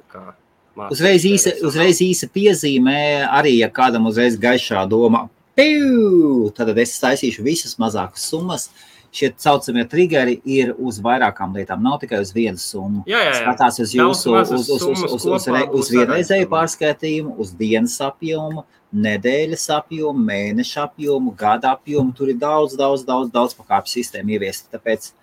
Uzreiz 0.79 1.25
īsa, 1.27 1.55
uzreiz 1.65 1.99
īsa 2.03 2.29
piezīmē, 2.31 3.25
arī 3.35 3.57
ja 3.57 3.67
kādam 3.73 4.05
uzreiz 4.07 4.37
gaišā 4.39 4.85
doma, 4.87 5.25
piu, 5.59 6.47
tad 6.55 6.71
es 6.79 6.95
taisīšu 7.03 7.43
visas 7.45 7.75
mazākas 7.81 8.29
summas. 8.31 8.69
Šie 9.09 9.31
saucamie 9.41 9.87
triggeri 9.89 10.35
ir 10.45 10.75
uz 10.77 10.99
vairākām 11.01 11.55
lietām, 11.57 11.81
nav 11.81 11.95
tikai 12.03 12.19
uz 12.21 12.29
vienu 12.29 12.61
summu. 12.61 13.01
Jā, 13.09 13.23
jā, 13.25 13.31
jā. 13.31 13.39
Skatās 13.39 13.79
uz 13.81 13.93
jūsu 13.97 14.35
uz, 14.37 14.51
uz, 14.53 14.67
uz, 14.69 14.83
uz, 14.85 15.05
uz, 15.07 15.25
uz, 15.25 15.47
re, 15.49 15.63
uz 15.73 15.89
vienreizēju 15.89 16.45
pārskaitījumu, 16.51 17.33
uz 17.41 17.55
dienas 17.57 17.95
apjomu, 18.05 18.67
nedēļas 18.93 19.65
apjomu, 19.79 20.21
mēneša 20.29 20.85
apjomu, 20.85 21.33
gada 21.37 21.73
apjomu. 21.73 22.13
Tur 22.13 22.29
ir 22.29 22.37
daudz, 22.37 22.77
daudz, 22.77 23.01
daudz, 23.07 23.33
daudz 23.33 23.57
pakāpju 23.57 23.97
sistēmu 23.97 24.37
ieviesta. 24.37 24.69
Tāpēc 24.77 25.15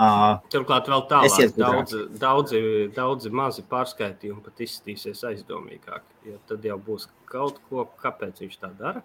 Uh, 0.00 0.38
Turklāt 0.48 0.86
vēl 0.88 1.02
tālāk, 1.10 1.56
daudz, 1.58 1.94
daudzi, 2.22 2.60
daudzi 2.94 3.32
mazi 3.34 3.64
pārskaitījumi 3.68 4.40
pat 4.46 4.62
izskatīsies 4.64 5.24
aizdomīgāk. 5.28 6.06
Ja 6.24 6.38
tad 6.48 6.64
jau 6.64 6.78
būs 6.80 7.08
kaut 7.28 7.58
ko, 7.68 7.84
kāpēc 8.00 8.40
viņš 8.40 8.54
tā 8.62 8.70
dara. 8.78 9.02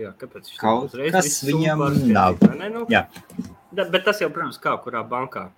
Jā, 0.00 0.12
kāpēc 0.16 0.52
kaut 0.60 0.94
kas 1.12 1.42
viņam 1.44 1.82
nav? 2.12 2.38
Ne, 2.56 2.70
nu, 2.72 2.86
Jā. 2.92 3.04
Da, 3.72 3.84
bet 3.84 4.06
tas 4.06 4.22
jau, 4.22 4.30
protams, 4.32 4.60
kā 4.60 4.72
kurā 4.80 5.02
bankā. 5.08 5.50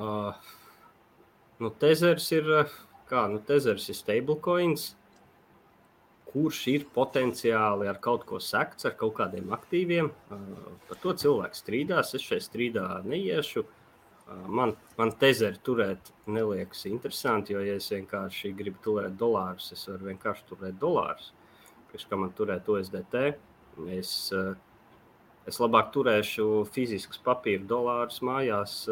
Uh, 0.00 0.32
nu, 1.60 1.68
Tezers 1.82 2.30
ir, 2.32 2.48
kā, 3.10 3.26
nu, 3.28 3.42
Tezers 3.44 3.90
ir 3.92 3.98
stablecoins 3.98 4.94
kurš 6.30 6.60
ir 6.70 6.86
potenciāli 6.94 7.88
ar 7.90 7.98
kaut 8.02 8.24
ko 8.28 8.38
sekts, 8.42 8.86
ar 8.86 8.94
kaut 8.98 9.16
kādiem 9.18 9.50
aktīviem. 9.56 10.10
Par 10.88 11.02
to 11.02 11.14
cilvēks 11.22 11.62
strīdās. 11.64 12.14
Es 12.16 12.26
šeit 12.26 12.46
strīdā 12.46 12.86
neiešu. 13.06 13.64
Man, 14.46 14.76
man 14.98 15.10
tezeri 15.18 15.58
turēt 15.66 16.12
neliekas 16.30 16.84
interesanti, 16.86 17.56
jo, 17.56 17.64
ja 17.66 17.74
es 17.80 17.88
vienkārši 17.90 18.52
gribu 18.54 18.78
turēt 18.84 19.16
dolārus, 19.18 19.72
es 19.74 19.82
varu 19.90 20.12
vienkārši 20.12 20.46
turēt 20.52 20.76
dolārus. 20.78 21.32
Pēc 21.90 22.06
kā 22.06 22.18
man 22.18 22.30
turēt 22.38 22.68
OSDT, 22.70 23.16
es, 23.96 24.12
es 25.50 25.60
labāk 25.62 25.90
turēšu 25.94 26.46
fiziskus 26.74 27.18
papīra 27.24 27.66
dolārus 27.66 28.20
mājās 28.26 28.84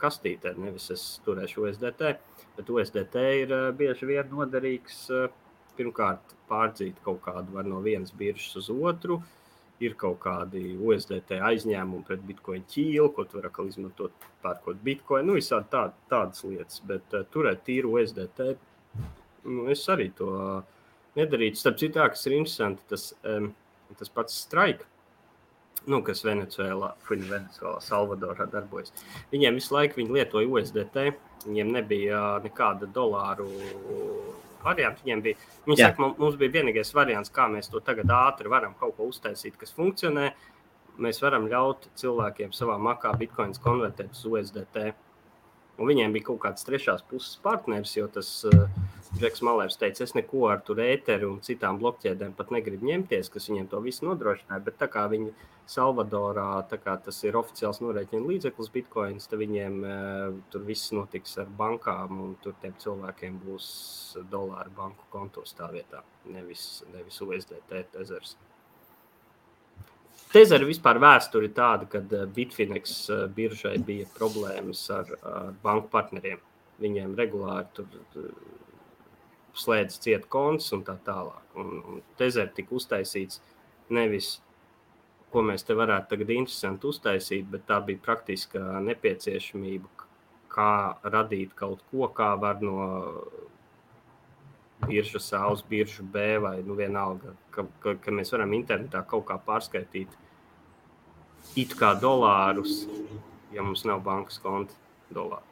kastītē, 0.00 0.54
nevis 0.58 0.90
es 0.94 1.06
turēšu 1.26 1.66
OSDT. 1.66 2.14
Bet 2.56 2.70
OSDT 2.70 3.16
ir 3.42 3.54
bieži 3.78 4.08
vien 4.08 4.30
noderīgs 4.30 5.08
pirmkārt 5.78 6.34
pārdzīt 6.50 6.98
kaut 7.04 7.22
kādu 7.24 7.62
no 7.66 7.82
vienas 7.84 8.12
biržas 8.16 8.56
uz 8.60 8.70
otru. 8.70 9.20
Ir 9.80 9.94
kaut 9.96 10.18
kādi 10.20 10.74
USDT 10.76 11.38
aizņēmumi 11.40 12.04
pret 12.04 12.24
bitkoinu 12.28 12.66
ķīlu, 12.68 13.06
ko 13.16 13.24
tu 13.24 13.38
vari 13.38 13.68
izmantot, 13.70 14.26
pērkot 14.42 14.82
bitkoinu. 14.84 15.30
Nu, 15.30 15.36
visādi 15.38 15.70
tā, 15.72 15.86
tādas 16.10 16.44
lietas, 16.44 16.82
bet 16.84 17.16
uh, 17.16 17.24
turēt 17.32 17.62
tīru 17.64 17.94
USDT, 17.96 18.42
nu, 19.46 19.64
es 19.72 19.86
arī 19.88 20.10
to 20.18 20.28
uh, 20.36 20.79
nedarītu. 21.18 21.58
Starp 21.58 21.80
citu, 21.80 22.02
kas 22.02 22.26
ir 22.28 22.36
interesanti, 22.38 22.86
tas, 22.90 23.10
um, 23.26 23.50
tas 23.98 24.12
pats 24.14 24.36
straiks 24.46 24.86
nu, 25.88 26.02
kas 26.04 26.24
Venecijā, 26.24 26.74
Venecijā, 27.08 27.74
Salvadorā 27.84 28.46
darbojas. 28.50 28.92
Viņiem 29.32 29.56
visu 29.56 29.74
laiku 29.74 30.00
viņi 30.00 30.16
lietoja 30.16 30.50
USDT, 30.50 31.00
viņiem 31.46 31.72
nebija 31.76 32.22
nekāda 32.44 32.88
dolāru 32.94 33.48
variantu. 34.64 35.04
Viņiem 35.06 35.24
bija, 35.24 35.50
viņi 35.66 35.80
saka, 35.80 36.10
mums 36.20 36.38
bija 36.40 36.58
vienīgais 36.58 36.92
variants, 36.96 37.32
kā 37.32 37.48
mēs 37.52 37.70
to 37.72 37.80
tagad 37.84 38.12
ātri 38.12 38.52
varam 38.52 38.76
kaut 38.80 38.96
ko 38.98 39.08
uztaisīt, 39.10 39.56
kas 39.60 39.74
funkcionē. 39.76 40.30
Mēs 41.00 41.22
varam 41.22 41.46
ļaut 41.48 41.86
cilvēkiem 41.96 42.52
savā 42.52 42.76
makā 42.82 43.14
bitkoinus 43.16 43.62
konvertēt 43.62 44.12
uz 44.12 44.26
USDT. 44.28 44.90
Un 45.78 45.88
viņiem 45.88 46.12
bija 46.16 46.30
kaut 46.30 46.40
kāds 46.42 46.66
trešās 46.66 47.04
puses 47.08 47.38
partneris, 47.44 47.94
jo 47.96 48.08
tas 48.12 48.28
uh, 48.48 48.66
Džeks 49.10 49.42
Malērs 49.42 49.78
teica, 49.80 50.04
es 50.04 50.12
neko 50.14 50.44
ar 50.52 50.60
tur 50.66 50.78
ēteru 50.84 51.32
un 51.34 51.38
citām 51.44 51.80
blokķēdēm 51.80 52.34
pat 52.38 52.52
negribu 52.54 52.86
ņemties, 52.86 53.30
kas 53.32 53.48
viņiem 53.50 53.70
to 53.72 53.80
visu 53.82 54.06
nodrošināja. 54.06 54.62
Bet 54.66 54.76
tā 54.82 54.90
kā 54.92 55.06
viņi 55.10 55.32
Salvadorā, 55.70 56.48
tā 56.70 56.80
kā 56.82 56.96
tas 57.04 57.18
ir 57.26 57.38
oficiāls 57.38 57.80
norēķina 57.82 58.26
līdzeklis, 58.26 58.70
bitkoins, 58.74 59.30
tad 59.30 59.42
viņiem 59.42 59.80
uh, 59.82 60.36
tur 60.52 60.66
viss 60.66 60.92
notiks 60.96 61.38
ar 61.42 61.50
bankām 61.58 62.22
un 62.26 62.36
tur 62.44 62.58
tiem 62.62 62.76
cilvēkiem 62.82 63.40
būs 63.46 63.66
dolāri 64.30 64.74
banku 64.76 65.06
kontos 65.14 65.54
tā 65.58 65.70
vietā, 65.74 66.04
nevis, 66.26 66.84
nevis 66.94 67.22
USDT 67.26 67.84
ezers. 68.02 68.36
Tezera 70.30 70.66
vispār 70.66 71.00
vēsture 71.02 71.48
ir 71.48 71.54
tāda, 71.56 71.88
ka 71.90 72.02
eh, 72.04 72.26
Bitfinex 72.34 72.94
eh, 73.10 73.24
biržai 73.34 73.78
bija 73.86 74.06
problēmas 74.14 74.84
ar, 74.94 75.10
ar 75.26 75.54
banku 75.64 75.90
partneriem. 75.90 76.38
Viņiem 76.80 77.16
regulāri 77.18 77.66
tur 77.76 78.28
slēdz 79.60 79.98
ciet 80.00 80.28
konts 80.32 80.70
un 80.72 80.84
tā 80.86 80.94
tālāk. 81.04 81.42
Un, 81.60 81.74
un 81.82 82.04
Tezera 82.16 82.48
tika 82.56 82.76
uztaisīts 82.78 83.42
nevis, 83.92 84.36
ko 85.34 85.42
mēs 85.46 85.66
te 85.66 85.76
varētu 85.76 86.14
tagad 86.14 86.32
interesanti 86.34 86.88
uztaisīt, 86.90 87.50
bet 87.50 87.66
tā 87.68 87.80
bija 87.84 88.00
praktiska 88.02 88.80
nepieciešamība, 88.86 89.90
kā 90.50 90.72
radīt 91.04 91.52
kaut 91.58 91.82
ko, 91.90 92.08
kā 92.14 92.32
var 92.40 92.62
no 92.64 92.78
biržas 94.86 95.32
A 95.32 95.46
uz 95.52 95.62
biržu 95.68 96.02
B 96.02 96.38
vai 96.38 96.62
nu, 96.62 96.74
vienalga, 96.74 97.34
ka, 97.50 97.66
ka, 97.82 97.94
ka 98.00 98.14
mēs 98.14 98.32
varam 98.34 98.52
internetā 98.56 99.02
kaut 99.08 99.26
kā 99.28 99.36
pārskaitīt 99.46 100.12
it 101.58 101.74
kā 101.78 101.94
dolārus, 102.00 102.84
ja 103.54 103.64
mums 103.64 103.84
nav 103.88 104.02
bankas 104.06 104.38
konta 104.42 104.76
dolāru. 105.14 105.46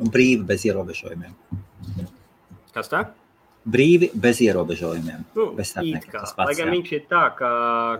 Un 0.00 0.10
brīvi 0.10 0.42
bez 0.46 0.64
ierobežojumiem. 0.66 1.34
Kas 2.74 2.90
tā? 2.90 3.04
Brīvi 3.64 4.10
bez 4.18 4.40
ierobežojumiem. 4.42 5.22
Nu, 5.36 5.52
bez 5.54 5.70
starpnieka. 5.70 6.24
Lai 6.40 6.56
gan 6.58 6.72
viņš 6.74 6.90
ir 6.96 7.04
tā, 7.10 7.28
ka, 7.38 7.50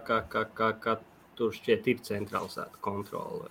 ka, 0.04 0.18
ka, 0.28 0.42
ka, 0.58 0.72
ka 0.82 0.96
tur 1.36 1.52
šķiet 1.54 1.86
ir 1.90 2.00
centralizēta 2.06 2.78
kontrole. 2.84 3.48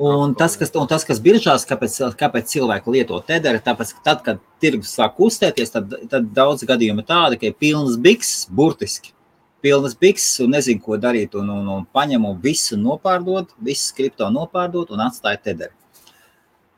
Un 0.00 0.34
tas, 0.38 0.56
kas, 0.58 0.72
un 0.78 0.88
tas, 0.90 1.04
kas 1.06 1.20
biržās, 1.22 1.66
kāpēc, 1.68 1.96
kāpēc 2.20 2.50
cilvēki 2.54 2.94
lieto 2.94 3.20
tederi, 3.26 3.62
tāpēc, 3.64 3.94
ka 3.96 4.04
tad, 4.08 4.22
kad 4.26 4.42
tirgus 4.62 4.94
sāk 4.96 5.16
kustēties, 5.18 5.72
tad, 5.74 5.96
tad 6.12 6.30
daudz 6.36 6.64
gadījumu 6.68 7.04
tādi, 7.08 7.40
ka 7.40 7.50
ir 7.50 7.58
pilnas 7.60 7.98
bikses, 8.00 8.46
burtiski. 8.50 9.14
Pilnas 9.60 9.92
bikses 10.00 10.40
un 10.40 10.54
nezinu, 10.56 10.80
ko 10.80 10.96
darīt. 10.96 11.36
Un, 11.36 11.50
un, 11.52 11.66
un 11.68 11.86
paņem 11.92 12.24
un 12.30 12.38
visu 12.40 12.78
nopārdot, 12.80 13.52
visu 13.60 13.92
kripto 13.96 14.30
nopārdot 14.32 14.94
un 14.94 15.04
atstāja 15.04 15.42
tederi. 15.50 15.74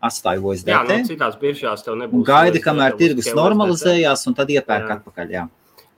Atstāju 0.03 0.49
OSDT. 0.51 0.73
Jā, 0.73 0.83
nu, 0.88 1.07
citās 1.07 1.37
biržās 1.38 1.85
tev 1.87 1.95
nebūs. 2.01 2.25
Gaidi, 2.27 2.59
kamēr 2.64 2.97
tirgus 2.99 3.29
normalizējās, 3.38 4.27
un 4.27 4.35
tad 4.35 4.51
iepērk 4.51 4.88
jā. 4.88 4.97
atpakaļ. 4.99 5.37
Jā. 5.37 5.45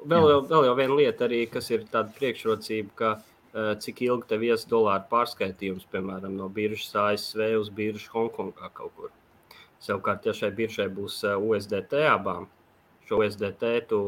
Vēl, 0.05 0.27
jau, 0.29 0.41
vēl 0.51 0.67
jau 0.69 0.75
viena 0.77 0.99
lieta 0.99 1.25
arī, 1.25 1.47
kas 1.49 1.71
ir 1.73 1.87
tāda 1.89 2.13
priekšrocība, 2.19 2.91
ka 2.99 3.13
cik 3.55 4.01
ilgi 4.03 4.27
tev 4.31 4.43
ies 4.43 4.65
dolāru 4.67 5.05
pārskaitījums, 5.11 5.87
piemēram, 5.93 6.35
no 6.35 6.49
biržas 6.51 6.91
ASV 6.99 7.53
uz 7.61 7.69
biržu 7.71 8.11
Hongkongā 8.11 8.71
kaut 8.75 8.97
kur. 8.97 9.13
Savukārt, 9.85 10.27
ja 10.27 10.35
šai 10.35 10.51
biržai 10.57 10.89
būs 10.91 11.21
eh, 11.29 11.37
USDT 11.39 12.01
abām, 12.09 12.49
šo 13.07 13.21
USDT 13.23 13.65
tu 13.93 14.01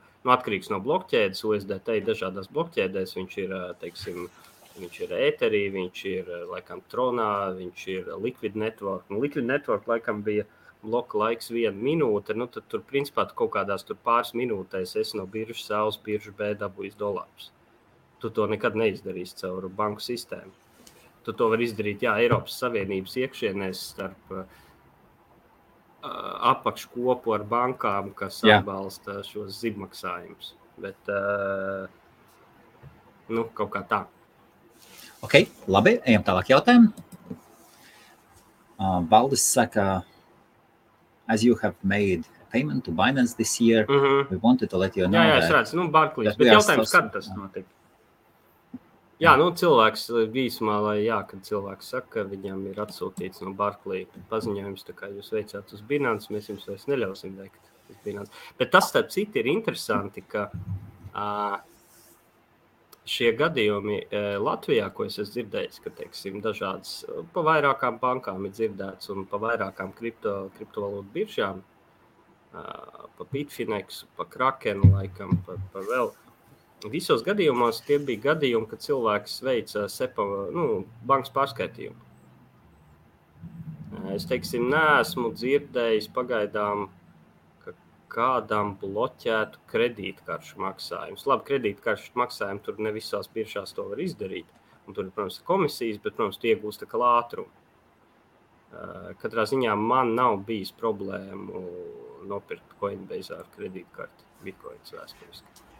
nu, 0.00 0.32
atkarīgs 0.34 0.72
no 0.72 0.80
blokķēdes, 0.82 1.44
USDT 1.46 2.00
ir 2.00 2.08
dažādās 2.08 2.50
blokķēdēs, 2.50 3.14
viņš 3.20 3.38
ir, 3.44 3.54
eh, 3.60 3.70
teiksim, 3.84 4.26
viņš 4.80 5.00
ir 5.06 5.16
ēterī, 5.22 5.64
viņš 5.70 6.04
ir 6.10 6.34
laikam 6.50 6.82
tronā, 6.90 7.30
viņš 7.54 7.88
ir 7.94 8.12
Liquid 8.18 8.58
Network. 8.58 9.06
Nu, 9.06 9.22
Liquid 9.22 9.46
Network 9.46 9.86
laikam 9.86 10.24
bija 10.26 10.48
bloka 10.82 11.20
laiks 11.20 11.52
viena 11.54 11.78
minūte, 11.78 12.34
nu, 12.34 12.50
tad 12.50 12.66
tur 12.68 12.82
principā 12.82 13.28
kaut 13.30 13.54
kādās 13.54 13.86
tur 13.86 14.00
pāris 14.02 14.34
minūtēs 14.34 14.96
es 14.98 15.14
no 15.14 15.30
biržas 15.30 15.70
uz 15.84 16.00
biržu 16.08 16.34
B 16.34 16.56
dabūju 16.58 16.98
dolārus 16.98 17.52
tu 18.24 18.30
to 18.32 18.46
nekad 18.48 18.76
neizdarīsi 18.80 19.36
caur 19.42 19.66
banku 19.68 20.00
sistēmu. 20.00 20.52
Tu 21.24 21.32
to 21.36 21.48
vari 21.52 21.66
izdarīt 21.68 22.04
jā, 22.04 22.14
Eiropas 22.24 22.56
Savienības 22.60 23.16
iekšienē 23.20 23.68
starp 23.76 24.32
uh, 24.32 24.46
apakškopu 26.52 27.34
ar 27.36 27.44
bankām, 27.48 28.14
kas 28.16 28.40
jā. 28.44 28.62
atbalsta 28.62 29.18
šos 29.28 29.58
zibmaksājumus. 29.60 30.54
Bet 30.80 31.12
uh, 31.12 31.84
nu, 33.28 33.44
kaut 33.52 33.74
kā 33.76 33.84
tā. 33.92 34.00
Ok, 35.24 35.42
labi, 35.68 35.98
ejam 36.08 36.24
tālāk 36.24 36.54
jautājumu. 36.54 36.92
Uh, 38.74 39.00
Valdis 39.12 39.44
saka, 39.44 40.00
as 41.28 41.44
you 41.44 41.60
have 41.60 41.76
made 41.84 42.24
payment 42.52 42.84
to 42.88 42.90
Binance 42.90 43.36
this 43.36 43.60
year, 43.60 43.84
mm 43.84 44.00
-hmm. 44.00 44.30
we 44.32 44.36
wanted 44.40 44.68
to 44.70 44.78
let 44.78 44.96
you 44.96 45.06
know. 45.06 45.20
Jā, 45.20 45.36
jā 45.36 45.38
es 45.44 45.50
redzu, 45.50 45.76
nu, 45.76 45.88
Barclays. 45.90 46.36
Bet 46.36 46.52
jautājums, 46.56 46.92
kad 46.92 47.12
tas 47.12 47.28
notika? 47.36 47.68
Jā, 49.22 49.36
nu, 49.38 49.50
cilvēks 49.54 50.08
īsumā, 50.42 50.78
lai 50.82 50.96
jā, 51.04 51.20
kad 51.30 51.44
cilvēks 51.46 51.92
saka, 51.94 52.08
ka 52.16 52.24
viņam 52.32 52.64
ir 52.72 52.80
atsūtīts 52.82 53.44
no 53.44 53.52
Barclays 53.54 54.10
paziņojums, 54.30 54.88
kā 54.98 55.12
jūs 55.12 55.30
veicāt 55.34 55.70
uz 55.76 55.84
Binance, 55.86 56.32
mēs 56.34 56.50
jums 56.50 56.66
vairs 56.66 56.88
neļausim 56.90 57.36
veikt 57.38 57.70
uz 57.92 58.00
Binance. 58.06 58.42
Bet 58.58 58.72
tas, 58.74 58.90
starp 58.90 59.12
citu, 59.14 59.38
ir 59.38 59.52
interesanti, 59.52 60.24
ka 60.26 60.48
uh, 60.50 61.60
šie 63.04 63.30
gadījumi 63.36 64.00
Latvijā, 64.42 64.88
ko 64.94 65.06
es 65.08 65.18
esmu 65.18 65.36
dzirdējis, 65.36 65.80
ka 65.84 65.92
teiksim, 65.98 66.40
dažādas 66.44 67.04
pa 67.34 67.44
vairākām 67.44 68.00
bankām 68.02 68.48
ir 68.48 68.54
dzirdēts 68.56 69.12
un 69.14 69.26
pa 69.28 69.40
vairākām 69.42 69.92
kripto, 69.96 70.34
kriptovalūtu 70.56 71.12
biržām, 71.14 71.62
pa 72.54 73.28
Bitfinex, 73.32 74.04
pa 74.16 74.26
Krakenu, 74.30 74.90
laikam, 74.94 75.36
pa, 75.46 75.58
pa 75.74 75.84
vēl. 75.84 76.12
Visos 76.92 77.22
gadījumos 77.24 77.80
tie 77.86 77.96
bija 78.02 78.20
gadījumi, 78.30 78.68
kad 78.68 78.82
cilvēks 78.84 79.38
veica 79.46 79.86
sepa, 79.88 80.24
nu, 80.52 80.82
bankas 81.08 81.32
pārskaitījumu. 81.32 81.96
Es 84.12 84.26
teiksim, 84.28 84.66
neesmu 84.68 85.30
dzirdējis 85.32 86.10
pagaidām, 86.12 86.88
ka 87.64 87.72
kādam 88.12 88.74
bloķētu 88.82 89.62
kredītkaršu 89.70 90.60
maksājumus. 90.60 91.24
Labi, 91.30 91.48
kredītkaršu 91.48 92.12
maksājumu 92.20 92.64
tur 92.66 92.82
ne 92.84 92.92
visās 92.92 93.30
biržās 93.32 93.72
to 93.76 93.88
var 93.88 94.04
izdarīt. 94.04 94.50
Un 94.84 94.92
tur, 94.92 95.08
protams, 95.08 95.40
ir 95.40 95.48
komisijas, 95.48 96.02
bet, 96.04 96.18
protams, 96.18 96.40
tie 96.42 96.52
iegūst 96.52 96.84
ātrumu. 96.84 97.48
Katrā 99.22 99.44
ziņā 99.48 99.72
man 99.78 100.16
nav 100.18 100.40
bijis 100.44 100.74
problēmu 100.74 101.62
nopirkt 102.28 102.74
Coinbase 102.80 103.38
ar 103.38 103.46
kredītkarti, 103.56 104.26
bitkoins 104.44 104.92
vēsturiski. 104.96 105.73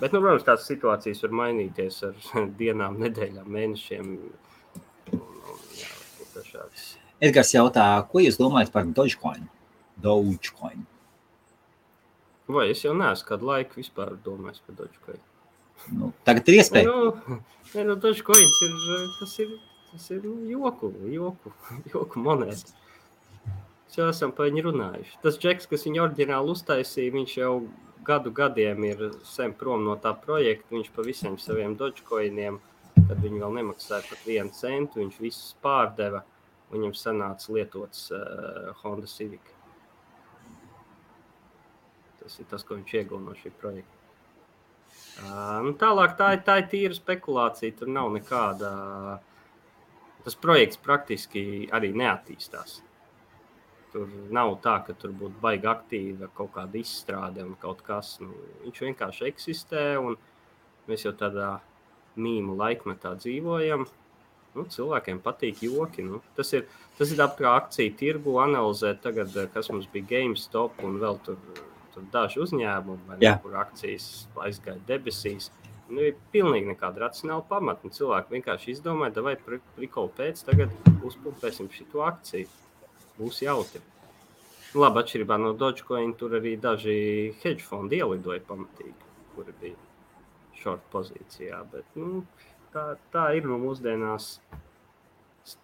Bet, 0.00 0.10
nu, 0.10 0.18
protams, 0.18 0.46
tās 0.46 0.64
situācijas 0.66 1.22
var 1.24 1.36
mainīties 1.42 2.00
ar 2.08 2.16
dienām, 2.60 2.98
nedēļām, 3.02 3.46
mēnešiem. 3.56 4.16
Edgars 7.22 7.52
jautā, 7.54 7.86
ko 8.10 8.24
jūs 8.24 8.40
domājat 8.40 8.72
par 8.74 8.88
Dogecoin? 8.90 9.46
Dogecoin. 10.02 10.82
Vai 12.50 12.66
es 12.72 12.82
jau 12.84 12.92
neesmu 12.98 13.28
kādu 13.28 13.48
laiku 13.48 13.78
vispār 13.80 14.16
domājis 14.24 14.64
par 14.66 14.76
Dogecoin? 14.82 15.22
Nu, 15.94 16.10
tagad 16.26 16.48
ir 16.50 16.58
iespēja. 16.58 16.90
Nu, 16.90 17.38
ne, 17.70 17.84
nu, 17.86 17.96
Dogecoins 18.00 18.58
ir, 18.66 18.74
tas 19.20 19.38
ir, 19.44 19.54
tas 19.92 20.10
ir 20.10 20.26
nu, 20.26 20.34
joku, 20.50 20.90
joku, 21.12 21.54
joku 21.94 22.24
monēta. 22.24 22.74
Mēs 23.94 24.00
jau 24.00 24.10
esam 24.10 24.34
par 24.34 24.50
viņu 24.50 24.66
runājuši. 24.66 25.18
Tas 25.22 25.38
džeks, 25.38 25.70
kas 25.70 25.86
viņu 25.86 26.02
oriģināli 26.08 26.50
uztaisīja, 26.50 27.14
viņš 27.14 27.34
jau 27.38 27.52
gadu 28.04 28.32
gadiem 28.34 28.84
ir 28.88 29.02
sen 29.28 29.54
prom 29.58 29.84
no 29.86 29.96
tā 30.00 30.12
projekta. 30.20 30.74
Viņš 30.74 30.92
pa 30.94 31.04
visiem 31.06 31.38
saviem 31.40 31.76
Dogecoiniem, 31.78 32.60
kad 32.94 33.18
viņi 33.20 33.42
vēl 33.42 33.58
nemaksāja 33.58 34.06
pat 34.10 34.22
vienu 34.28 34.54
centu, 34.54 35.00
viņš 35.02 35.18
visus 35.22 35.56
pārdeva. 35.64 36.24
Viņam 36.72 36.94
sanāca 36.96 37.52
lietots 37.54 38.08
uh, 38.14 38.72
Honda 38.80 39.06
Civic. 39.10 39.52
Tas 42.22 42.38
ir 42.40 42.48
tas, 42.50 42.64
ko 42.64 42.78
viņš 42.78 42.94
ieguva 43.02 43.20
no 43.26 43.36
šī 43.36 43.52
projekta. 43.60 44.00
Uh, 45.20 45.60
nu, 45.66 45.74
tālāk 45.78 46.16
tā 46.18 46.32
ir, 46.34 46.42
tā 46.46 46.56
ir 46.62 46.70
tīra 46.72 46.96
spekulācija. 46.96 47.76
Tur 47.78 47.92
nav 47.92 48.10
nekāda. 48.16 48.72
Tas 50.24 50.36
projekts 50.40 50.80
praktiski 50.80 51.68
arī 51.76 51.92
neattīstās. 51.94 52.80
Tur 53.94 54.10
nav 54.34 54.56
tā, 54.58 54.80
ka 54.82 54.94
tur 54.98 55.12
būtu 55.14 55.38
baigta 55.38 55.70
aktīva 55.70 56.26
kaut 56.34 56.50
kāda 56.56 56.80
izstrāde 56.80 57.44
un 57.46 57.52
kaut 57.62 57.84
kas. 57.86 58.16
Nu, 58.18 58.32
viņš 58.64 58.80
vienkārši 58.88 59.28
eksistē, 59.28 59.82
un 60.02 60.16
mēs 60.88 61.04
jau 61.06 61.12
tādā 61.14 61.60
mīmīmu 62.18 62.56
laikmetā 62.58 63.12
dzīvojam. 63.20 63.84
Nu, 64.54 64.64
cilvēkiem 64.70 65.20
patīk 65.22 65.62
joki. 65.66 66.02
Nu. 66.06 66.18
Tas 66.34 66.50
ir, 66.58 66.66
tas 66.98 67.12
ir 67.14 67.22
kā 67.38 67.52
akciju 67.60 67.94
tirgu, 68.00 68.34
analizēt, 68.42 68.98
tagad, 69.06 69.30
kas 69.54 69.70
mums 69.70 69.86
bija 69.94 70.10
GameStop 70.10 70.82
un 70.86 70.98
vēl 71.02 71.22
tur, 71.26 71.38
tur 71.94 72.10
daži 72.10 72.42
uzņēmumi, 72.42 73.20
ne, 73.22 73.32
kur 73.46 73.54
akcijas 73.62 74.08
aizgāja 74.42 74.82
debesīs. 74.90 75.52
Nu, 75.86 76.02
ir 76.02 76.18
pilnīgi 76.34 76.72
nekāda 76.72 77.06
racionāla 77.06 77.46
pamata. 77.46 77.94
Cilvēki 77.94 78.40
vienkārši 78.40 78.74
izdomāja, 78.74 79.22
vai 79.22 79.38
prikolu 79.38 80.10
pēc, 80.18 80.42
tagad 80.50 80.74
uzpumpēsim 81.06 81.70
šo 81.70 82.06
akciju 82.10 82.50
būs 83.18 83.42
jautri. 83.44 83.82
Labi, 84.74 85.04
atšķirībā 85.04 85.36
no 85.38 85.52
Dogecoin, 85.54 86.16
tur 86.18 86.34
arī 86.40 86.56
daži 86.58 86.96
hedge 87.44 87.62
fondi 87.62 88.00
ielidoja 88.02 88.42
pamatīgi, 88.48 89.10
kuri 89.36 89.54
bija 89.60 89.78
short 90.58 90.82
pozīcijā. 90.90 91.60
Bet, 91.70 91.86
nu, 91.94 92.24
tā, 92.74 92.94
tā 93.14 93.28
ir 93.38 93.46
no 93.46 93.60
mūsdienās. 93.62 94.38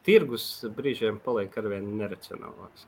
Tirgus 0.05 0.47
brīžiem 0.77 1.19
paliek 1.25 1.55
arvien 1.57 1.87
neracionālāks. 1.99 2.87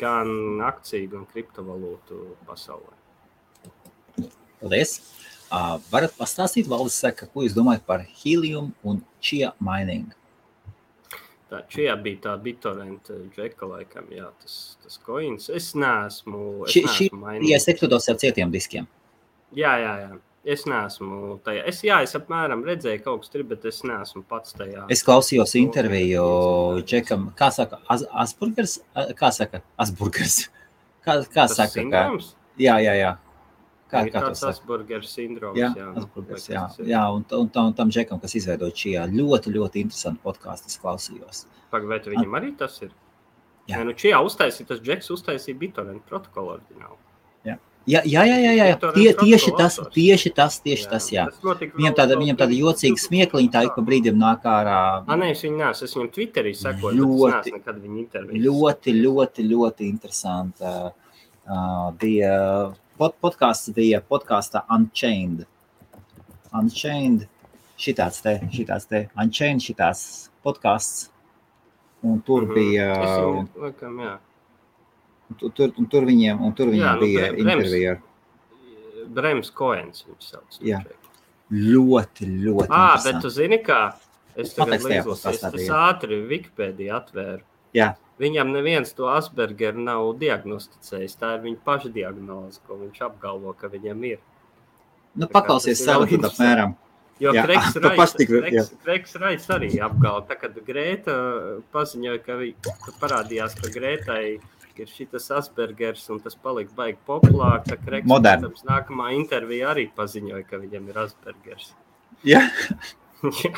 Gan 0.00 0.60
akciju, 0.66 1.08
gan 1.14 1.26
kriptovalūtu 1.30 2.20
pasaulē. 2.48 2.96
Paldies! 4.60 4.98
Uh, 5.50 5.80
varat 5.90 6.12
pastāstīt, 6.14 6.68
Valdis, 6.70 7.00
saka, 7.00 7.26
ko 7.26 7.42
jūs 7.42 7.56
domājat 7.56 7.82
par 7.88 8.04
helium 8.20 8.74
un 8.86 9.00
chia 9.24 9.54
mining? 9.58 10.12
Tā 11.50 11.64
šajā 11.66 11.94
bija 12.04 12.20
tā 12.28 12.32
BitTorrent 12.44 13.08
džeka, 13.34 13.66
laikam, 13.66 14.06
jā, 14.14 14.28
tas, 14.42 14.56
tas 14.84 14.98
coins. 15.02 15.48
Es 15.50 15.72
neesmu, 15.74 16.64
es 16.68 16.76
Šī, 16.76 16.82
neesmu 16.86 17.18
mainījis. 17.24 17.50
ir 17.56 17.62
sektoros 17.64 18.06
ar 18.12 18.18
cietiem 18.22 18.52
diskiem. 18.54 18.86
Jā, 19.58 19.72
jā, 19.82 19.94
jā. 20.04 20.10
Es 20.54 20.62
neesmu 20.64 21.34
tajā. 21.44 21.64
Es, 21.68 21.82
jā, 21.84 21.98
es 22.06 22.14
apmēram 22.16 22.62
redzēju 22.64 23.02
kaut 23.04 23.24
kas 23.24 23.32
tur, 23.34 23.42
bet 23.50 23.64
es 23.68 23.82
neesmu 23.84 24.22
pats 24.30 24.54
tajā. 24.56 24.86
Es 24.94 25.02
klausījos 25.04 25.52
interviju 25.60 26.22
Džekam, 26.86 27.26
kā 27.36 27.50
saka, 27.52 27.80
Az, 27.92 28.06
Asburgers, 28.22 28.78
kā 29.18 29.32
saka, 29.36 29.60
Asburgers. 29.76 30.46
Kā, 31.04 31.18
kā 31.26 31.44
Tas 31.48 31.56
saka, 31.58 31.74
sindroms? 31.80 32.34
jā, 32.60 32.78
jā, 32.84 32.94
jā. 33.00 33.10
Kā, 33.90 34.04
Ir 34.06 34.12
kā 34.14 34.22
tāds? 34.22 34.42
Asperger 34.46 35.02
sindroms. 35.02 35.58
Jā, 35.58 35.72
jā, 35.74 35.88
Asburgers, 35.98 36.46
vai 36.46 36.56
jā, 36.56 36.64
jā, 36.92 37.02
un, 37.10 37.24
un 37.40 37.48
tam, 37.50 37.72
tam 37.74 37.90
Džekam, 37.90 38.20
kas 38.22 38.36
izveidoja 38.38 38.76
šī 38.82 38.92
ļoti, 39.16 39.54
ļoti 39.56 39.82
interesantu 39.82 40.22
podkāstu, 40.28 40.70
es 40.70 40.78
klausījos. 40.78 41.44
Pag, 41.74 41.88
vai 41.90 41.98
tu 42.04 42.14
viņam 42.14 42.38
arī 42.38 42.52
tas 42.58 42.78
ir? 42.84 42.92
Jā. 43.66 43.80
Jā, 43.80 43.84
nu 43.86 43.94
šajā 43.98 44.22
uztaisīja, 44.26 44.68
tas 44.70 44.82
Džeks 44.82 45.10
uztaisīja 45.14 45.58
BitTorrent 45.58 46.06
protokolu 46.06 46.56
oriģinālu. 46.58 46.98
Jā, 47.88 48.02
jā, 48.04 48.22
jā, 48.28 48.36
jā, 48.36 48.50
jā. 48.54 48.64
Viktor 48.74 48.92
Tie, 48.92 49.08
tieši 49.16 49.52
tas, 49.56 49.76
tieši 49.94 50.30
tas, 50.36 50.58
tieši 50.60 50.88
tas, 50.90 51.06
jā. 51.14 51.24
Tas 51.32 51.62
Viņam 51.78 51.94
tāda, 51.96 52.18
viņam 52.20 52.36
tāda 52.42 52.54
jocīga 52.54 53.00
smiekliņa, 53.00 53.50
tā 53.54 53.62
ik 53.66 53.72
pa 53.78 53.84
brīdim 53.86 54.18
nāk 54.20 54.44
ārā. 54.44 54.76
Ah, 55.06 55.16
nē, 55.16 55.30
es 55.32 55.40
viņu 55.46 55.56
nesu. 55.62 55.86
Es 55.88 55.96
viņam 55.96 56.10
Twitterī 56.12 56.52
sekoju, 56.60 57.00
Ļoti- 57.00 57.54
nekad 57.56 57.80
viņa 57.80 57.98
interviju. 58.04 58.42
Ļoti, 58.44 58.94
ļoti, 59.00 59.46
ļoti 59.54 59.88
interesanta. 59.88 60.74
Uh, 61.50 61.90
bija 61.98 62.34
pod, 63.00 63.14
podkāsts, 63.24 63.72
bija 63.76 64.02
podkāstā 64.04 64.62
Unchained. 64.76 65.46
Unchained, 66.56 67.26
šitāds 67.80 68.20
te, 68.24 68.36
šitāds 68.52 68.86
te, 68.90 69.04
Unchained, 69.16 69.64
šitāds 69.64 70.04
podkāsts. 70.44 71.08
Un 72.04 72.20
tur 72.24 72.46
bija, 72.48 72.86
Es 72.96 73.16
un, 73.20 73.34
viņu, 73.44 73.64
laikam, 73.64 73.98
jā. 74.00 74.12
tur, 75.40 75.50
tur, 75.52 75.72
un 75.78 75.88
tur 75.92 76.06
viņiem, 76.08 76.38
un 76.46 76.54
tur 76.56 76.70
viņiem 76.72 76.86
Jā, 76.86 76.94
nu, 76.96 77.02
bija 77.04 77.26
Bre- 77.26 77.42
Brems. 77.44 77.66
intervija 77.66 77.96
Brems 79.18 79.50
Koens 79.58 80.04
viņu 80.06 80.22
sauc. 80.24 80.60
Jā. 80.64 80.78
ļoti, 81.50 82.28
ļoti. 82.46 82.68
Ah, 82.70 82.96
bet 83.04 83.20
tu 83.24 83.28
zini, 83.34 83.58
kā 83.66 83.80
es 84.38 84.54
tagad 84.54 84.80
līdzos, 84.86 85.24
es, 85.32 85.42
bija. 85.52 85.80
ātri 85.90 86.20
Wikipēdiju 86.30 86.94
atvēru. 87.00 87.42
Jā. 87.76 87.90
Viņam 88.20 88.52
neviens 88.52 88.92
to 88.96 89.08
Aspergeru 89.08 89.80
nav 89.80 90.10
diagnosticējis. 90.20 91.16
Tā 91.20 91.34
ir 91.38 91.44
viņa 91.46 91.60
paša 91.64 91.90
diagnoze, 91.94 92.60
ko 92.66 92.76
viņš 92.82 93.00
apgalvo, 93.08 93.54
ka 93.56 93.70
viņam 93.72 94.04
ir. 94.10 94.20
Nu, 95.16 95.26
paklausies 95.30 95.80
ļoti 95.88 96.20
tad 96.20 96.30
apmēram. 96.30 96.76
Jo 97.20 97.34
Jā, 97.36 97.44
tik- 97.48 98.30
Raits, 98.86 99.16
Raits 99.20 99.50
arī 99.52 99.72
apgalvo, 99.84 100.22
tā, 100.28 100.36
kad 100.40 100.56
Grēta 100.64 101.16
paziņoja, 101.72 102.22
ka, 102.24 102.36
vi, 102.40 102.54
ka 102.64 102.94
parādījās, 103.00 103.56
ka 103.60 103.72
Grētai 103.74 104.22
ir 104.80 104.88
šis 104.88 105.30
Aspergers 105.36 106.06
un 106.12 106.20
tas 106.24 106.36
palika 106.40 106.72
baigi 106.76 106.98
populāri. 107.08 107.64
Tad 107.68 107.84
Kreigs 107.84 108.08
Modern. 108.08 108.46
protams, 108.46 108.64
nākamā 108.68 109.10
intervijā 109.18 109.74
arī 109.74 109.88
paziņoja, 109.96 110.46
ka 110.48 110.60
viņam 110.62 110.88
ir 110.88 111.02
Aspergers. 111.04 111.74
Jā. 112.24 112.46
Jā. 113.44 113.52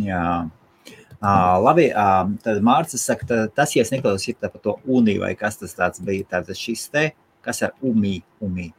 Jā. 0.00 0.26
Uh, 1.22 1.54
labi, 1.62 1.84
uh, 1.94 2.24
tad 2.42 2.56
Mārcis 2.66 3.04
saka, 3.06 3.26
tā, 3.28 3.36
tas, 3.54 3.70
ja 3.76 3.84
es 3.84 3.92
neklausos 3.94 4.34
par 4.42 4.58
to 4.58 4.72
uniju, 4.90 5.20
vai 5.22 5.36
kas 5.38 5.54
tas 5.60 5.76
tāds 5.78 6.02
bija, 6.02 6.26
tad 6.26 6.48
šis 6.58 6.88
te, 6.90 7.12
kas 7.46 7.62
ir 7.62 7.70
umī, 7.78 8.16
umī. 8.42 8.72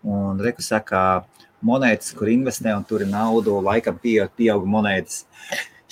Un 0.00 0.40
Reku 0.40 0.64
saka, 0.64 1.26
monētas, 1.60 2.14
kur 2.16 2.30
investē 2.32 2.72
un 2.72 2.86
tur 2.88 3.04
ir 3.04 3.10
naudu, 3.10 3.58
laikam 3.66 3.98
pieaug, 4.00 4.32
pieaug 4.32 4.64
monētas. 4.64 5.26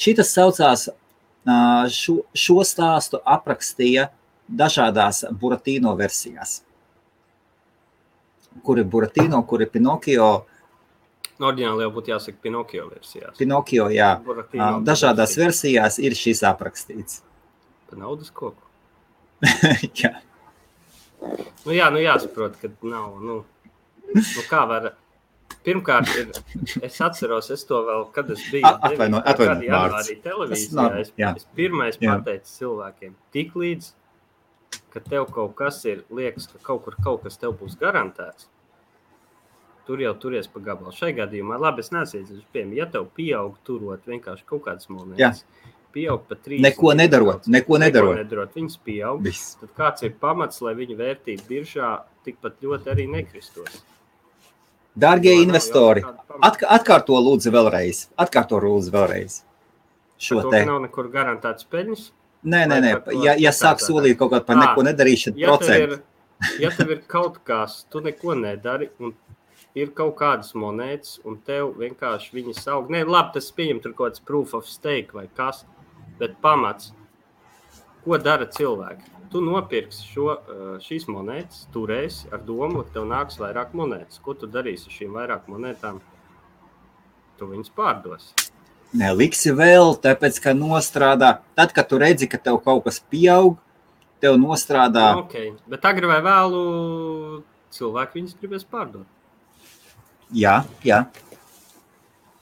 Šitas 0.00 0.32
saucās, 0.32 0.86
uh, 0.88 1.84
šo, 1.92 2.22
šo 2.32 2.64
stāstu 2.64 3.20
aprakstīja 3.28 4.08
dažādās 4.48 5.26
Buratīno 5.28 5.92
versijās. 5.98 6.62
Kur 8.64 8.80
ir 8.80 8.88
Buratīno, 8.88 9.44
kur 9.44 9.60
ir 9.60 9.68
Pinokio, 9.76 10.30
No 11.38 11.50
oriģināli 11.52 11.84
jau 11.86 11.90
būtu 11.94 12.12
jāsaka 12.12 12.40
Pinokio 12.42 12.86
versijās. 12.90 13.36
Pinokio, 13.38 13.88
jā. 13.94 14.14
Buratino 14.24 14.70
Uh, 14.78 14.78
Dažādās 14.86 15.36
versijās 15.38 15.98
ir 16.02 16.16
šis 16.18 16.42
aprakstīts. 16.48 17.20
Pa 17.88 17.98
naudas 18.00 18.32
koku. 18.34 18.64
Jā. 20.00 20.16
Nu, 21.64 21.72
jā, 21.74 21.88
nu 21.90 21.98
jāsaprot, 22.02 22.58
ka 22.60 22.70
nav. 22.86 23.16
Nu, 23.22 23.40
nu 24.14 24.42
kā 24.50 24.64
var 24.70 24.92
Pirmkārt, 25.66 26.10
ir, 26.16 26.28
es 26.86 26.96
atceros, 27.04 27.50
es 27.52 27.64
to 27.68 27.80
vēl, 27.84 28.04
kad 28.14 28.28
es 28.32 28.40
biju 28.52 28.68
Atvaino, 28.68 29.18
atvaino, 29.26 29.64
janvārī 29.66 30.14
televīzijā. 30.24 30.84
Es, 31.02 31.10
jā. 31.18 31.32
es 31.36 31.48
pirmais 31.58 31.98
Jā. 32.00 32.14
pateicu 32.14 32.52
cilvēkiem, 32.54 33.16
tik 33.34 33.56
līdz, 33.58 33.90
ka 34.94 35.02
tev 35.04 35.26
kaut 35.34 35.56
kas 35.58 35.80
ir, 35.90 36.04
liekas, 36.14 36.46
ka 36.52 36.62
kaut 36.70 36.84
kur 36.86 36.96
kaut 37.04 37.26
kas 37.26 37.40
tev 37.42 37.56
būs 37.58 37.76
garantēts, 37.80 38.48
tur 39.88 40.02
jau 40.04 40.12
turies 40.20 40.46
pa 40.52 40.60
gabalu. 40.60 40.92
Šai 40.94 41.14
gadījumā, 41.16 41.56
labi, 41.62 41.82
es 41.84 41.90
nesīdzu, 41.94 42.42
piemēram, 42.52 42.76
ja 42.76 42.86
tev 42.92 43.08
pieaug 43.16 43.56
turot 43.66 44.04
vienkārši 44.08 44.44
kaut 44.48 44.66
kādas 44.68 44.90
monētas, 44.92 45.42
pieaug 45.96 46.24
pa 46.28 46.36
trīs. 46.36 46.60
Neko 46.64 46.92
nedarot, 46.98 47.48
neko 47.48 47.80
nedarot. 47.80 48.18
nedarot. 48.20 48.52
Viņas 48.58 48.76
pieaug. 48.84 49.22
Viss. 49.24 49.54
Tad 49.62 49.72
kāds 49.78 50.04
ir 50.04 50.12
pamats, 50.20 50.60
lai 50.64 50.74
viņa 50.78 50.98
vērtība 50.98 51.48
biržā 51.48 51.92
tikpat 52.28 52.60
ļoti 52.64 52.92
arī 52.92 53.08
nekristos? 53.16 53.80
Dārgie 54.98 55.30
nav 55.32 55.38
jau 55.38 55.46
investori, 55.46 56.02
atk 56.42 56.64
atkārto 56.74 57.18
lūdzu 57.22 57.52
vēlreiz. 57.54 58.04
Atkārto 58.18 58.58
lūdzu 58.64 58.92
vēlreiz. 58.94 59.42
Šo 60.18 60.40
to, 60.42 60.50
te. 60.50 60.64
nav 60.66 60.80
nekur 60.82 61.06
garantēts 61.12 61.68
peļņas. 61.70 62.08
Nē, 62.50 62.64
nē, 62.70 62.78
nē. 62.82 62.90
Ja, 63.22 63.34
ja 63.38 63.52
sāk 63.54 63.80
solīt 63.82 64.18
kaut 64.18 64.32
kādu 64.34 64.46
par 64.46 64.58
neko 64.58 64.84
nedarīšanu, 64.86 65.38
Ja 65.38 65.52
procentu. 65.52 65.98
ir, 65.98 66.58
ja 66.62 66.70
tev 66.74 66.90
ir 66.94 67.00
kaut 67.10 67.38
kas, 67.46 67.84
tu 67.90 68.02
neko 68.02 68.34
nedari, 68.38 68.90
un 68.98 69.14
ir 69.76 69.92
kaut 69.96 70.16
kādas 70.20 70.54
monētas, 70.58 71.18
un 71.28 71.38
tev 71.44 71.74
vienkārši 71.78 72.34
viņas 72.34 72.64
aug. 72.72 72.90
Nē, 72.92 73.04
labi, 73.08 73.34
tas 73.36 73.50
pieņem 73.54 73.82
tur 73.84 73.94
kaut 73.94 74.14
kāds 74.14 74.24
proof 74.24 74.54
of 74.58 74.68
stake 74.68 75.16
vai 75.16 75.26
kas, 75.36 75.64
bet 76.18 76.38
pamats, 76.44 76.92
ko 78.04 78.18
dara 78.22 78.48
cilvēki. 78.48 79.14
Tu 79.28 79.40
nopirksi 79.44 80.06
šo, 80.08 80.28
eh, 80.32 80.68
šīs 80.80 81.08
monētas, 81.12 81.66
turēsi 81.72 82.32
ar 82.32 82.40
domu, 82.40 82.82
ka 82.84 82.94
tev 82.94 83.08
nāks 83.10 83.36
vairāk 83.36 83.74
monētas. 83.74 84.22
Ko 84.22 84.34
tu 84.34 84.46
darīsi 84.46 84.88
ar 84.88 84.94
šīm 84.96 85.12
vairāk 85.12 85.48
monētām? 85.48 86.00
Tu 87.38 87.46
viņus 87.46 87.70
pārdosi. 87.70 88.50
Nē, 88.94 89.12
liksi 89.14 89.52
vēl, 89.52 89.98
tāpēc, 90.00 90.40
ka 90.40 90.54
nostrādā. 90.56 91.40
Tad, 91.54 91.74
kad 91.74 91.88
tu 91.88 91.98
redzi, 91.98 92.26
ka 92.26 92.38
tev 92.38 92.64
kaut 92.64 92.84
kas 92.84 93.00
pieaug, 93.00 93.58
tev 94.18 94.38
nostrādā. 94.40 95.12
Okay. 95.26 95.52
Bet 95.68 95.84
agri 95.84 96.06
vai 96.06 96.22
vēlu 96.24 97.42
cilvēki 97.70 98.14
viņus 98.14 98.36
gribēs 98.40 98.64
pārdot. 98.64 99.06
Jā, 100.36 100.60
jā. 100.84 101.02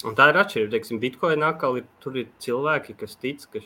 Un 0.06 0.14
tā 0.18 0.28
ir 0.30 0.38
atšķirība. 0.40 0.72
Teiksim, 0.74 1.00
Bitcoin 1.02 1.44
atkal 1.46 1.78
ir, 1.80 1.86
ir 2.12 2.28
cilvēki, 2.42 2.96
kas 2.98 3.14
tic, 3.20 3.46
ka 3.52 3.62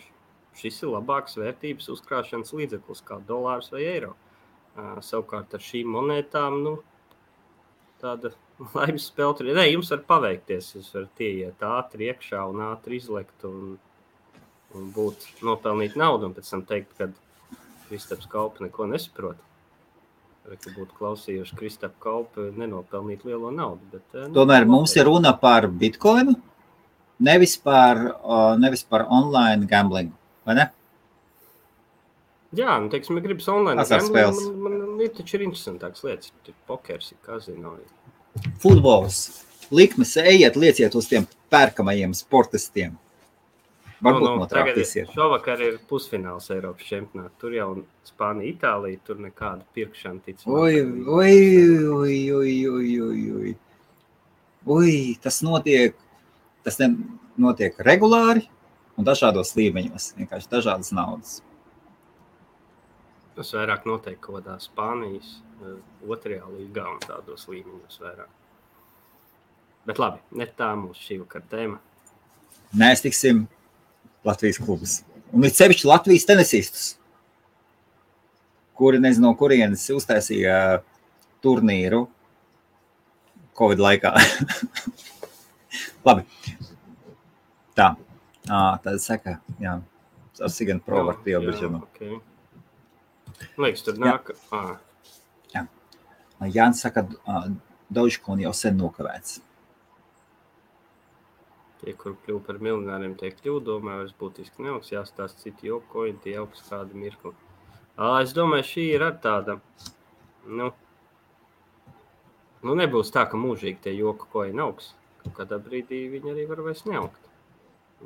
šis 0.61 0.83
ir 0.85 0.93
labāks 0.93 1.39
vērtības 1.41 1.89
uzkrāšanas 1.95 2.53
līdzeklis 2.57 3.03
kā 3.07 3.21
dolārs 3.29 3.71
vai 3.73 3.87
eiro. 3.89 4.15
Uh, 4.77 5.01
savukārt 5.05 5.57
ar 5.57 5.65
šīm 5.65 5.91
monētām, 5.97 6.61
nu, 6.65 6.77
tāda 8.01 8.33
laimes 8.77 9.09
spēle 9.11 9.37
tur 9.39 9.51
ir. 9.51 9.59
Nē, 9.59 9.67
jums 9.73 9.91
var 9.95 10.05
paveikties. 10.15 10.75
Jūs 10.77 10.93
varat 10.97 11.25
ieiet 11.27 11.67
ātri 11.67 12.11
iekšā 12.13 12.45
un 12.53 12.65
ātri 12.71 13.01
izlekt 13.01 13.49
un, 13.49 13.75
un 14.77 14.91
būt 14.97 15.27
nopelnīt 15.47 15.97
naudu 16.01 16.29
un 16.29 16.37
pēc 16.37 16.53
tam 16.55 16.65
teikt, 16.69 16.97
ka 16.99 17.11
Kristaps 17.89 18.29
Kaupa 18.31 18.65
neko 18.65 18.87
nesaprot. 18.87 19.50
Ka 20.45 20.71
būtu 20.75 20.97
klausījuši 20.99 21.57
Kristapam 21.57 22.01
Kaupu, 22.03 22.49
nenopelnīt 22.59 23.23
lielo 23.25 23.51
naudu. 23.55 23.81
Bet, 23.93 24.03
eh, 24.15 24.27
nu, 24.27 24.35
Tomēr 24.35 24.67
mums 24.67 24.97
ir 24.97 25.05
runa 25.07 25.33
par 25.39 25.69
bitkoinu, 25.69 26.35
nevis 27.21 27.57
par, 27.57 28.01
nevis 28.59 28.83
par 28.83 29.07
online 29.09 29.67
gamblingu. 29.71 30.13
vai 30.47 30.55
ne? 30.55 30.71
Jā, 32.57 32.81
nu, 32.83 32.89
teiksim, 32.91 33.15
ja 33.21 33.23
gribas 33.23 33.47
online 33.49 33.79
Azartspēles. 33.81 34.41
gambling, 34.41 34.63
Man, 34.65 34.79
man 34.97 35.01
ir 35.05 35.13
taču 35.15 35.35
ir 35.39 35.45
interesantāks 35.47 36.03
lietas. 36.03 36.33
Tur 36.43 36.55
pokers, 36.67 37.13
ir 37.13 37.19
kazino. 37.27 37.77
ir- 37.79 38.51
Futbols, 38.59 39.45
likmes, 39.71 40.17
ejiet, 40.17 40.57
lieciet 40.57 40.95
uz 40.95 41.07
tiem 41.07 41.29
pērkamajiem 41.53 42.13
sportistiem. 42.15 42.97
Varbūt 44.01 44.25
no, 44.25 44.29
no 44.33 44.37
Nu, 44.41 44.47
tagad 44.49 44.71
traktīsiet. 44.71 45.11
Šovakar 45.13 45.61
ir 45.61 45.75
pusfināls 45.89 46.47
Eiropas 46.55 46.87
čempionātā. 46.89 47.35
Tur 47.41 47.57
jau 47.57 47.69
Spānija, 48.09 48.55
Itālija, 48.55 49.01
tur 49.05 49.21
nekāda 49.21 49.67
pirkšana 49.77 50.25
tic. 50.25 50.41
Oi, 50.49 50.81
oi, 51.05 51.35
oi, 51.99 52.17
oi, 52.37 52.55
oi, 52.71 52.95
oi, 53.05 53.27
oi. 53.41 53.53
Ui, 54.71 54.95
tas 55.21 55.43
notiek, 55.45 56.01
tas 56.65 56.81
ne, 56.81 56.91
notiek 57.41 57.77
regulāri 57.85 58.47
un 58.97 59.05
dažādos 59.09 59.53
līmeņos. 59.59 60.15
Vienkārši 60.17 60.53
dažādas 60.57 60.93
naudas. 60.97 61.37
Tas 63.37 63.53
vairāk 63.57 63.85
notiek 63.89 64.17
kaut 64.21 64.41
kādā 64.41 64.57
Spānijas 64.65 65.39
eh, 65.61 65.77
otrajā 66.09 66.49
līgā 66.57 66.89
un 66.89 67.01
tādos 67.05 67.47
līmeņos 67.53 68.01
vairāk. 68.01 68.33
Bet 69.89 70.01
labi, 70.01 70.21
ne 70.37 70.49
tā 70.57 70.73
mūsu 70.77 71.05
šī 71.05 71.23
vakara 71.23 71.49
tēma. 71.53 71.81
Mēs 72.81 73.01
tiksim 73.05 73.47
Latvijas 74.27 74.61
klubus. 74.61 75.01
Un 75.33 75.47
it 75.47 75.57
sevišķi 75.57 75.89
Latvijas 75.89 76.27
tenisistus, 76.29 76.87
kuri 78.79 79.01
nezinu, 79.03 79.29
no 79.29 79.35
kurienes 79.39 79.85
uztaisīja 79.95 80.81
turnīru 81.45 82.07
Covid 83.59 83.83
laikā. 83.83 84.15
Labi. 86.09 86.25
Tā. 87.77 87.93
À, 88.51 88.61
tad 88.83 88.99
saka, 89.05 89.39
jā. 89.63 89.79
Ar 90.41 90.53
Sigan 90.53 90.81
Pro 90.83 91.05
var 91.07 91.19
pieaugušanu. 91.25 91.83
Okay. 91.91 92.17
Liekas, 93.61 93.85
Jā. 93.85 93.97
nāk. 94.01 94.33
Ah, 94.53 94.79
Jānis 96.49 96.81
saka, 96.81 97.05
Dogecoin 97.93 98.41
jau 98.41 98.53
sen 98.57 98.79
nokavēts. 98.81 99.41
Tie, 101.81 101.95
kur 101.97 102.13
kļuvu 102.25 102.43
par 102.45 102.59
miljonāriem, 102.61 103.15
tie 103.17 103.31
kļuvu, 103.33 103.63
domāju, 103.65 104.03
vairs 104.03 104.17
būtiski 104.21 104.67
neaugs. 104.67 104.93
Jāstāsta 104.93 105.47
citi 105.47 105.71
jokoji, 105.71 106.19
tie 106.25 106.37
augs 106.43 106.61
kādu 106.67 106.99
mirkli. 107.01 107.33
Es 108.21 108.35
domāju, 108.37 108.67
šī 108.69 108.87
ir 108.97 109.05
ar 109.07 109.17
tāda. 109.25 109.57
Nu, 110.61 110.71
nu 112.65 112.77
nebūs 112.77 113.13
tā, 113.15 113.25
ka 113.29 113.41
mūžīgi 113.41 113.81
tie 113.87 113.97
joku 113.97 114.29
koji 114.33 114.53
augs. 114.61 114.93
Kaut 115.25 115.35
kādā 115.41 115.59
brīdī 115.61 116.07
viņi 116.13 116.33
arī 116.35 116.47
var 116.49 116.63
vairs 116.65 116.85
neaugt. 116.89 117.29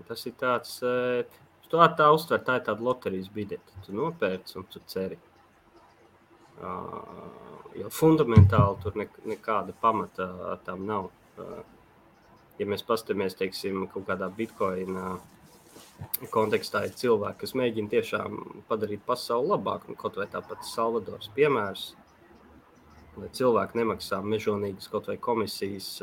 Tas 0.08 0.24
ir 0.26 0.34
tāds, 0.38 0.78
tu 0.82 1.76
tā, 1.76 1.86
tā 1.98 2.08
uztver, 2.14 2.42
tā 2.46 2.58
ir 2.58 2.66
tāda 2.66 2.82
loterijas 2.82 3.30
biļete. 3.34 3.82
Tu 3.86 3.94
nopērci 3.94 4.58
un 4.58 4.66
tu 4.70 4.82
ceri. 4.90 5.18
Uh, 6.54 7.70
jo 7.74 7.90
fundamentāli 7.90 8.82
tur 8.82 8.98
ne, 8.98 9.08
nekāda 9.26 9.74
pamata 9.82 10.28
tam 10.66 10.84
nav. 10.86 11.10
Uh, 11.38 11.62
ja 12.58 12.66
mēs 12.70 12.84
paskatāmies, 12.86 13.36
teiksim, 13.38 13.86
kaut 13.92 14.06
kādā 14.08 14.28
bitkoina 14.32 15.16
kontekstā, 16.34 16.84
ir 16.86 16.94
cilvēki, 16.98 17.40
kas 17.44 17.54
mēģina 17.58 17.92
tiešām 17.92 18.38
padarīt 18.68 19.04
pasauli 19.06 19.52
labāku, 19.54 19.92
nu, 19.92 19.98
kaut 19.98 20.18
vai 20.20 20.26
tāpat 20.30 20.66
Salvadors 20.66 21.30
piemērs, 21.36 21.90
lai 23.18 23.30
cilvēki 23.38 23.78
nemaksā 23.80 24.20
mežonīgas 24.26 24.90
kaut 24.92 25.10
vai 25.10 25.18
komisijas, 25.22 25.96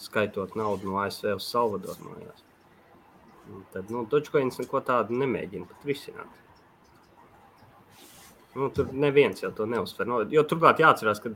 skaitot 0.00 0.56
naudu 0.56 0.90
no 0.90 0.98
ASV 1.00 1.36
uz 1.38 1.46
Salvadoru 1.48 2.10
mājās. 2.10 2.42
Tad, 3.72 3.90
nu, 3.94 4.02
Dogecoins 4.10 4.58
neko 4.58 4.82
tādu 4.84 5.16
nemēģina 5.16 5.68
pat 5.70 5.86
risināt. 5.86 6.42
Nu, 8.56 8.70
tur 8.74 8.90
neviens 8.92 9.42
jau 9.42 9.52
to 9.54 9.66
neuzsver. 9.68 10.08
No, 10.08 10.22
jo 10.32 10.42
turklāt 10.48 10.80
jāatcerās, 10.82 11.20
ka 11.22 11.32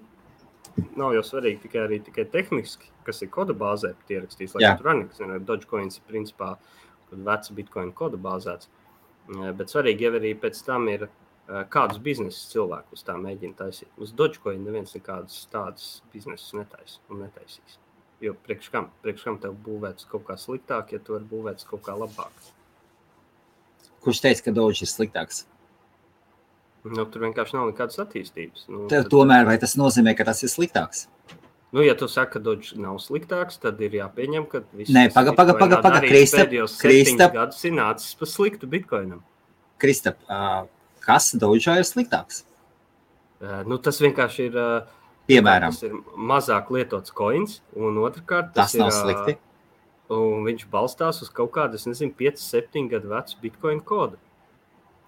nav 0.97 1.14
jau 1.16 1.23
svarīgi 1.27 1.64
tikai, 1.64 1.85
arī, 1.87 2.01
tikai 2.05 2.27
tehniski, 2.31 2.91
kas 3.07 3.23
ir 3.23 3.31
koda 3.33 3.55
bāzē 3.57 3.95
ierakstīs. 4.09 4.55
Lai 4.55 4.77
tur 4.79 4.91
arī 4.93 5.05
nekas 5.05 5.47
Dogecoins 5.47 5.99
ir 6.01 6.07
principā 6.09 6.55
vecs 7.11 7.51
bitkoina 7.55 7.95
koda 7.97 8.21
bāzēts. 8.21 8.68
Eh, 9.31 9.53
Bet 9.53 9.73
svarīgi 9.73 10.07
jau 10.07 10.14
arī 10.18 10.35
pēc 10.39 10.62
tam 10.66 10.89
ir, 10.89 11.09
eh, 11.49 11.64
kādus 11.71 11.99
biznesus 12.03 12.51
cilvēki 12.53 12.93
uz 12.93 13.03
tā 13.03 13.14
mēģina 13.14 13.55
taisīt. 13.57 13.91
Uz 13.99 14.12
Dogecoin 14.12 14.64
neviens 14.64 14.95
nekādus 14.95 15.47
tādus 15.51 16.03
biznesus 16.12 16.53
netaisa 16.53 16.99
un 17.11 17.23
netaisīs. 17.25 17.79
Jo 18.21 18.35
priekš 18.35 18.71
kam, 18.71 18.91
priekš 19.03 19.25
kam 19.25 19.39
tev 19.39 19.55
būvēts 19.64 20.09
kaut 20.09 20.25
kā 20.25 20.37
sliktāk, 20.37 20.93
ja 20.93 20.99
tu 20.99 21.12
vari 21.12 21.25
būvēts 21.25 21.66
kaut 21.66 21.83
kā 21.83 21.97
labāk. 21.97 22.33
Kurš 24.01 24.21
teica, 24.21 24.45
ka 24.45 24.51
Doge 24.51 24.83
ir 24.83 24.89
sliktāks? 24.89 25.47
Nu, 26.85 27.05
tur 27.05 27.20
vienkārši 27.26 27.55
nav 27.59 27.66
nekādas 27.72 27.99
attīstības. 28.01 28.64
Nu, 28.68 28.87
Tev 28.89 29.03
tad- 29.05 29.11
tomēr 29.12 29.45
vai 29.47 29.59
tas 29.61 29.74
nozīmē, 29.76 30.14
ka 30.16 30.24
tas 30.24 30.43
ir 30.43 30.49
sliktāks? 30.49 31.07
Nu, 31.72 31.83
ja 31.87 31.95
tu 31.95 32.09
saki, 32.09 32.33
ka 32.33 32.39
Dodge 32.43 32.74
nav 32.81 32.97
sliktāks, 32.99 33.61
tad 33.61 33.81
ir 33.81 33.91
jāpieņem, 33.91 34.49
ka 34.51 34.62
viss, 34.74 34.91
Nē, 34.91 35.12
paga, 35.14 35.33
paga, 35.33 35.55
paga, 35.55 35.81
paga, 35.83 36.01
Krista, 36.01 36.39
pēdējos 36.47 36.78
Krista. 36.81 37.28
gadus 37.33 37.64
ir 37.64 37.72
nācis 37.72 38.16
pa 38.18 38.26
sliktu 38.26 38.66
bitkoinam. 38.66 39.20
Kristap, 39.78 40.16
ā, 40.28 40.66
kas 41.01 41.33
Doge'ā 41.35 41.76
ir 41.78 41.85
sliktāks? 41.87 42.45
Uh, 43.41 43.62
Nu, 43.66 43.78
tas 43.78 44.01
vienkārši 44.01 44.49
ir. 44.51 44.57
uh, 44.57 44.83
Piemēram, 45.28 45.70
Tas 45.70 45.83
ir 45.85 45.93
mazāk 46.18 46.70
lietots 46.74 47.12
coins, 47.14 47.61
un 47.76 47.95
otrkārt, 48.03 48.53
tas 48.53 48.74
nav 48.74 48.89
ir, 48.89 48.93
slikti. 48.99 49.37
Un 50.11 50.43
viņš 50.45 50.64
balstās 50.72 51.22
uz 51.22 51.28
kaut 51.31 51.53
kādu, 51.53 51.74
es 51.78 51.87
nezinu, 51.87 52.12
5, 52.18 52.41
7 52.43 52.89
gadu 52.91 53.09
vecu 53.12 53.37
bitkoinu 53.41 53.85
kodu. 53.85 54.16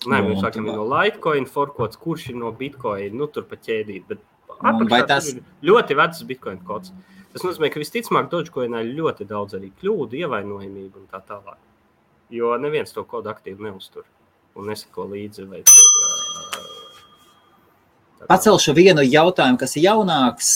Nē, 0.06 0.18
un 0.26 0.36
sakām, 0.42 0.66
tu- 0.66 0.72
no 0.76 0.84
Litecoin, 0.84 1.46
forkots, 1.46 1.96
kurš 1.96 2.30
ir 2.30 2.36
no 2.36 2.52
bitkoina, 2.52 3.12
nu 3.12 3.26
tur 3.26 3.42
pa 3.44 3.56
ķēdīt. 3.56 4.06
Bet 4.08 4.18
vai 4.60 4.72
apakšā 4.72 5.06
tas- 5.06 5.28
ir 5.34 5.42
ļoti 5.62 5.96
vecs 5.96 6.22
bitkoinu 6.24 6.64
kods. 6.64 6.92
Tas 7.32 7.42
nozīmē, 7.42 7.70
ka 7.72 7.80
visticamāk 7.80 8.28
Dogecoinā 8.30 8.82
ir 8.84 8.94
ļoti 9.00 9.26
daudz 9.26 9.54
arī 9.54 9.70
kļūdu, 9.82 10.12
ievainojamību 10.22 10.96
un 10.96 11.06
tā 11.12 11.22
tālāk. 11.26 11.56
Jo 12.30 12.56
neviens 12.58 12.92
to 12.92 13.04
kodu 13.04 13.26
aktīvi 13.32 13.58
neuztur 13.60 14.04
un 14.56 14.66
nesako 14.66 15.08
līdzi. 15.08 15.48
Vai, 15.48 15.62
Pacelšu 18.28 18.74
vienu 18.76 19.02
jautājumu, 19.02 19.58
kas 19.58 19.72
ir 19.76 19.86
jaunāks, 19.86 20.48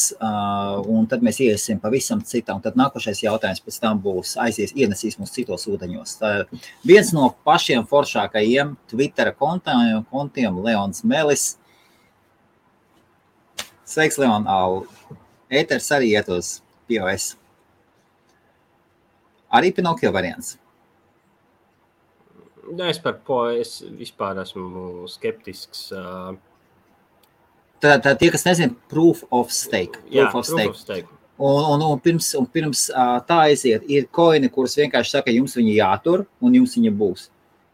un 0.86 1.06
tad 1.10 1.22
mēs 1.24 1.40
iesim 1.42 1.80
pavisam 1.82 2.20
citā. 2.26 2.54
Tad 2.62 2.78
nākošais 2.78 3.24
jautājums 3.24 3.62
pēc 3.64 3.78
tam 3.82 4.00
būs 4.02 4.36
aizies, 4.42 4.74
ienesīs 4.76 5.18
mūs 5.18 5.34
citos 5.34 5.66
ūdeņos. 5.70 6.16
Tā, 6.20 6.32
viens 6.86 7.10
no 7.16 7.30
pašiem 7.48 7.86
foršākajiem 7.90 8.76
Twitter 8.90 9.32
kontiem, 9.34 10.04
kontiem 10.12 10.60
Leons 10.62 11.02
Melis. 11.04 11.48
Sveiks, 13.86 14.18
Leon! 14.22 14.46
Ēters 15.50 15.90
arī 15.94 16.12
iet 16.14 16.30
uz 16.30 16.58
POS. 16.90 17.34
Arī 19.54 19.72
Pinokio 19.74 20.10
variants. 20.14 20.56
Nē, 22.66 22.90
es 22.90 22.98
par 22.98 23.20
POS 23.26 23.78
vispār 23.94 24.38
esmu 24.42 25.06
skeptisks. 25.10 25.88
Uh, 25.94 26.34
Tā, 27.82 27.98
tā 28.02 28.14
tie, 28.16 28.30
kas 28.32 28.46
nezina, 28.46 28.74
proof 28.90 29.22
of 29.30 29.52
stake. 29.52 30.00
Proof 30.00 30.14
Jā, 30.14 30.26
of 30.26 30.32
proof 30.32 30.48
stake. 30.48 30.72
of 30.72 30.80
stake. 30.80 31.12
Un, 31.36 31.64
un, 31.74 31.82
un 31.92 31.98
pirms, 32.00 32.30
un 32.38 32.46
pirms 32.48 32.86
uh, 32.94 33.18
tā 33.28 33.42
aiziet, 33.50 33.84
ir 33.92 34.06
koini, 34.08 34.48
kuras 34.52 34.78
vienkārši 34.78 35.18
saka, 35.18 35.34
jums 35.34 35.56
viņi 35.58 35.74
jātur, 35.76 36.24
un 36.40 36.56
jums 36.56 36.76
viņi 36.78 36.92
būs. 36.96 37.26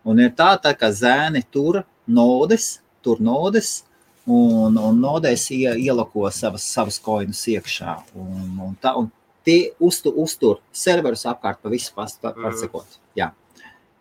Un 0.03 0.19
ir 0.19 0.33
tā, 0.35 0.51
tā 0.59 0.73
ka 0.75 0.91
zēni 0.91 1.45
tur 1.55 1.85
nodes, 2.11 2.81
tur 3.07 3.23
nodes, 3.23 3.85
un, 4.27 4.75
un 4.75 4.99
nodēs 4.99 5.47
ie, 5.55 5.69
ielako 5.87 6.27
savas, 6.35 6.67
savas 6.75 6.99
koinus 7.03 7.45
iekšā. 7.55 7.95
Un, 8.19 8.51
un 8.67 8.75
tā, 8.83 8.97
un 8.99 9.13
tie 9.47 9.71
uztur, 9.79 10.19
uztur 10.19 10.59
serverus 10.75 11.23
apkārt 11.31 11.63
pa 11.63 11.71
visu 11.71 11.95
pasakot. 11.95 12.99
Jā. 13.19 13.31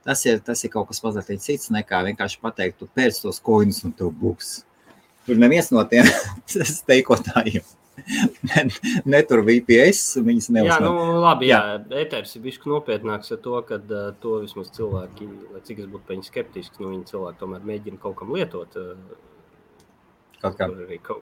Tas 0.01 0.25
ir, 0.25 0.41
tas 0.41 0.63
ir 0.65 0.73
kaut 0.73 0.89
kas 0.89 1.03
mazliet 1.05 1.41
cits 1.43 1.69
nekā 1.69 2.01
vienkārši 2.09 2.41
pateikt, 2.41 2.79
tu 2.81 2.89
pēc 2.89 3.21
tos 3.21 3.37
koinus 3.43 3.83
un 3.85 3.93
tev 3.93 4.09
būs. 4.17 4.63
Tur 5.27 5.37
neviens 5.41 5.69
no 5.73 5.83
tiem 5.89 6.07
steikotājiem 6.77 7.63
netur 9.05 9.41
VPS. 9.45 10.17
Viņas 10.25 10.47
Jā, 10.49 10.55
neuzmanīja. 10.55 10.87
nu, 10.87 11.19
labi, 11.21 11.49
jā, 11.51 11.59
ēteris 12.01 12.35
ir 12.37 12.43
bijis 12.45 12.61
nopietnāks 12.65 13.33
ar 13.35 13.41
to, 13.43 13.57
ka 13.67 13.77
uh, 13.81 14.07
to 14.23 14.37
vismaz 14.41 14.71
cilvēki, 14.75 15.27
lai 15.53 15.61
cik 15.67 15.83
es 15.83 15.89
būtu 15.91 16.13
viņu 16.15 16.25
skeptisks, 16.27 16.79
nu, 16.81 16.93
viņi 16.95 17.09
cilvēki 17.11 17.41
tomēr 17.43 17.67
mēģina 17.67 18.01
kaut 18.01 18.17
kam 18.21 18.33
lietot. 18.35 18.79
Uh, 18.79 19.19
Kaut 20.41 20.55
kā. 20.57 20.65
arī 20.73 20.97
kaut, 21.05 21.21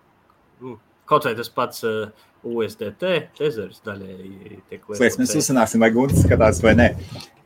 nu, 0.64 0.78
kaut 1.10 1.26
vai 1.28 1.34
tas 1.36 1.50
pats 1.52 1.84
uh, 1.84 2.14
USDT 2.48 3.04
tezers 3.36 3.82
daļēji 3.84 4.62
tiek 4.70 4.86
Slēdz, 4.96 5.18
mēs 5.20 5.36
uzzināsim, 5.42 5.84
vai 5.84 5.90
Gunts 5.92 6.22
skatās 6.24 6.62
vai 6.64 6.78
nē. 6.80 6.90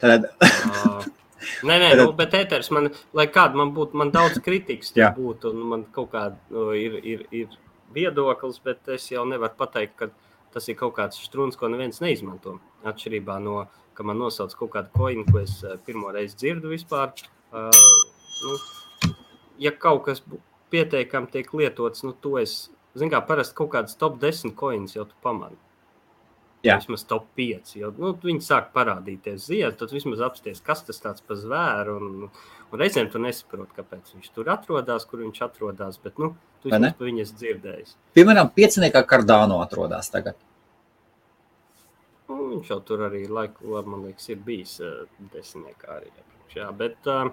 Tad, 0.04 0.30
Uh, 0.44 1.02
Nē, 1.68 1.78
nē, 1.82 1.90
nu, 2.00 2.10
bet 2.18 2.36
ēteris 2.38 2.72
man, 2.76 2.90
lai 3.18 3.28
kāda 3.32 3.60
man 3.60 3.74
būtu, 3.76 3.98
man 4.00 4.12
daudz 4.14 4.40
kritikas 4.44 4.94
būtu, 5.18 5.54
un 5.54 5.70
man 5.74 5.86
kaut 5.96 6.12
kāda 6.14 6.38
nu, 6.54 6.70
ir, 6.78 7.00
ir, 7.04 7.26
ir 7.32 7.58
viedoklis, 7.94 8.60
bet 8.64 8.94
es 8.96 9.10
jau 9.12 9.26
nevaru 9.30 9.58
pateikt, 9.60 9.96
ka 10.00 10.10
tas 10.54 10.70
ir 10.70 10.78
kaut 10.78 10.96
kāds 10.98 11.20
strūns, 11.26 11.58
ko 11.58 11.70
neviens 11.72 12.02
neizmanto. 12.04 12.60
Atšķirībā 12.86 13.40
no, 13.42 13.64
ka 13.98 14.06
man 14.06 14.20
nosauc 14.22 14.54
kaut 14.58 14.74
kādu 14.76 14.94
koinu, 14.94 15.26
ko 15.30 15.42
es 15.42 15.60
eh, 15.66 15.78
pirmo 15.86 16.14
reizi 16.14 16.38
dzirdu 16.40 16.74
vispār. 16.74 17.14
Uh, 17.54 17.70
nu, 18.44 19.12
ja 19.62 19.74
kaut 19.78 20.04
kas 20.08 20.24
pietiekami 20.74 21.30
tiek 21.34 21.52
lietots, 21.54 22.06
nu, 22.06 22.16
to 22.22 22.38
es, 22.42 22.56
zinu, 22.98 23.12
kā 23.14 23.22
parasti 23.28 23.58
kaut 23.58 23.74
kādas 23.76 23.98
top 24.00 24.18
10 24.22 24.56
koinus 24.58 24.98
jau 24.98 25.06
tu 25.10 25.18
pamani. 25.26 25.60
Jā. 26.64 26.78
Vismaz 26.80 27.04
top 27.04 27.26
5. 27.36 27.74
Jau, 27.76 27.90
nu, 28.00 28.14
viņi 28.24 28.40
sāk 28.46 28.70
parādīties 28.76 29.50
ziedot, 29.50 29.76
tad 29.82 29.92
vismaz 29.92 30.22
apsties, 30.24 30.62
kas 30.64 30.86
tas 30.88 31.02
tāds 31.04 31.26
par 31.28 31.36
zvēru. 31.42 31.98
Un, 32.00 32.30
un 32.72 32.80
reizēm 32.80 33.10
tu 33.12 33.20
nesaproti, 33.20 33.76
kāpēc 33.76 34.14
viņš 34.16 34.32
tur 34.32 34.52
atrodas, 34.54 35.04
kur 35.10 35.26
viņš 35.26 35.44
atrodas. 35.44 36.00
Bet 36.04 36.22
nu, 36.24 36.32
tu 36.64 36.72
vismaz 36.72 36.96
par 36.96 37.10
viņu 37.10 37.26
esi 37.26 37.36
dzirdējis. 37.42 37.98
piemēram, 38.16 38.54
pieciniekā 38.56 39.04
Cardano 39.10 39.60
atrodas 39.66 40.08
tagad. 40.14 40.40
Nu, 42.32 42.40
viņš 42.54 42.72
jau 42.72 42.80
tur 42.88 43.04
arī 43.10 43.26
laiku, 43.28 43.76
man 43.84 44.08
liekas, 44.08 44.32
ir 44.32 44.40
bijis 44.48 44.80
desmitniekā 45.36 46.00
arī. 46.00 46.16
Jā, 46.56 46.72
bet 46.78 47.12
uh, 47.12 47.28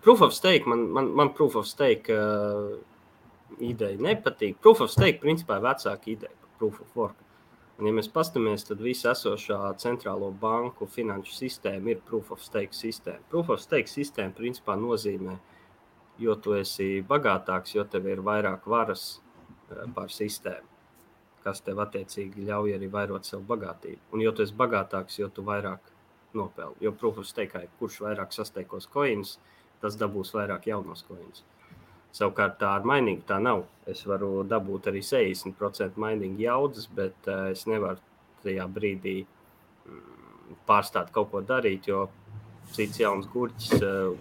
proof 0.00 0.24
of 0.24 0.32
stake, 0.32 0.64
man, 0.70 0.88
man, 0.96 1.12
man 1.12 1.36
proof 1.36 1.60
of 1.60 1.68
stake 1.68 2.08
uh, 2.14 2.72
ideja 3.60 4.00
nepatīk. 4.00 4.56
Proof 4.64 4.86
of 4.86 4.96
stake 4.96 5.20
principā 5.20 5.60
ir 5.60 5.68
vecāka 5.68 6.14
ideja 6.16 6.32
par 6.32 6.54
proof 6.62 6.80
of 6.80 6.96
work. 6.96 7.24
Un, 7.78 7.86
ja 7.86 7.94
mēs 7.94 8.08
paskatāmies, 8.10 8.64
tad 8.66 8.80
visa 8.82 9.12
esošā 9.12 9.58
centrālo 9.78 10.32
banku 10.42 10.88
finanšu 10.90 11.36
sistēma 11.36 11.92
ir 11.92 12.00
proof 12.08 12.32
of 12.34 12.40
stake 12.42 12.74
sistēma. 12.74 13.22
Proof 13.30 13.52
of 13.54 13.62
stake 13.62 13.86
sistēma 13.90 14.34
principā 14.34 14.74
nozīmē, 14.74 15.36
jo 16.18 16.34
tu 16.42 16.56
esi 16.58 16.88
bagātāks, 17.06 17.76
jo 17.76 17.84
tev 17.86 18.08
ir 18.10 18.24
vairāk 18.26 18.66
varas 18.66 19.04
eh, 19.14 19.84
pār 19.94 20.10
sistēmu, 20.10 20.66
kas 21.44 21.62
tev 21.62 21.78
attiecīgi 21.84 22.48
ļauj 22.48 22.74
arī 22.80 22.88
vairot 22.96 23.30
savu 23.30 23.46
bagātību. 23.52 24.02
Un 24.10 24.26
jo 24.26 24.34
tu 24.34 24.42
esi 24.42 24.58
bagātāks, 24.58 25.20
jo 25.22 25.30
tu 25.30 25.46
vairāk 25.46 25.94
nopelni. 26.34 26.82
Jo 26.82 26.92
proof 26.98 27.22
of 27.22 27.30
stake, 27.30 27.62
kurš 27.78 28.00
vairāk 28.08 28.34
sasteikos 28.34 28.90
coins, 28.90 29.36
tas 29.78 29.94
dabūs 30.02 30.34
vairāk 30.34 30.66
jaunos 30.66 31.06
coins. 31.06 31.46
Savukārt 32.16 32.56
tā 32.60 32.70
ar 32.78 32.86
mainīgu 32.88 33.22
tā 33.28 33.36
nav. 33.42 33.64
Es 33.88 34.02
varu 34.08 34.42
dabūt 34.48 34.88
arī 34.90 35.02
60% 35.04 35.98
mainīgu 36.00 36.40
jaudas, 36.42 36.88
bet 36.94 37.28
uh, 37.28 37.50
es 37.52 37.66
nevaru 37.68 38.00
tajā 38.44 38.64
brīdī 38.72 39.18
mm, 39.24 40.56
pārstāt 40.68 41.12
kaut 41.14 41.30
ko 41.32 41.42
darīt, 41.44 41.88
jo 41.90 42.06
cits 42.72 43.00
jauns 43.00 43.28
gurķis 43.32 43.78
uh, 43.82 44.16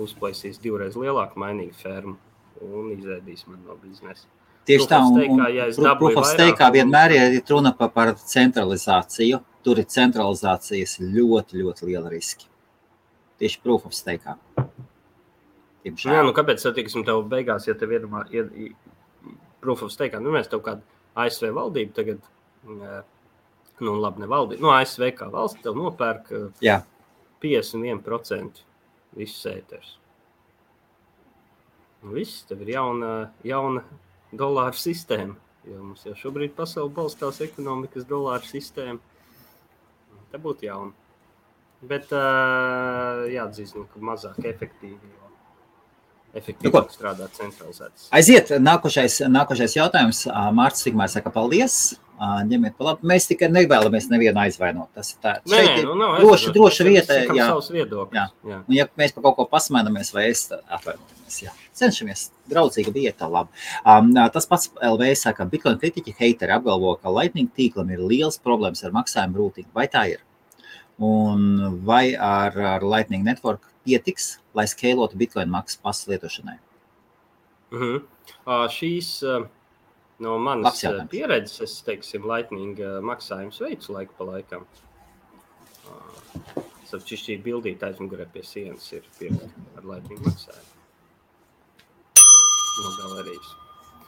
uzplaisīs 0.00 0.60
divreiz 0.62 0.96
lielāku 0.96 1.40
mainīgu 1.40 1.76
fermu 1.80 2.16
un 2.64 2.92
izēdīs 2.94 3.46
man 3.48 3.62
no 3.66 3.76
biznesa. 3.80 4.28
Tieši 4.66 4.88
tā, 4.90 4.98
un, 5.06 5.20
un 5.36 5.42
ja 5.54 5.68
stake 5.70 6.64
un- 6.64 6.72
vienmēr 6.74 7.14
ir 7.14 7.36
runa 7.50 7.72
par, 7.76 7.92
par 7.94 8.14
centralizāciju. 8.18 9.40
Tur 9.66 9.80
ir 9.82 9.86
centralizācijas 9.90 10.98
ļoti, 11.02 11.58
ļoti 11.62 11.88
liela 11.88 12.10
riski. 12.10 12.46
Tieši 13.38 13.60
proof 13.62 13.86
of 15.94 16.00
stake. 16.02 16.16
Jā, 16.16 16.24
nu 16.26 16.34
kāpēc 16.36 16.64
tā 16.64 16.72
tiksim 16.76 17.04
tev 17.06 17.22
beigās, 17.30 17.68
ja 17.68 17.76
tev 17.78 17.94
ir 17.94 18.08
proof 19.62 19.84
of 19.86 19.92
stake, 19.94 20.18
nu 20.22 20.34
mēs 20.34 20.50
tev 20.50 20.64
kādu 20.66 20.82
ASV 21.18 21.52
valdību 21.56 21.96
tagad, 21.96 22.26
eh, 22.66 22.98
nu 23.86 23.94
labi, 24.00 24.24
ne 24.24 24.30
valdību, 24.30 24.62
nu 24.64 24.72
ASV 24.74 25.12
kā 25.18 25.30
valsts 25.32 25.62
tev 25.64 25.78
nopērk 25.78 26.32
eh, 26.32 26.48
Jā. 26.64 26.80
51% 27.42 28.62
visus 29.16 29.48
ēterus. 29.50 29.96
Nu, 32.02 32.12
viss, 32.14 32.44
tev 32.46 32.60
ir 32.62 32.74
jauna, 32.76 33.10
jauna 33.46 33.82
dolāra 34.36 34.76
sistēma. 34.76 35.34
Jo 35.66 35.80
mums 35.82 36.04
jau 36.06 36.12
šobrīd 36.14 36.52
pasaulē 36.54 36.92
balstās 36.94 37.40
ekonomikas 37.42 38.06
dolāra 38.06 38.46
sistēma. 38.46 39.00
Tā 40.30 40.38
būtu 40.42 40.68
jauna. 40.68 40.92
Bet 41.86 42.12
uh, 42.14 43.24
jāatzīst, 43.30 43.74
nu, 43.74 43.88
ka 43.90 44.02
mazāk 44.06 44.38
efektīvi. 44.46 45.10
Jo 46.36 46.42
Nu, 46.42 46.44
efektīvāk 46.44 46.90
strādāt 46.92 47.36
centralizētas. 47.38 48.08
Aiziet, 48.14 48.50
nākošais, 48.60 49.22
nākošais 49.32 49.76
jautājums. 49.78 50.26
Mārcis 50.56 50.84
tikmēr 50.84 51.08
saka 51.08 51.32
paldies. 51.32 51.96
Ņemiet 52.16 52.80
labi. 52.80 53.08
Mēs 53.08 53.26
tikai 53.28 53.48
nevēlamies 53.52 54.08
nevienu 54.08 54.40
aizvainot. 54.40 54.88
Tas 54.96 55.12
ir 55.12 55.18
tā. 55.24 55.34
Nē, 55.48 55.58
Šeit 55.60 55.82
nu, 55.84 55.94
nav 55.96 56.16
droša, 56.20 56.36
aizvainot. 56.36 56.56
droša 56.56 56.84
Mēs 56.84 56.90
vieta. 56.92 57.18
Jā. 57.36 57.48
savus 57.52 57.68
viedokļus. 57.72 58.16
Jā. 58.16 58.26
Jā. 58.48 58.60
Un, 58.62 58.76
ja 58.76 58.86
mēs 59.00 59.12
par 59.16 59.26
kaut 59.26 59.36
ko 59.36 59.46
pasmainamies, 59.50 60.12
vai 60.16 60.26
es 60.30 60.46
atvainojamies, 60.52 61.38
jā. 61.44 61.52
cenšamies, 61.76 62.30
draudzīga 62.52 62.94
vieta, 62.94 63.28
labi. 63.32 63.52
Um, 63.84 64.12
tas 64.32 64.48
pats 64.48 64.70
LV 64.80 65.12
saka, 65.20 65.48
Bitcoin 65.52 65.80
kritiķi 65.80 66.16
heiteri 66.20 66.56
apgalvo, 66.56 66.96
ka 67.00 67.12
Lightning 67.12 67.52
tīklam 67.52 67.92
ir 67.92 68.00
liels 68.00 68.40
problēmas 68.40 68.84
ar 68.84 68.96
maksājumu 68.96 69.42
rūtību. 69.42 69.72
Vai 69.76 69.88
tā 69.92 70.06
ir? 70.16 70.24
Un 70.96 71.82
vai 71.84 72.14
ar, 72.16 72.56
ar 72.56 72.84
Lightning 72.84 73.24
Network 73.28 73.68
pietiks, 73.86 74.36
lai 74.54 74.66
skēlotu 74.70 75.18
Bitcoin 75.18 75.52
maksas 75.52 75.80
pasas 75.82 76.10
lietošanai? 76.12 76.58
Uh 77.72 77.80
-huh. 77.80 78.02
uh, 78.46 78.66
šīs 78.70 79.10
uh, 79.26 79.46
no 80.18 80.38
manas 80.38 80.84
pieredzes, 81.10 81.60
es 81.60 81.82
teiksim, 81.82 82.26
Lightning 82.26 82.78
uh, 82.78 83.00
maksājumus 83.02 83.60
veicu 83.60 83.92
laiku 83.92 84.14
pa 84.18 84.24
laikam. 84.24 84.66
Uh, 85.86 86.62
Šis 86.86 87.20
šī 87.24 87.42
bildīte 87.42 87.88
aizmugurē 87.88 88.28
pie 88.30 88.44
sienas 88.46 88.92
ir 88.92 89.02
pirkta 89.18 89.48
ar 89.76 89.84
Lightning 89.84 90.20
maksājumu. 90.22 90.72
No 92.76 92.92
galerijas. 93.00 93.54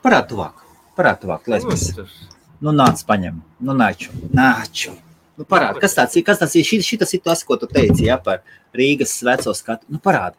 Parād 0.04 0.28
tuvāk, 0.30 0.62
parād 0.96 1.18
tuvāk, 1.24 1.48
lai 1.50 1.58
Nu, 1.64 1.72
mēs, 1.72 2.12
nu 2.60 2.74
nāc 2.76 3.02
paņem, 3.08 3.40
nu 3.60 3.74
nāču, 3.74 4.14
nāču. 4.30 4.94
Nu 5.39 5.45
parād, 5.47 5.78
kas 5.80 5.95
tāds 5.95 6.16
ir, 6.18 6.24
kas 6.26 6.39
tas 6.41 6.55
ir, 6.59 6.64
šī, 6.66 6.80
šitas 6.82 7.12
ir 7.14 7.20
tas, 7.22 7.45
ko 7.47 7.57
tu 7.57 7.66
teici, 7.70 8.09
jā, 8.09 8.16
par 8.22 8.41
Rīgas 8.74 9.12
veco 9.22 9.53
skatu. 9.55 9.86
Nu 9.89 10.01
parād, 10.03 10.34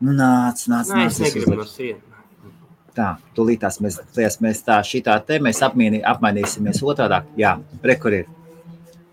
nu 0.00 0.14
nāc, 0.16 0.62
nāc, 0.72 0.88
Nē, 0.88 1.06
nāc. 1.10 1.18
negribu 1.20 1.58
no. 1.58 1.66
Tā, 2.96 3.10
tūlītās 3.36 3.76
mēs, 3.84 4.00
tās 4.16 4.38
mēs 4.42 4.62
tā, 4.66 4.80
šitā 4.82 5.14
te 5.26 5.36
mēs 5.38 5.60
apmieni, 5.62 6.00
apmainīsimies 6.02 6.80
otrādāk. 6.82 7.28
Jā, 7.38 7.52
re, 7.84 7.94
kur 8.00 8.16
ir. 8.16 8.26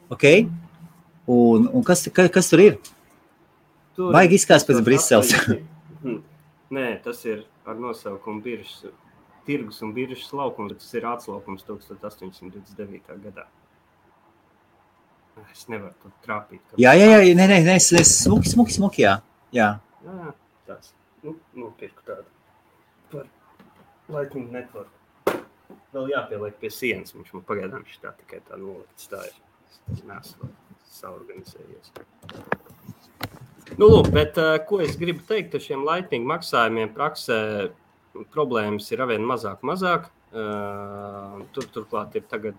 Ok? 0.09 0.23
Un, 1.27 1.67
un 1.75 1.83
kas, 1.83 2.07
ka- 2.15 2.29
kas 2.31 2.49
tur 2.49 2.63
ir? 2.63 2.77
Tur 3.95 4.13
Baigi 4.15 4.39
izskatās 4.39 4.63
pēc 4.65 4.79
tas 4.79 4.85
Briseles. 4.87 5.33
astoņdesmit- 5.33 6.23
Nē, 6.77 6.87
tas 7.03 7.21
ir 7.25 7.43
ar 7.67 7.75
nosaukumu 7.79 8.41
biržas, 8.43 8.87
tirgus 9.45 9.81
un 9.83 9.93
biržas 9.95 10.31
laukums. 10.35 10.71
bet 10.73 10.79
Tas 10.79 10.93
ir 10.97 11.05
atslaukums 11.05 11.63
1829. 11.67 13.19
gadā. 13.23 13.45
Es 15.51 15.65
nevaru 15.71 15.93
to 16.03 16.11
trāpīt. 16.25 16.61
kāpēc. 16.63 16.81
Jā, 16.81 16.93
jā, 16.97 17.07
jā, 17.13 17.33
nē, 17.37 17.47
nē, 17.51 17.57
nē, 17.65 17.75
es, 17.79 17.89
es 17.95 18.13
smuki, 18.23 18.49
smuki, 18.51 18.75
smuki, 18.77 19.03
jā. 19.05 19.17
jā. 19.55 19.71
Jā, 20.05 20.33
tāds. 20.69 20.93
Nu, 21.23 21.35
nopirku 21.57 22.05
tādu. 22.07 22.27
Par 23.11 23.25
Lightning 24.13 24.51
Network. 24.53 24.93
Vēl 25.95 26.11
jāpieliek 26.13 26.57
pie 26.61 26.71
sienas. 26.73 27.15
Viņš 27.15 27.33
man 27.35 27.45
pagaidām 27.47 27.85
šī 27.87 28.01
tā 28.03 28.13
tikai 28.19 28.41
tā 28.47 28.59
nolikts. 28.61 29.09
Tā 29.11 29.23
ir. 29.27 29.35
Es 29.93 30.03
neesmu 30.03 30.49
saorganizējies. 30.97 31.91
Nu, 33.77 33.89
lūk, 33.89 34.09
bet 34.15 34.37
ko 34.67 34.79
es 34.83 34.95
gribu 34.99 35.23
teikt 35.27 35.55
ar 35.57 35.63
šiem 35.63 35.83
Lightning 35.87 36.27
maksājumiem 36.27 36.93
praksē? 36.95 37.39
Problēmas 38.33 38.87
ir 38.89 39.03
arvien 39.03 39.25
mazāk, 39.27 39.61
mazāk. 39.67 40.07
Tur 41.53 41.67
turklāt 41.75 42.15
ir 42.17 42.25
tagad 42.31 42.57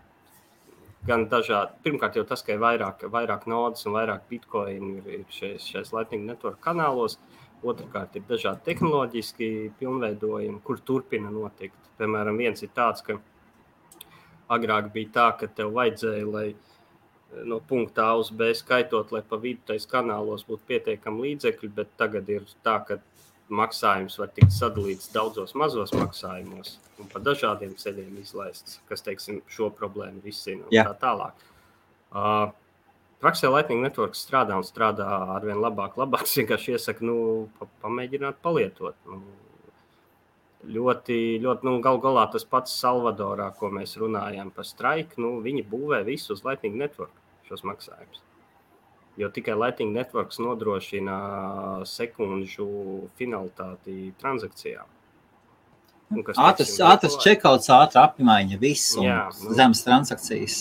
gan 1.09 1.27
dažādi. 1.31 1.77
Pirmkārt, 1.85 2.19
jau 2.19 2.25
tas, 2.29 2.43
ka 2.45 2.55
ir 2.55 2.63
vairāk, 2.63 3.07
vairāk 3.13 3.49
naudas 3.51 3.87
un 3.89 3.97
vairāk 3.97 4.29
bitkoinu 4.31 4.99
ir, 5.01 5.11
ir 5.21 5.27
šais, 5.33 5.67
šais 5.73 5.93
Lightning 5.97 6.29
Network 6.29 6.61
kanālos. 6.65 7.19
Otrakārt, 7.59 8.15
ir 8.15 8.23
dažādi 8.29 8.63
tehnoloģiski 8.69 9.47
pilnveidojumi, 9.81 10.61
kur 10.63 10.79
turpina 10.87 11.33
notikt. 11.35 11.89
Piemēram, 11.99 12.39
viens 12.39 12.63
ir 12.63 12.71
tāds, 12.77 13.03
ka 13.03 13.17
agrāk 14.55 14.93
bija 14.95 15.11
tā, 15.17 15.29
ka 15.41 15.49
tev 15.51 15.73
vajadzēja, 15.75 16.29
lai 16.31 16.47
no 17.45 17.59
punkta 17.61 18.07
A 18.13 18.15
uz 18.21 18.31
B 18.31 18.53
skaitot, 18.55 19.11
lai 19.13 19.25
pa 19.27 19.37
vidu 19.43 19.61
tais 19.73 19.87
kanālos 19.91 20.47
būtu 20.49 20.71
pietiekami 20.71 21.27
līdzekļi, 21.27 21.73
bet 21.81 21.91
tagad 22.01 22.31
ir 22.33 22.47
tā, 22.65 22.79
ka 22.87 23.01
maksājums 23.49 24.19
var 24.21 24.31
tikt 24.35 24.53
sadalīts 24.55 25.11
daudzos 25.15 25.55
mazos 25.59 25.95
maksājumos 25.97 26.77
un 26.99 27.09
pa 27.11 27.21
dažādiem 27.23 27.75
ceļiem 27.79 28.21
izlaists, 28.21 28.81
kas, 28.89 29.05
teiksim, 29.07 29.43
šo 29.51 29.71
problēmu 29.75 30.23
risina 30.25 30.67
un 30.67 30.75
Jā. 30.75 30.89
tā 30.91 30.97
tālāk. 31.07 31.47
Uh, 32.09 32.51
Praksē 33.19 33.51
Lightning 33.51 33.83
Network 33.83 34.15
strādā 34.15 34.55
un 34.55 34.67
strādā 34.67 35.07
ar 35.35 35.43
vien 35.43 35.59
labāk. 35.59 35.97
labāk. 35.99 36.23
Es 36.23 36.37
vienkārši 36.39 36.77
iesaku, 36.77 37.07
nu, 37.09 37.17
pa, 37.59 37.67
pamēģināt 37.83 38.39
palietot. 38.45 38.95
Nu, 39.11 39.19
ļoti, 40.77 41.19
ļoti 41.43 41.67
nu, 41.67 41.75
gal 41.83 41.99
galā 42.03 42.29
tas 42.31 42.47
pats 42.47 42.77
Salvadorā, 42.79 43.51
ko 43.59 43.73
mēs 43.75 43.97
runājām 43.99 44.53
par 44.55 44.69
straiku, 44.69 45.19
nu, 45.25 45.33
viņi 45.43 45.67
būvē 45.67 46.05
visu 46.07 46.37
uz 46.37 46.45
Lightning 46.47 46.79
Network 46.79 47.15
šos 47.51 47.67
maksājumus. 47.67 48.23
Jo 49.19 49.29
tikai 49.35 49.57
Lightning 49.59 49.97
Networks 49.97 50.39
nodrošina 50.39 51.19
sekundžu 51.89 52.69
finalitāti 53.19 54.13
transakcijām. 54.21 54.87
Ātrs, 56.39 56.79
ātrs 56.81 57.19
checkouts, 57.21 57.69
ātra 57.75 58.07
apmaiņa, 58.09 58.57
viss 58.63 58.95
Jā, 58.97 59.27
nu. 59.43 59.57
zemes 59.59 59.83
transakcijas. 59.85 60.61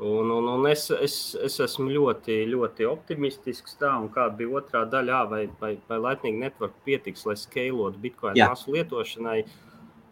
Un, 0.00 0.30
un, 0.32 0.46
un 0.48 0.64
es, 0.70 0.86
es, 0.96 1.14
es 1.44 1.58
esmu 1.60 1.90
ļoti, 1.92 2.38
ļoti 2.48 2.86
optimistisks. 2.88 3.74
Tā, 3.82 3.90
kāda 4.14 4.32
bija 4.38 4.62
otrā 4.62 4.86
daļa, 4.88 5.18
vai, 5.28 5.42
vai, 5.60 5.74
vai 5.90 5.98
Lightning 6.00 6.38
Network 6.40 6.78
pietiks, 6.86 7.26
lai 7.28 7.36
skalotu 7.36 8.00
Bitcoin 8.00 8.38
Jā. 8.38 8.48
masu 8.48 8.72
lietošanai. 8.72 9.42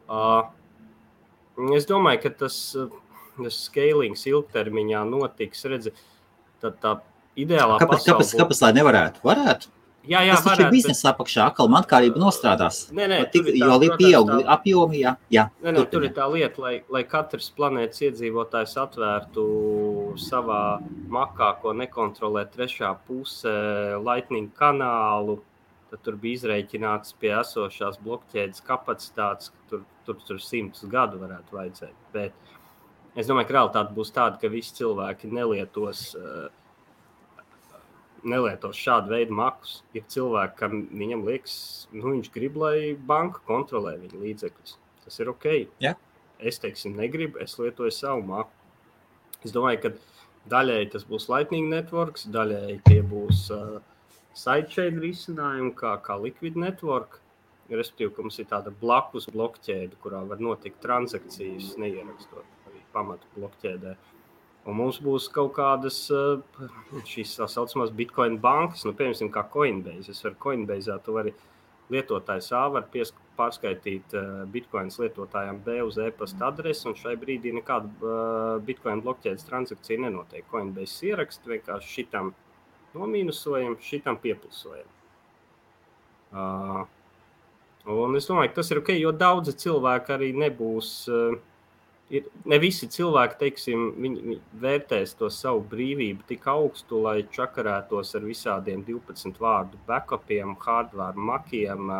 Uh, 0.05 0.51
es 1.79 1.89
domāju, 1.89 2.27
ka 2.27 2.35
tas, 2.45 2.59
tas 3.39 3.63
scalings 3.65 4.27
ilgtermiņā 4.29 5.07
notiks. 5.09 5.65
Redzi, 5.73 5.95
tad 6.61 6.77
tā 6.85 6.99
ideālā 7.45 7.79
Kāpēc, 7.81 8.05
kāpēc, 8.05 8.05
pasaule 8.07 8.25
būtu- 8.25 8.41
kāpēc 8.45 8.63
lai 8.67 8.73
nevarētu? 8.83 9.23
Varētu. 9.23 9.75
Jā, 10.09 10.23
jā, 10.25 10.33
Tas 10.37 10.45
taču 10.45 10.49
ir 10.49 10.57
varētu, 10.57 10.65
bet- 10.65 10.73
biznesa 10.73 11.13
apakšā, 11.13 11.47
atkal 11.51 11.69
mankārība 11.69 12.17
nostrādās. 12.17 12.77
Nē, 12.97 13.09
nē, 13.13 13.17
Tik, 13.31 13.43
tā, 13.45 13.57
jo 13.61 13.77
li- 13.77 13.89
protams, 13.91 13.99
pieaug 14.01 14.29
tā- 14.31 14.47
apjomi, 14.55 15.01
jā. 15.05 15.17
jā 15.31 15.51
Nē, 15.63 15.73
nē, 15.77 15.91
tur 15.91 16.03
ir 16.05 16.15
tā 16.17 16.25
lieta, 16.33 16.59
lai, 16.65 16.83
lai 16.89 17.03
katrs 17.05 17.51
planētas 17.59 18.01
iedzīvotājs 18.09 18.73
atvērtu 18.87 19.45
savā 20.17 20.81
makā, 21.11 21.61
ko 21.61 21.73
nekontrolē 21.75 22.47
trešā 22.51 22.97
puse, 23.07 23.53
Lightning 24.03 24.51
kanālu. 24.55 25.41
Tad 25.91 26.03
tur 26.05 26.17
bija 26.17 26.37
izreikināts 26.39 27.13
pie 27.19 27.31
esošās 27.33 27.99
blokķēdes 28.05 28.61
kapacitātes, 28.65 29.51
ka 29.51 29.57
tur, 29.71 29.85
tur, 30.07 30.17
tur 30.27 30.39
simtus 30.39 30.85
gadu 30.89 31.19
varētu 31.19 31.53
vajadzēt. 31.53 31.95
Bet 32.13 32.33
es 33.17 33.27
domāju, 33.27 33.47
ka 33.49 33.55
realitāte 33.55 33.95
būs 33.95 34.11
tāda, 34.13 34.41
ka 34.41 34.49
visi 34.49 34.73
cilvēki 34.83 35.31
nelietos. 35.33 36.15
Uh, 36.15 36.49
Nelietos 38.27 38.79
šādu 38.81 39.13
veidu 39.15 39.37
makus. 39.39 39.79
Ir 39.97 40.05
cilvēki, 40.11 40.57
kam 40.59 40.81
viņam 40.91 41.25
liekas, 41.29 41.57
nu, 41.93 42.13
viņš 42.15 42.31
grib, 42.35 42.59
lai 42.59 42.95
banka 43.11 43.43
kontrolē 43.47 43.95
viņa 44.01 44.23
līdzekļus. 44.25 44.77
Tas 45.05 45.21
ir 45.23 45.31
ok. 45.33 45.49
Jā. 45.83 45.95
Es 46.39 46.61
teiksim, 46.63 46.97
negribu, 46.99 47.41
es 47.43 47.57
lietoju 47.59 47.95
savu 47.95 48.25
maku. 48.27 48.55
Es 49.47 49.55
domāju, 49.55 49.85
ka 49.85 49.93
daļēji 50.51 50.91
tas 50.95 51.07
būs 51.09 51.29
Lightning 51.31 51.71
Networks, 51.71 52.27
daļēji 52.35 52.81
tie 52.89 53.01
būs 53.07 53.47
uh, 53.55 53.79
sidechain 54.39 55.01
risinājumi, 55.03 55.73
kā, 55.79 55.97
kā 56.05 56.19
Liquid 56.21 56.59
Network. 56.59 57.21
Respektīvi, 57.69 58.15
ka 58.17 58.25
mums 58.25 58.39
ir 58.41 58.47
tāda 58.49 58.73
blakus 58.81 59.27
blokķēde, 59.29 59.99
kurā 60.03 60.23
var 60.29 60.41
notikt 60.41 60.81
transakcijas, 60.81 61.75
neierakstot 61.81 62.71
arī 62.71 62.81
pamatu 62.95 63.29
blokķēdē. 63.35 63.93
Un 64.69 64.77
mums 64.77 64.99
būs 65.01 65.29
kaut 65.33 65.55
kādas 65.57 66.01
uh, 66.13 66.41
šīs 67.09 67.37
tā 67.39 67.47
saucamās 67.49 67.93
Bitcoin 67.97 68.37
bankas, 68.43 68.85
nu, 68.85 68.93
piemēram, 68.97 69.31
kā 69.33 69.47
Coinbase. 69.53 70.13
Es 70.13 70.25
varu 70.25 70.37
Coinbase, 70.43 70.97
tu 71.05 71.15
vari 71.17 71.33
lietotājs 71.93 72.51
A 72.57 72.67
var 72.73 72.89
pies, 72.93 73.15
pārskaitīt 73.39 74.13
uh, 74.19 74.43
Bitcoin 74.53 74.91
lietotājiem 74.93 75.63
B 75.65 75.79
uz 75.87 75.97
e-pasta 76.03 76.51
adresi, 76.51 76.85
un 76.91 76.99
šai 76.99 77.15
brīdī 77.21 77.55
nekāda 77.57 77.89
uh, 77.89 78.59
Bitcoin 78.65 79.01
blokķēdes 79.05 79.47
transakcija 79.49 80.03
nenotiek. 80.05 80.45
Coinbase 80.51 81.13
ieraksta 81.13 81.55
vienkārši 81.55 81.95
šitam 81.95 82.35
nomīnusojam, 82.99 83.79
šitam 83.85 84.19
pieplusojam. 84.21 84.89
Uh, 86.29 86.83
un 87.89 88.19
es 88.19 88.29
domāju, 88.29 88.53
ka 88.53 88.61
tas 88.61 88.73
ir 88.75 88.83
ok, 88.83 88.93
jo 88.99 89.15
daudzi 89.17 89.55
cilvēki 89.65 90.19
arī 90.19 90.35
nebūs. 90.37 90.91
Uh, 91.09 91.39
ir, 92.15 92.27
ne 92.49 92.59
visi 92.63 92.89
cilvēki, 92.93 93.39
teiksim, 93.43 93.87
viņi, 94.03 94.25
viņi 94.25 94.39
vērtēs 94.63 95.15
to 95.19 95.31
savu 95.33 95.63
brīvību 95.71 96.27
tik 96.29 96.47
augstu, 96.51 97.03
lai 97.05 97.23
čakarētos 97.35 98.15
ar 98.19 98.27
visādiem 98.27 98.85
12 98.87 99.41
vārdu 99.43 99.81
backupiem, 99.89 100.57
hardware 100.65 101.29
makiem. 101.31 101.91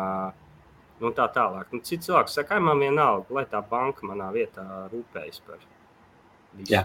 Nu, 0.99 1.13
tā 1.15 1.29
tālāk. 1.31 1.69
Nu, 1.71 1.79
Cits 1.85 2.09
cilvēks 2.09 2.33
saka, 2.35 2.57
ka 2.57 2.63
man 2.63 2.81
vienalga, 2.83 3.31
lai 3.37 3.45
tā 3.47 3.61
banka 3.63 4.07
manā 4.07 4.33
vietā 4.35 4.65
rūpējas 4.91 5.39
par 5.47 5.61
visu. 5.61 6.73
Jā. 6.73 6.83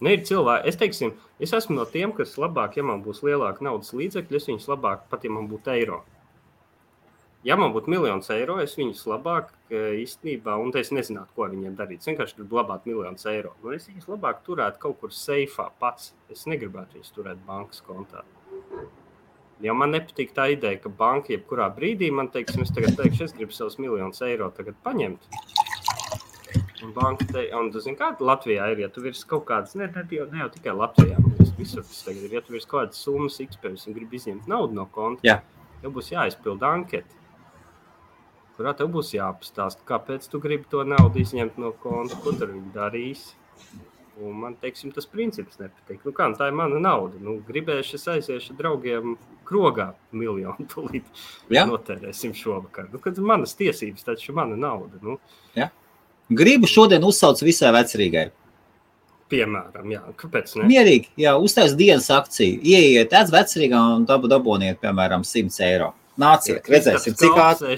Nu, 0.00 0.12
ir 0.14 0.22
cilvēki, 0.24 0.70
es 0.70 0.78
teiksim, 0.80 1.10
es 1.42 1.52
esmu 1.56 1.76
no 1.76 1.84
tiem, 1.88 2.14
kas 2.16 2.38
labāk, 2.40 2.78
ja 2.78 2.84
man 2.86 3.02
būs 3.04 3.24
lielāka 3.26 3.64
naudas 3.66 3.90
līdzekļa, 3.96 4.38
es 4.38 4.48
viņus 4.48 4.68
labāk, 4.70 5.02
pat 5.10 5.26
ja 5.26 5.32
man 5.34 5.50
būtu 5.50 5.74
eiro. 5.74 5.98
Ja 7.40 7.56
man 7.56 7.72
būtu 7.72 7.88
miljons 7.88 8.26
eiro, 8.34 8.58
es 8.60 8.74
viņus 8.76 9.06
labāk 9.08 9.48
eh, 9.72 9.94
īstenībā, 10.02 10.58
un 10.60 10.74
es 10.76 10.90
nezinātu, 10.92 11.32
ko 11.36 11.46
viņiem 11.48 11.76
darīt. 11.78 12.02
Es 12.02 12.10
vienkārši 12.10 12.36
gribu 12.36 12.58
glabāt 12.58 12.84
miljonus 12.84 13.24
eiro. 13.30 13.54
Nu, 13.62 13.72
es 13.72 13.86
viņus 13.88 14.10
labāk 14.10 14.42
turētu 14.44 14.80
kaut 14.82 14.98
kur 15.00 15.14
seifā 15.16 15.70
pats. 15.80 16.12
Es 16.28 16.44
negribētu 16.50 16.98
viņus 16.98 17.14
turēt 17.16 17.38
bankas 17.46 17.80
kontā. 17.86 18.26
Jo 19.60 19.72
man 19.76 19.94
nepatīk 19.96 20.34
tā 20.36 20.50
ideja, 20.52 20.82
ka 20.84 20.92
banka 20.92 21.32
jebkurā 21.32 21.70
brīdī 21.72 22.10
man 22.12 22.28
teiks, 22.32 22.58
es 22.60 22.72
tagad 22.76 22.98
teikšu, 22.98 23.24
es 23.24 23.32
gribu 23.36 23.56
savus 23.56 23.78
miljonus 23.80 24.20
eiro 24.24 24.48
tagad 24.56 24.76
paņemt. 24.84 25.24
Un 26.84 26.92
banka 26.96 27.24
te, 27.28 27.46
un 27.56 27.70
tu 27.72 27.80
zini, 27.80 27.96
kā 27.96 28.10
Latvijā 28.20 28.68
ir, 28.72 28.82
ja 28.84 28.88
tu 28.92 29.04
virs 29.04 29.20
kaut 29.28 29.46
kādas, 29.48 29.72
ne, 29.76 29.88
ne, 29.88 30.04
jau, 30.16 30.26
ne 30.32 30.42
jau 30.42 30.48
tikai 30.52 30.76
Latvijā, 30.76 31.16
bet 31.24 31.56
visur 31.60 31.84
tas 31.84 32.04
tagad 32.04 32.24
ir, 32.24 32.36
ja 32.36 32.44
tu 32.44 32.56
virs 32.56 32.68
kaut 32.68 32.86
kādas 32.86 33.00
summas 33.04 33.36
XPS 33.44 33.88
un 33.88 33.96
gribi 33.96 34.16
izņemt 34.20 34.48
naudu 34.48 34.76
no 34.80 34.86
konta, 34.92 35.24
Jā. 35.28 35.38
tev 35.82 35.92
būs 35.96 36.08
jāizpilda 36.14 36.72
anketa 36.80 37.19
kurā 38.60 38.76
tev 38.76 38.92
būs 38.92 39.14
jāpastāsta, 39.16 39.82
kāpēc 39.88 40.28
tu 40.28 40.40
gribi 40.44 40.68
to 40.70 40.84
naudu 40.84 41.22
izņemt 41.24 41.56
no 41.58 41.72
konta, 41.80 42.20
ko 42.20 42.36
tur 42.36 42.52
viņi 42.52 42.74
darīs. 42.76 43.30
Un 44.20 44.34
man 44.36 44.52
teiksim, 44.60 44.90
tas 44.92 45.06
princips 45.08 45.56
nepatīk. 45.56 46.02
Nu, 46.04 46.12
kā, 46.12 46.26
nu, 46.28 46.36
tā 46.36 46.50
ir 46.50 46.56
mana 46.58 46.76
nauda. 46.76 47.16
Nu, 47.24 47.38
gribēšu, 47.46 47.96
es 47.96 48.04
aiziešu 48.12 48.52
draugiem 48.58 49.14
krogā 49.48 49.94
miljonu. 50.12 50.66
Tūlīt 50.74 51.08
Jā. 51.48 51.64
notērēsim 51.70 52.36
šovakar. 52.36 52.90
Nu, 52.92 53.00
kad 53.00 53.16
manas 53.24 53.56
tiesības, 53.56 54.04
taču 54.04 54.36
mana 54.36 54.60
nauda. 54.60 55.00
Nu, 55.00 55.16
Gribu 56.30 56.68
šodien 56.70 57.02
uzsaukt 57.02 57.40
visai 57.42 57.72
vecrīgai. 57.74 58.28
piemēram, 59.30 59.88
jā, 59.94 60.02
kāpēc 60.18 60.52
ne? 60.58 60.66
Mierīgi, 60.70 61.08
jā, 61.22 61.32
uztais 61.38 61.74
dienas 61.78 62.06
akciju. 62.10 62.60
Ieiet, 62.66 63.10
tāds 63.10 63.30
vecrīgā 63.34 63.80
un 63.96 64.04
dabu 64.06 64.30
daboniet, 64.30 64.78
piemēram, 64.82 65.22
100 65.26 65.60
eiro. 65.66 65.92
Nāciet, 66.20 66.66
redzēsim, 66.68 67.14
cik 67.16 67.38
ātri. 67.40 67.76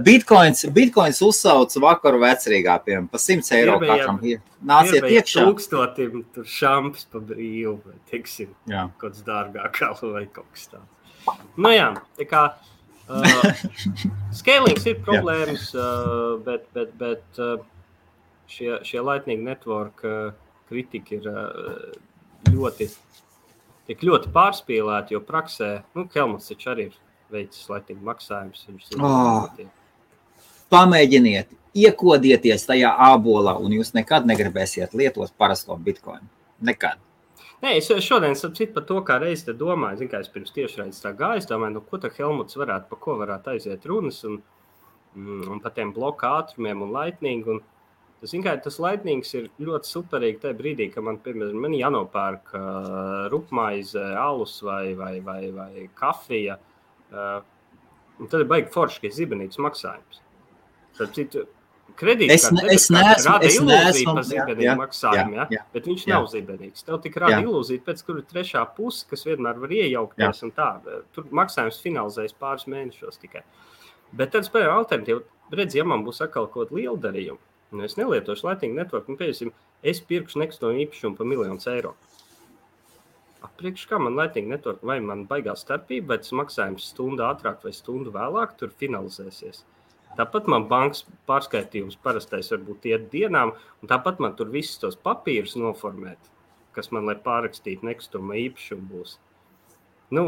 Bitcoins, 0.08 0.64
Bitcoins 0.76 1.20
uzsauca 1.24 1.80
vakaru 1.82 2.20
vecrīgā, 2.22 2.74
piemēram, 2.84 3.06
pa 3.12 3.20
100 3.22 3.54
eiro 3.58 3.78
Pirmajā- 3.80 3.98
katram. 4.02 4.18
ir. 4.28 4.42
Nāciet 4.72 5.06
iekšā. 5.08 5.44
Tūkstotim 5.48 6.18
tur 6.34 6.44
šamps 6.46 7.06
pa 7.10 7.22
brīvu, 7.32 7.78
vai 7.86 7.96
teiksim, 8.10 8.52
Jā. 8.70 8.88
kaut 9.00 9.16
kas 9.16 9.24
dārgāk 9.26 9.80
vai 10.12 10.26
kaut 10.26 10.46
kas 10.52 10.68
tāds. 10.74 11.38
Nu 11.56 11.70
jā, 11.72 11.88
tā 12.18 12.26
kā 12.28 12.42
uh, 13.08 13.64
scalings 14.38 14.86
ir 14.90 15.00
problēmas, 15.06 15.68
uh, 15.74 16.38
bet, 16.44 16.66
bet, 16.74 16.94
bet 16.98 17.42
uh, 17.42 17.56
šie, 18.50 18.80
šie 18.86 19.00
Lightning 19.02 19.44
Network 19.46 20.02
uh, 20.04 20.32
kritika 20.68 21.14
ir 21.18 21.28
uh, 21.30 21.92
ļoti, 22.50 22.90
tik 23.90 24.04
ļoti 24.06 24.32
pārspīlēti, 24.34 25.16
jo 25.16 25.22
praksē, 25.26 25.70
nu, 25.96 26.06
Helmuts 26.14 26.50
taču 26.50 26.72
arī 26.74 26.88
ir 26.90 26.98
veicis 27.32 27.68
Lightning 27.70 28.02
maksājumus. 28.06 28.66
Oh. 28.98 29.48
Pamēģiniet, 30.72 31.52
iekodieties 31.76 32.66
tajā 32.68 32.92
ābolā, 33.10 33.56
un 33.60 33.74
jūs 33.76 33.92
nekad 33.96 34.28
negribēsiet 34.28 34.94
lietot 34.96 35.32
parasto 35.38 35.76
bitkoinu. 35.76 36.28
Nekad. 36.62 37.00
Nē, 37.62 37.76
es 37.78 37.90
šodien 38.02 38.34
saprotu 38.34 38.74
par 38.74 38.84
to, 38.88 38.96
kā 39.06 39.20
reizē 39.22 39.54
domāju. 39.54 40.00
Zinu, 40.00 40.10
kā 40.10 40.20
es 40.22 40.30
pirms 40.32 40.54
tiešraides 40.54 41.02
tā 41.02 41.12
gāju, 41.18 41.42
es 41.42 41.46
domāju, 41.50 41.76
nu, 41.76 41.82
ko 41.86 42.00
tā 42.02 42.10
Helmuts 42.16 42.58
varētu, 42.58 42.88
pa 42.90 42.98
ko 43.04 43.14
varētu 43.20 43.52
aiziet 43.52 43.86
runas 43.86 44.18
un, 44.26 44.40
mm, 45.14 45.44
un 45.54 45.60
par 45.62 45.74
tiem 45.76 45.92
bloka 45.94 46.32
ātrumiem 46.40 46.82
un 46.82 46.90
lightning. 46.94 47.46
Un, 47.46 47.62
tas, 48.22 48.32
kā, 48.46 48.54
tas 48.64 48.78
lightnings 48.80 49.34
ir 49.36 49.48
ļoti 49.60 49.90
superīgi 49.90 50.40
tajā 50.46 50.56
brīdī, 50.58 50.86
kad 50.94 51.04
man, 51.04 51.18
piemēram, 51.24 51.58
man 51.66 51.74
jānopērk 51.76 52.52
uh, 52.56 53.28
rupmaize, 53.32 54.00
alus 54.22 54.60
vai, 54.64 54.94
vai, 54.98 55.16
vai, 55.26 55.40
vai 55.54 55.88
kafija. 55.98 56.56
Uh, 57.12 57.40
tad 58.30 58.40
ir 58.44 58.46
baigi 58.54 58.70
forši, 58.72 59.02
ka 59.02 59.10
ir 59.10 59.16
zibenīgs 59.18 59.58
maksājums. 59.60 60.22
Tad 60.96 61.12
citu 61.16 61.42
kredītu 61.98 62.32
Es 62.32 62.46
ne- 62.52 62.62
es 62.72 62.86
neesmu- 62.92 63.28
rada 63.32 63.44
es 63.48 63.58
ilūziju 63.58 64.14
par 64.14 64.22
jā, 64.22 64.28
zibenīgu 64.30 64.64
jā, 64.70 64.76
maksājumu. 64.80 65.34
jā, 65.36 65.42
Ja? 65.42 65.46
jā. 65.58 65.62
Bet 65.74 65.84
viņš 65.90 66.04
Jā. 66.06 66.14
nav 66.14 66.26
zibenīgs. 66.32 66.84
Tev 66.86 67.02
tik 67.02 67.16
rada 67.20 67.32
Jā. 67.36 67.42
ilūzija, 67.44 67.82
pēc 67.84 68.04
kuras 68.06 68.22
ir 68.22 68.28
trešā 68.32 68.62
puse, 68.76 69.04
kas 69.10 69.24
vienmēr 69.28 69.58
var 69.60 69.68
iejaukties. 69.68 70.42
un 70.42 70.52
Tā, 70.52 70.70
tur 71.12 71.24
maksājums 71.24 71.82
finalizējas 71.82 72.34
pāris 72.40 72.64
mēnešos 72.66 73.18
tikai. 73.20 73.42
Bet 74.14 74.30
tad 74.32 74.44
spēlē 74.44 74.70
alternatīvu. 74.72 75.22
Redz, 75.52 75.74
ja 75.74 75.84
man 75.84 76.04
būs 76.04 76.20
atkal 76.24 76.46
kaut 76.48 76.70
kāda 76.70 76.76
liela 76.78 76.96
darījuma, 76.96 77.38
un 77.72 77.84
es 77.84 77.96
nelietošu 77.98 78.46
Lightning 78.46 78.76
Network, 78.78 79.08
un 79.08 79.18
pieņemsim, 79.20 79.52
es 79.82 80.00
pirkšu 80.00 80.42
nekustamo 80.42 80.76
īpašumu 80.84 81.18
par 81.18 81.28
miljonus 81.28 81.68
eiro. 81.72 81.94
Priekš 83.58 83.84
kā 83.90 83.98
man 84.00 84.16
Lightning 84.18 84.48
Network, 84.50 84.80
vai 84.86 84.98
man 85.02 85.24
baigās 85.30 85.62
starpība, 85.62 86.12
vai 86.12 86.18
tas 86.22 86.32
maksājums 86.34 86.88
stundu 86.92 87.22
ātrāk 87.26 87.62
vai 87.62 87.72
stundu 87.74 88.10
vēlāk 88.14 88.56
tur 88.58 88.72
finalizēsies. 88.80 89.62
Tāpat 90.18 90.48
man 90.50 90.66
bankas 90.68 91.04
pārskaitījums 91.30 91.96
parastais 92.02 92.50
var 92.52 92.62
būt 92.66 92.88
iet 92.90 93.06
dienām, 93.12 93.54
un 93.80 93.90
tāpat 93.90 94.18
man 94.20 94.34
tur 94.36 94.50
visus 94.52 94.80
tos 94.82 94.98
papīrus 94.98 95.54
noformēt, 95.56 96.18
kas 96.76 96.90
man, 96.92 97.06
lai 97.08 97.14
pārrakstītu 97.16 97.86
nekustamo 97.88 98.36
īpašumu, 98.42 98.88
būs. 98.92 99.16
Nu, 100.12 100.26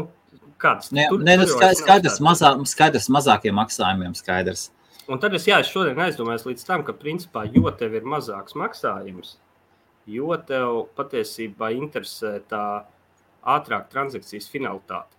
kāds 0.61 0.89
Nē, 0.95 1.09
tur- 1.11 1.21
nē, 1.21 1.35
nu, 1.37 1.45
tur 1.45 1.53
skaidrs, 1.57 1.83
skaidrs, 1.83 2.19
mazā, 2.19 2.55
skaidrs 2.65 3.09
mazākiem 3.13 3.53
maksājumiem. 3.53 4.15
Skaidrs. 4.17 4.71
Un 5.05 5.19
tad 5.21 5.35
es, 5.37 5.43
jā, 5.45 5.59
es 5.61 5.69
šodien 5.69 5.99
aizdomājos 6.01 6.47
līdz 6.47 6.63
tam, 6.65 6.83
ka, 6.85 6.95
principā, 6.97 7.43
jo 7.53 7.69
tev 7.77 7.93
ir 7.99 8.07
mazāks 8.09 8.55
maksājums, 8.57 9.35
jo 10.09 10.33
tev 10.49 10.87
patiesībā 10.97 11.69
interesē 11.77 12.39
tā 12.49 12.65
ātrāk 13.55 13.91
transakcijas 13.91 14.49
finalitāte. 14.49 15.13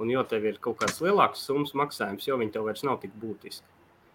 Un 0.00 0.08
jo 0.10 0.24
tev 0.26 0.48
ir 0.48 0.56
kaut 0.62 0.80
kāds 0.80 1.02
lielāks 1.04 1.44
summas 1.44 1.74
maksājums, 1.76 2.24
jo 2.26 2.38
viņi 2.40 2.56
tev 2.56 2.64
vairs 2.70 2.84
nav 2.86 2.96
tik 3.02 3.12
būtiski. 3.20 3.73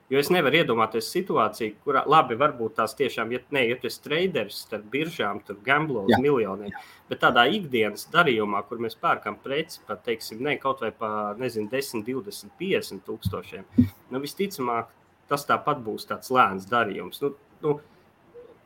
Jo 0.10 0.18
es 0.18 0.32
nevaru 0.34 0.58
iedomāties 0.58 1.12
situāciju, 1.14 1.76
kurā, 1.86 2.02
labi, 2.10 2.34
varbūt 2.40 2.80
tās 2.80 2.96
tiešām, 2.98 3.30
ja, 3.36 3.44
ne, 3.54 3.62
ja 3.70 3.76
tu 3.78 3.86
esi 3.86 4.02
traderis 4.02 4.64
starp 4.64 4.88
biržām, 4.90 5.44
tur 5.46 5.60
gamblo 5.66 6.08
uz 6.08 6.16
miljoniem, 6.18 6.74
bet 7.12 7.22
tādā 7.22 7.44
ikdienas 7.54 8.08
darījumā, 8.10 8.64
kur 8.66 8.82
mēs 8.82 8.98
pērkam 8.98 9.38
preci 9.44 9.84
par, 9.86 10.00
teiksim, 10.06 10.42
ne, 10.48 10.56
kaut 10.62 10.82
vai 10.82 10.90
par, 10.98 11.38
nezinu, 11.38 11.70
10, 11.70 12.02
20, 12.08 12.56
50 12.58 13.06
tūkstošiem, 13.06 13.70
nu, 14.10 14.24
visticamāk, 14.24 14.90
tas 15.30 15.46
tāpat 15.46 15.86
būs 15.86 16.10
tāds 16.10 16.34
lēns 16.34 16.66
darījums. 16.72 17.22
Nu, 17.22 17.36
nu, 17.62 17.78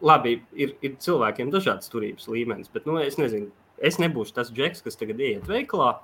labi, 0.04 0.38
ir, 0.56 0.78
ir 0.80 0.96
cilvēkiem 1.04 1.52
dažādas 1.52 1.92
turības 1.92 2.32
līmenis, 2.32 2.72
bet 2.72 2.88
nu, 2.88 2.96
es 3.04 3.20
nezinu, 3.20 3.52
es 3.84 4.00
nebūšu 4.00 4.40
tas 4.40 4.52
džeks, 4.54 4.84
kas 4.86 5.00
tagad 5.00 5.20
ieiet 5.20 5.48
veikalā. 5.50 5.98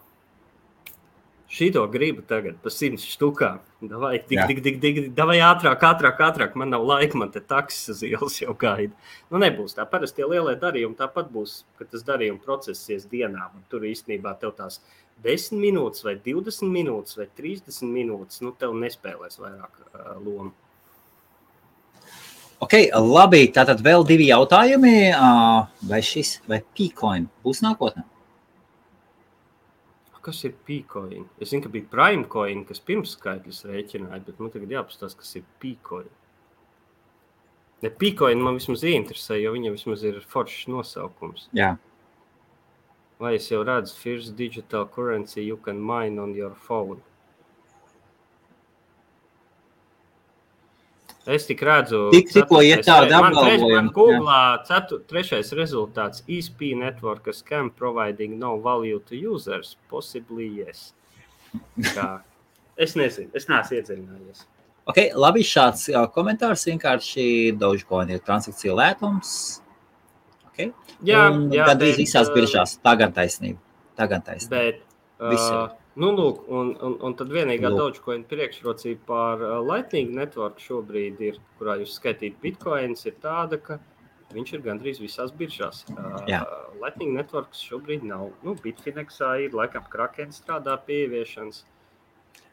Šito 1.50 1.82
gribu 1.89 2.22
tagad 2.30 2.60
par 2.62 2.70
simts 2.70 3.08
štukām. 3.10 3.58
Davai, 3.82 4.20
tik, 4.22 4.38
tik, 4.52 4.60
tik, 4.62 4.76
tik, 4.84 5.00
davai 5.18 5.39
ātrāk, 5.41 5.82
ātrāk, 5.82 6.22
ātrāk. 6.22 6.54
Man 6.60 6.70
nav 6.70 6.84
laika, 6.86 7.18
man 7.18 7.32
te 7.34 7.41
taksis 7.41 7.89
uz 7.95 8.04
ielas 8.06 8.38
jau 8.38 8.54
gaida. 8.54 8.93
Nu, 9.32 9.41
nebūs 9.41 9.74
tā. 9.74 9.88
Parasti 9.89 10.22
tie 10.22 10.28
lielie 10.30 10.54
darījumi 10.62 11.00
tāpat 11.00 11.32
būs, 11.34 11.64
ka 11.80 11.89
tas 11.89 12.06
darījuma 12.06 12.43
process 12.45 12.86
ies 12.93 13.08
dienām. 13.10 13.56
un 13.58 13.66
Tur 13.72 13.88
īstenībā 13.89 14.36
tev 14.38 14.54
tās 14.60 14.78
10 15.26 15.58
minūtes, 15.58 16.06
vai 16.06 16.20
20 16.22 16.70
minūtes, 16.70 17.18
vai 17.18 17.26
30 17.41 17.82
minūtes, 17.97 18.43
nu, 18.45 18.54
tev 18.54 18.78
nespēlēs 18.78 19.41
vairāk 19.41 19.82
uh, 19.89 20.14
lomu. 20.22 20.54
Ok, 22.62 22.78
labi. 22.93 23.47
Tātad 23.56 23.82
vēl 23.82 24.06
divi 24.06 24.30
jautājumi. 24.30 24.95
Ā, 25.16 25.34
Vai 25.89 26.04
šis 26.06 26.38
vai 26.45 26.62
Pīkoin 26.78 27.26
būs 27.41 27.64
nākotnē? 27.66 28.06
Kas 30.26 30.42
ir 30.44 30.56
pīkoņi? 30.68 31.22
Es 31.40 31.54
zinu, 31.54 31.64
ka 31.64 31.72
bija 31.72 31.88
prime 31.92 32.26
coin, 32.32 32.66
kas 32.68 32.82
pirms 32.84 33.14
skaitļus 33.16 33.64
rēķināja, 33.70 34.24
bet 34.26 34.42
man 34.44 34.52
tagad 34.52 34.74
jāapstāsta, 34.76 35.22
kas 35.22 35.38
ir 35.40 35.46
pīkoņi. 35.64 36.12
Ne 37.86 37.92
pīkoņi 37.96 38.44
man 38.44 38.58
vismaz 38.60 38.84
ieinteresē, 38.84 39.38
jo 39.40 39.54
viņam 39.56 39.78
vismaz 39.78 40.04
ir 40.04 40.20
foršs 40.34 40.68
nosaukums. 40.72 41.48
Jā. 41.56 41.78
Vai 43.20 43.38
es 43.38 43.48
jau 43.52 43.62
redzu, 43.68 43.96
first 44.00 44.36
digital 44.40 44.86
currency 44.88 45.46
you 45.46 45.58
can 45.64 45.80
mine 45.80 46.20
on 46.20 46.36
your 46.36 46.56
phone. 46.68 47.00
Es 51.28 51.46
tik 51.46 51.60
redzu, 51.62 52.10
Tik- 52.14 52.32
tikko 52.32 52.56
man 52.62 52.82
treš- 52.82 53.12
apgalvojumi, 53.20 53.74
Man 53.76 53.90
Googlā 53.94 54.66
cetur, 54.66 55.02
trešais 55.06 55.52
rezultāts- 55.54 56.24
ESP 56.28 56.74
network 56.76 57.28
a 57.28 57.32
scam 57.32 57.70
providing 57.76 58.40
no 58.40 58.58
value 58.58 59.00
to 59.00 59.16
users. 59.16 59.76
Possibly 59.90 60.48
yes. 60.48 60.94
Kā, 61.80 62.22
es 62.78 62.96
nezinu, 62.96 63.30
es 63.34 63.46
neesmu 63.48 63.78
iedziļinājies. 63.82 64.46
Okay, 64.90 65.12
labi, 65.14 65.44
šāds 65.46 65.90
ā, 65.94 66.08
komentārs 66.12 66.64
vienkārši 66.66 67.58
Dogecoin 67.60 68.10
ir 68.10 68.20
transakcija 68.26 68.74
lētums. 68.74 69.62
Okay. 70.48 70.72
Jā, 71.06 71.28
Un 71.32 71.50
jā 71.52 71.66
gandrīz 71.68 71.98
visās 71.98 72.28
uh, 72.30 72.34
biržās. 72.34 72.80
Tā 72.84 72.98
gan 72.98 73.14
taisnība. 73.14 73.60
Tā 73.98 74.08
gan 74.10 74.22
taisnība. 74.22 74.50
Bet, 74.50 74.82
Visur. 75.30 75.70
Uh, 75.96 76.00
nu, 76.00 76.12
lūk, 76.16 76.44
un, 76.48 76.74
un, 76.86 76.98
un 77.02 77.16
tad 77.20 77.32
vienīgā. 77.34 77.72
Dogecoin 77.76 78.24
priekšrocība 78.30 79.06
par 79.08 79.42
uh, 79.44 79.58
Lightning 79.66 80.14
network 80.16 80.60
šobrīd 80.64 81.22
ir, 81.22 81.40
kurā 81.60 81.80
jūs 81.82 81.96
skaitīt 82.00 82.38
bitcoins, 82.44 83.06
ir 83.10 83.18
tāda, 83.24 83.58
ka 83.58 83.80
viņš 84.34 84.54
ir 84.54 84.62
gandrīz 84.62 85.02
visās 85.02 85.34
biržās. 85.36 85.86
Uh, 85.96 86.22
Jā. 86.30 86.44
Lightning 86.80 87.16
networks 87.18 87.64
šobrīd 87.66 88.06
nav. 88.06 88.30
Nu, 88.46 88.56
Bitfinexā 88.64 89.34
ir, 89.46 89.58
laikam, 89.58 89.84
Kraken 89.90 90.32
strādā 90.36 90.78
pie 90.86 91.04
ieviešanas. 91.08 91.64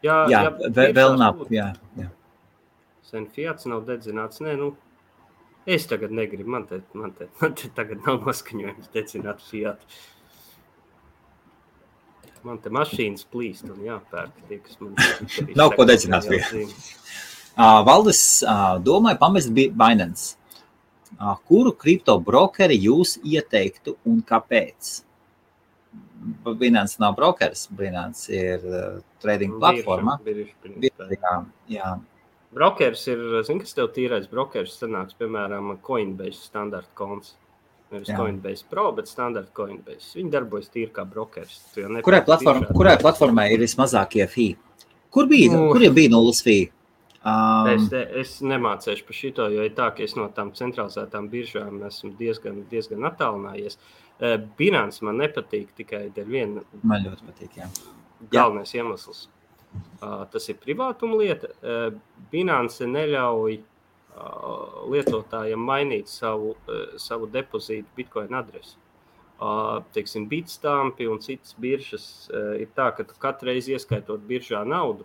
Jā, 0.02 0.24
Jā, 0.30 0.42
jā, 0.46 0.86
vēl, 0.96 1.16
nav. 1.20 1.36
būtu. 1.40 1.54
Jā, 1.54 1.70
jā. 1.98 2.08
Sen 3.06 3.28
Fiats 3.30 3.68
nav 3.70 3.84
dedzināts. 3.86 4.40
Nē, 4.42 4.56
nu, 4.58 4.72
es 5.66 5.86
tagad 5.86 6.10
negribu. 6.14 6.50
Man 6.50 6.66
te, 6.66 6.80
man 6.94 7.12
te, 7.14 7.28
man 7.40 7.54
te 7.58 7.70
tagad 7.76 8.02
nav 8.06 8.24
noskaņojums 8.26 8.90
dedzināt 8.94 9.44
Fiat. 9.46 9.84
Man 12.46 12.58
te 12.62 12.70
mašīnas 12.70 13.26
plīst 13.32 13.66
un 13.66 13.80
jāpērk 13.82 14.34
tie, 14.48 14.60
kas 14.62 14.78
man 14.82 14.94
Nav 15.60 15.72
ko 15.74 15.86
dedzināt. 15.88 16.28
Uh, 16.30 17.80
Valdis 17.88 18.20
uh, 18.46 18.76
domāja 18.82 19.18
pamest 19.20 19.50
Bi- 19.56 19.72
Binance. 19.74 20.36
Uh, 21.16 21.34
kuru 21.48 21.72
kripto 21.78 22.18
brokeri 22.22 22.76
jūs 22.82 23.16
ieteiktu 23.24 23.96
un 24.06 24.20
kāpēc? 24.26 25.00
Binance 26.60 27.00
nav 27.02 27.14
brokeris, 27.16 27.66
Binance 27.78 28.30
ir 28.34 28.62
uh, 28.66 28.84
trading 29.22 29.56
platforma. 29.62 30.18
Brokers 32.56 33.02
ir, 33.10 33.24
zini, 33.46 33.62
kas 33.64 33.74
tev 33.76 33.90
tīrais 33.94 34.28
brokers 34.30 34.78
sanāks, 34.80 35.16
piemēram, 35.18 35.74
Coinbase 35.84 36.46
standarta 36.46 36.94
konts. 36.98 37.34
Nevis 37.92 38.08
Jā. 38.08 38.16
Coinbase 38.18 38.64
Pro, 38.68 38.92
bet 38.92 39.06
standarta 39.06 39.52
Coinbase. 39.54 40.16
Viņi 40.18 40.30
darbojas 40.32 40.68
tīri 40.74 40.90
kā 40.90 41.04
nepērci 41.88 42.02
Kurai, 42.08 42.24
platform, 42.26 42.64
biržā. 42.64 42.74
kurai 42.74 42.96
platformai 42.98 43.52
ir 43.52 43.60
vismazākie 43.60 44.26
fee? 44.28 44.56
Kur 45.10 45.26
bija, 45.30 45.52
Nu. 45.52 45.68
kur 45.72 45.80
bija 45.94 46.10
nulles? 46.10 46.42
Es, 46.46 46.70
Um, 47.26 47.88
te- 47.88 48.08
es 48.20 48.40
nemācīšu 48.40 49.04
par 49.06 49.14
šo, 49.14 49.46
jo 49.52 49.62
ir 49.64 49.70
tā, 49.70 49.94
ka 49.96 50.02
es 50.02 50.14
no 50.14 50.28
tām 50.28 50.52
centralizētām 50.52 51.28
biržām 51.28 51.80
esmu 51.86 52.16
diezgan, 52.16 52.64
diezgan 52.70 53.00
attālinājies. 53.10 53.76
Eh, 54.20 54.36
Binance 54.58 55.02
man 55.02 55.16
nepatīk 55.18 55.68
tikai 55.76 56.10
dēļ 56.14 56.26
viena 56.26 56.62
man 56.82 57.02
ļoti 57.04 57.22
patīk. 57.26 57.56
Jā. 57.56 57.68
galvenais 58.30 58.72
Jā. 58.72 58.82
iemesls. 58.82 59.28
Uh, 60.00 60.24
tas 60.24 60.48
ir 60.48 60.54
privātuma 60.54 61.18
lieta. 61.18 61.48
Uh, 61.62 61.90
Binance 62.32 62.80
neļauj 62.80 63.58
uh, 63.58 63.64
lietotājiem 64.90 65.60
mainīt 65.60 66.08
savu, 66.08 66.54
savu 66.96 67.28
depozītu 67.28 67.88
Bitcoin 67.98 68.32
adresi. 68.38 68.78
Teiksim, 69.92 70.24
Bitstampi 70.30 71.04
un 71.12 71.20
citas 71.20 71.52
biržas 71.60 72.06
ir 72.56 72.70
tā, 72.76 72.88
ka 72.96 73.04
tu 73.04 73.18
katru 73.20 73.50
reizi 73.50 73.74
ieskaitot 73.76 74.22
biržā 74.24 74.62
naudu, 74.64 75.04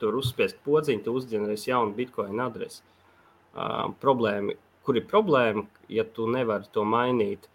tur 0.00 0.18
uzspiest 0.20 0.60
podziņu, 0.66 1.04
tu 1.06 1.14
uzģenerēsi 1.16 1.70
jaunu 1.70 1.96
Bitcoin 1.96 2.44
adresi. 2.44 2.82
Problēma, 4.02 4.52
kur 4.84 5.00
ir 5.00 5.08
problēma, 5.08 5.64
ja 5.88 6.04
tu 6.04 6.28
nevari 6.28 6.68
to 6.74 6.84
mainīt, 6.84 7.48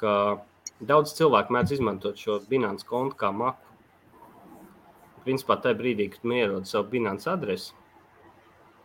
ka 0.00 0.40
daudz 0.80 1.12
cilvēku 1.18 1.52
mēdz 1.52 1.76
izmantot 1.76 2.16
šo 2.16 2.40
Binance 2.48 2.88
kontu 2.88 3.20
kā 3.20 3.28
maku. 3.34 3.60
Principā 5.24 5.56
tajā 5.60 5.76
brīdī, 5.76 6.08
kad 6.12 6.24
tu 6.24 6.32
ierod 6.36 6.68
savu 6.68 6.88
Binance 6.96 7.28
adresi, 7.32 7.76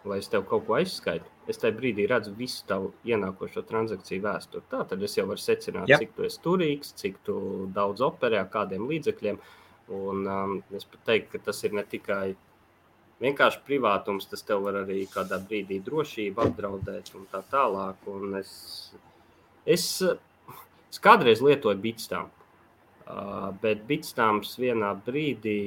lai 0.08 0.20
es 0.22 0.30
tev 0.32 0.46
kaut 0.48 0.66
ko 0.68 0.78
aizskaitu, 0.78 1.28
es 1.52 1.60
tajā 1.60 1.76
brīdī 1.76 2.06
redzu 2.08 2.32
visu 2.38 2.64
tavu 2.70 2.92
ienākošo 3.08 3.64
transakciju 3.68 4.24
vēsturi. 4.24 4.68
Tā 4.72 4.84
tad 4.88 5.04
es 5.04 5.18
jau 5.18 5.26
varu 5.28 5.44
secināt, 5.44 5.90
yep. 5.92 6.04
cik 6.04 6.14
tu 6.16 6.28
esi 6.28 6.40
turīgs, 6.44 6.94
cik 7.02 7.20
tu 7.28 7.40
daudz 7.76 8.04
operē, 8.06 8.44
kādiem 8.54 8.88
līdzekļiem. 8.90 9.42
Un 10.00 10.30
um, 10.30 10.56
es 10.78 10.86
pat 10.86 11.02
teiktu, 11.10 11.34
ka 11.34 11.50
tas 11.50 11.60
ir 11.66 11.76
ne 11.76 11.84
tikai 11.90 12.36
vienkārši 13.20 13.64
privātums, 13.68 14.30
tas 14.30 14.46
tev 14.46 14.64
var 14.68 14.84
arī 14.84 15.02
kādā 15.12 15.42
brīdī 15.44 15.82
drošību 15.84 16.46
apdraudēt 16.46 17.12
un 17.20 17.26
tā 17.32 17.42
tālāk. 17.52 18.08
Un 18.14 18.38
es, 18.40 18.52
es, 19.66 19.88
es 20.06 21.04
kādreiz 21.04 21.44
lietoju 21.44 21.82
bitstāmu, 21.84 22.32
uh, 23.10 23.50
bet 23.64 23.84
bitstāms 23.90 24.56
vienā 24.62 24.94
brīdī 25.06 25.60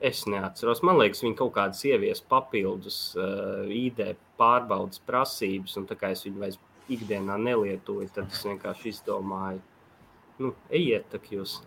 Es 0.00 0.26
neatceros. 0.28 0.82
Man 0.84 0.98
liekas, 1.00 1.22
viņi 1.24 1.38
kaut 1.38 1.54
kādas 1.54 1.80
ievies 1.88 2.20
papildus 2.20 2.98
uh, 3.16 3.64
ID 3.64 4.12
pārbaudas 4.36 5.00
prasības, 5.08 5.78
un 5.80 5.86
tā 5.88 5.96
kā 5.96 6.10
es 6.12 6.26
viņu 6.26 6.42
vairs 6.42 6.58
ikdienā 6.92 7.38
nelietoju, 7.40 8.10
tad 8.14 8.28
es 8.30 8.44
vienkārši 8.46 8.92
izdomāju, 8.92 9.62
nu, 10.42 10.52
ejiet, 10.68 11.08
tak 11.14 11.30
jūs. 11.32 11.62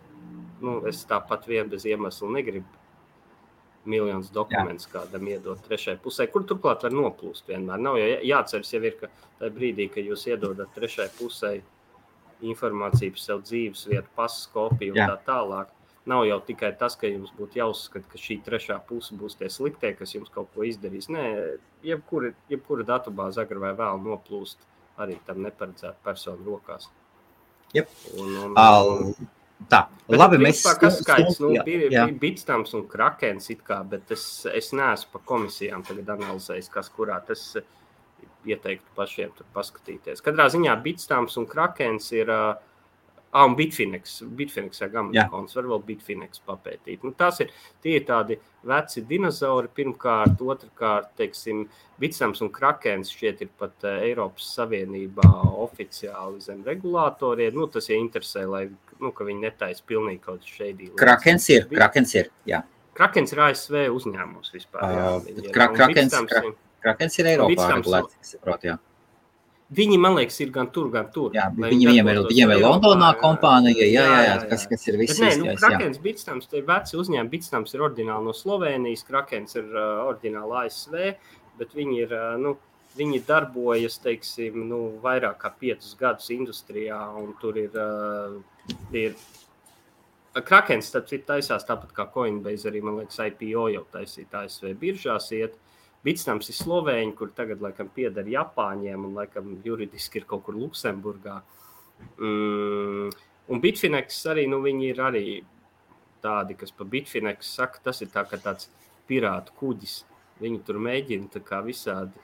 Nu, 0.60 0.78
es 0.86 1.02
tāpat 1.08 1.48
vien 1.48 1.68
bez 1.72 1.86
iemesla 1.88 2.28
negribu 2.36 2.68
miljonus 3.88 4.30
dokumentus 4.30 4.86
kādam 4.92 5.26
iedot 5.28 5.60
trešai 5.64 5.96
pusē, 6.04 6.26
kur 6.30 6.44
turklāt 6.46 6.84
var 6.84 6.94
noplūst 6.94 7.48
vienmēr. 7.48 7.80
Nav 7.80 7.96
jau 7.98 8.08
jāatceras, 8.28 8.72
jau 8.74 8.82
ir, 8.84 8.96
ka 9.00 9.08
tajā 9.40 9.52
brīdī, 9.56 9.88
kad 9.92 10.06
jūs 10.06 10.26
iedodat 10.28 10.72
trešai 10.76 11.08
pusē 11.16 11.54
informāciju 12.44 13.16
par 13.16 13.24
savu 13.24 13.44
dzīves 13.48 13.86
vietu, 13.88 14.08
pasas 14.16 14.46
kopiju 14.52 14.94
un 14.94 15.00
Jā. 15.00 15.08
tā 15.14 15.32
tālāk, 15.32 15.72
Nav 16.08 16.24
jau 16.24 16.38
tikai 16.46 16.70
tas, 16.80 16.94
ka 16.96 17.10
jums 17.10 17.32
būtu 17.36 17.60
jāuzskata, 17.60 18.08
ka 18.08 18.18
šī 18.18 18.38
trešā 18.46 18.78
puse 18.88 19.16
būs 19.20 19.36
tie 19.36 19.50
sliktie, 19.52 19.92
kas 19.98 20.14
jums 20.14 20.32
kaut 20.32 20.48
ko 20.54 20.64
izdarīs. 20.64 21.10
Nē, 21.12 21.24
jebkura, 21.84 22.32
jebkura 22.48 22.86
datubāze 22.88 23.42
agrāk 23.42 23.66
vai 23.66 23.74
vēl 23.76 24.00
noplūst 24.06 24.64
arī 25.00 25.18
tam 25.26 25.42
neparedzētu 25.44 26.00
personu 26.04 26.46
rokās. 26.46 26.88
Yep. 27.76 27.92
Un, 28.16 28.32
un, 28.46 28.56
un, 28.56 29.28
Tā, 29.68 29.82
bet, 30.08 30.16
labi, 30.16 30.38
mēs 30.40 30.62
tam 30.64 30.78
pāri. 31.04 31.26
Nu, 31.42 31.50
bija 31.66 32.06
Bitstams 32.22 32.72
un 32.78 32.86
Krakens, 32.88 33.50
kā, 33.66 33.82
bet 33.86 34.08
es, 34.14 34.24
es 34.48 34.70
neesmu 34.72 35.12
pa 35.12 35.20
komisijām 35.28 35.84
analizējis, 35.84 36.70
kas 36.72 36.88
kurā 36.94 37.18
tas 37.26 37.44
ieteiktu 38.48 38.96
pašiem 38.96 39.34
paskatīties. 39.52 40.24
Katrā 40.24 40.48
ziņā 40.48 40.78
Bitstams 40.80 41.36
un 41.36 41.46
Krakens 41.50 42.08
ir 42.16 42.32
uh, 42.32 42.56
Ah, 43.32 43.44
un 43.46 43.54
Bitfinex. 43.54 44.16
Bitfinex 44.26 44.80
ir 44.82 44.90
Gamakonts, 44.90 45.54
var 45.54 45.68
vēl 45.70 45.82
Bitfinex 45.86 46.40
papētīt. 46.48 47.04
Nu, 47.06 47.12
tas 47.14 47.38
ir 47.44 47.52
tie 47.82 48.00
ir 48.00 48.06
tādi 48.08 48.40
veci 48.66 49.04
dinozauri 49.06 49.70
pirmkārt, 49.76 50.42
otrkārt, 50.42 51.12
teiksim, 51.20 51.62
Bitsams 52.02 52.42
un 52.42 52.50
Krakens 52.50 53.12
šķiet 53.14 53.44
ir 53.46 53.52
pat 53.60 53.86
Eiropas 53.92 54.50
Savienībā 54.56 55.30
oficiāli 55.62 56.42
zem 56.42 56.64
regulātoriem. 56.66 57.54
Nu, 57.54 57.68
tas 57.70 57.86
ja 57.92 58.00
interesē, 58.00 58.48
lai, 58.50 58.64
nu, 58.98 59.14
ka 59.14 59.28
viņi 59.28 59.46
netaisa 59.46 59.86
pilnīgi 59.86 60.24
kaut 60.26 60.50
šeit. 60.50 60.82
Krakens 60.98 61.46
ir, 61.54 61.70
Krakens 61.70 62.18
ir, 62.18 62.34
jā. 62.50 62.64
Krakens 62.98 63.30
ir 63.36 63.46
ASV 63.46 63.86
uzņēmums 63.94 64.50
vispār. 64.58 64.90
Jā, 64.90 65.10
uh, 65.22 65.50
Krakens, 65.54 66.18
Krakens 66.82 67.22
ir 67.22 67.30
Eiropā 67.36 67.74
regulēts, 67.76 68.34
saprot, 68.34 68.66
jā. 68.66 68.80
Viņi, 69.70 70.00
man 70.02 70.16
liekas, 70.18 70.40
ir 70.42 70.48
gan 70.50 70.66
tur, 70.74 70.88
gan 70.90 71.12
tur. 71.14 71.30
Jā, 71.36 71.44
viņi, 71.54 71.86
viņiem 71.86 72.08
ir, 72.10 72.18
viņiem 72.26 72.52
ir 72.56 72.62
Londonā 72.64 73.12
kompānija, 73.20 73.84
jā, 73.86 74.02
jā, 74.02 74.22
jā, 74.26 74.32
kas, 74.50 74.64
kas 74.66 74.88
ir 74.90 74.98
viss. 74.98 75.20
Nē, 75.22 75.28
nu, 75.38 75.52
Krakens, 75.60 76.00
Bitstams, 76.02 76.48
tie 76.50 76.64
veci 76.66 76.98
uzņēmumi, 76.98 77.30
Bitstams 77.30 77.76
ir 77.76 77.84
oriģināli 77.86 78.26
no 78.26 78.34
Slovenijas, 78.34 79.06
Krakens 79.06 79.54
ir 79.60 79.68
uh, 79.70 80.02
oriģināli 80.08 80.58
ASV, 80.64 80.98
bet 81.62 81.78
viņi 81.78 82.02
ir, 82.02 82.16
uh, 82.18 82.34
nu, 82.42 82.56
viņi 82.98 83.22
darbojas, 83.28 84.00
teiksim, 84.02 84.58
nu, 84.72 84.80
vairāk 85.04 85.38
kā 85.44 85.54
piecus 85.62 85.94
gadus 86.00 86.32
industrijā, 86.34 86.98
un 87.22 87.30
tur 87.38 87.62
ir, 87.62 87.78
uh, 87.78 88.74
ir 88.90 89.14
Krakens, 90.34 90.90
tad 90.90 91.14
ir 91.14 91.22
taisās 91.30 91.62
tāpat 91.68 91.94
kā 91.94 92.10
Coinbase, 92.10 92.66
arī, 92.72 92.82
man 92.82 92.98
liekas, 93.04 93.22
IPO 93.22 93.70
jau 93.76 93.86
taisīt 93.94 94.34
ASV 94.34 94.74
biržās 94.82 95.30
iet. 95.38 95.54
Uh, 95.54 95.69
Bitstams 96.04 96.48
ir 96.48 96.56
Slovēņi, 96.56 97.14
kur 97.16 97.32
tagad 97.36 97.60
laikam 97.60 97.90
pieder 97.92 98.28
Japāņiem 98.28 99.02
un 99.04 99.16
laikam 99.18 99.50
juridiski 99.64 100.22
ir 100.22 100.28
kaut 100.28 100.46
kur 100.46 100.56
Luksemburgā. 100.56 101.40
Mm, 102.16 103.10
un 103.52 103.60
Bitfinex 103.60 104.22
arī, 104.32 104.46
nu, 104.48 104.62
viņi 104.64 104.88
ir 104.94 105.02
arī 105.04 105.24
tādi, 106.24 106.56
kas 106.56 106.72
pa 106.72 106.86
Bitfinex 106.88 107.52
saka, 107.58 107.82
tas 107.84 108.00
ir 108.00 108.08
tā 108.14 108.24
kā 108.28 108.40
tāds 108.40 108.70
pirātu 109.10 109.52
kuģis. 109.60 110.00
Viņi 110.40 110.62
tur 110.64 110.80
mēģina 110.80 111.28
tā 111.34 111.44
kā 111.44 111.60
visādi. 111.66 112.16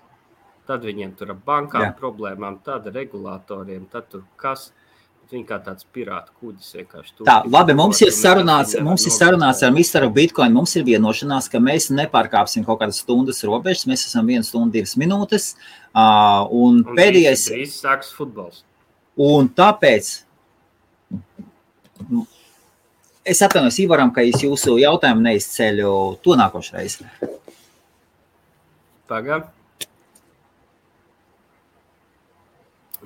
Tad 0.66 0.82
viņiem 0.88 1.12
tur 1.18 1.34
ar 1.34 1.40
bankām 1.46 1.90
Jā. 1.90 1.94
problēmām, 1.98 2.58
tad 2.66 2.88
regulātoriem, 2.94 3.84
tad 3.92 4.08
tur 4.10 4.24
kas. 4.40 4.70
Viņa 5.26 5.46
kā 5.48 5.56
tāds 5.58 5.86
pirāta 5.90 6.30
kuģis 6.38 6.76
vienkārši 6.76 7.16
tur. 7.16 7.26
Tā, 7.26 7.40
labi, 7.50 7.74
mums 7.74 7.98
ir 8.04 8.12
sarunāts, 8.14 8.76
mums 8.86 9.02
ir 9.08 9.14
sarunāts 9.14 9.64
ar 9.66 9.72
Misteru 9.74 10.06
Bitcoin, 10.14 10.54
mums 10.54 10.76
ir 10.78 10.84
vienošanās, 10.86 11.48
ka 11.50 11.58
mēs 11.58 11.88
nepārkāpsim 11.90 12.62
kaut 12.66 12.78
kādas 12.84 13.00
stundas 13.02 13.42
robežas, 13.42 13.88
mēs 13.90 14.06
esam 14.06 14.30
viena 14.30 14.46
stunda, 14.46 14.76
divas 14.76 14.94
minūtes, 15.00 15.48
uh, 15.90 16.46
un, 16.46 16.78
un 16.84 16.94
pēdējais... 16.94 17.48
Drīz 17.50 17.74
sāks 17.80 18.14
futbols. 18.14 18.62
Un 19.26 19.50
tāpēc 19.50 20.12
es 23.26 23.42
atvainojos 23.42 23.80
Ivaram, 23.82 24.14
ka 24.14 24.22
es 24.22 24.46
jūsu 24.46 24.78
jautājumu 24.78 25.26
neizceļu 25.26 25.92
to 26.22 26.38
nākošreiz. 26.38 27.00
Pagaid. 29.10 29.50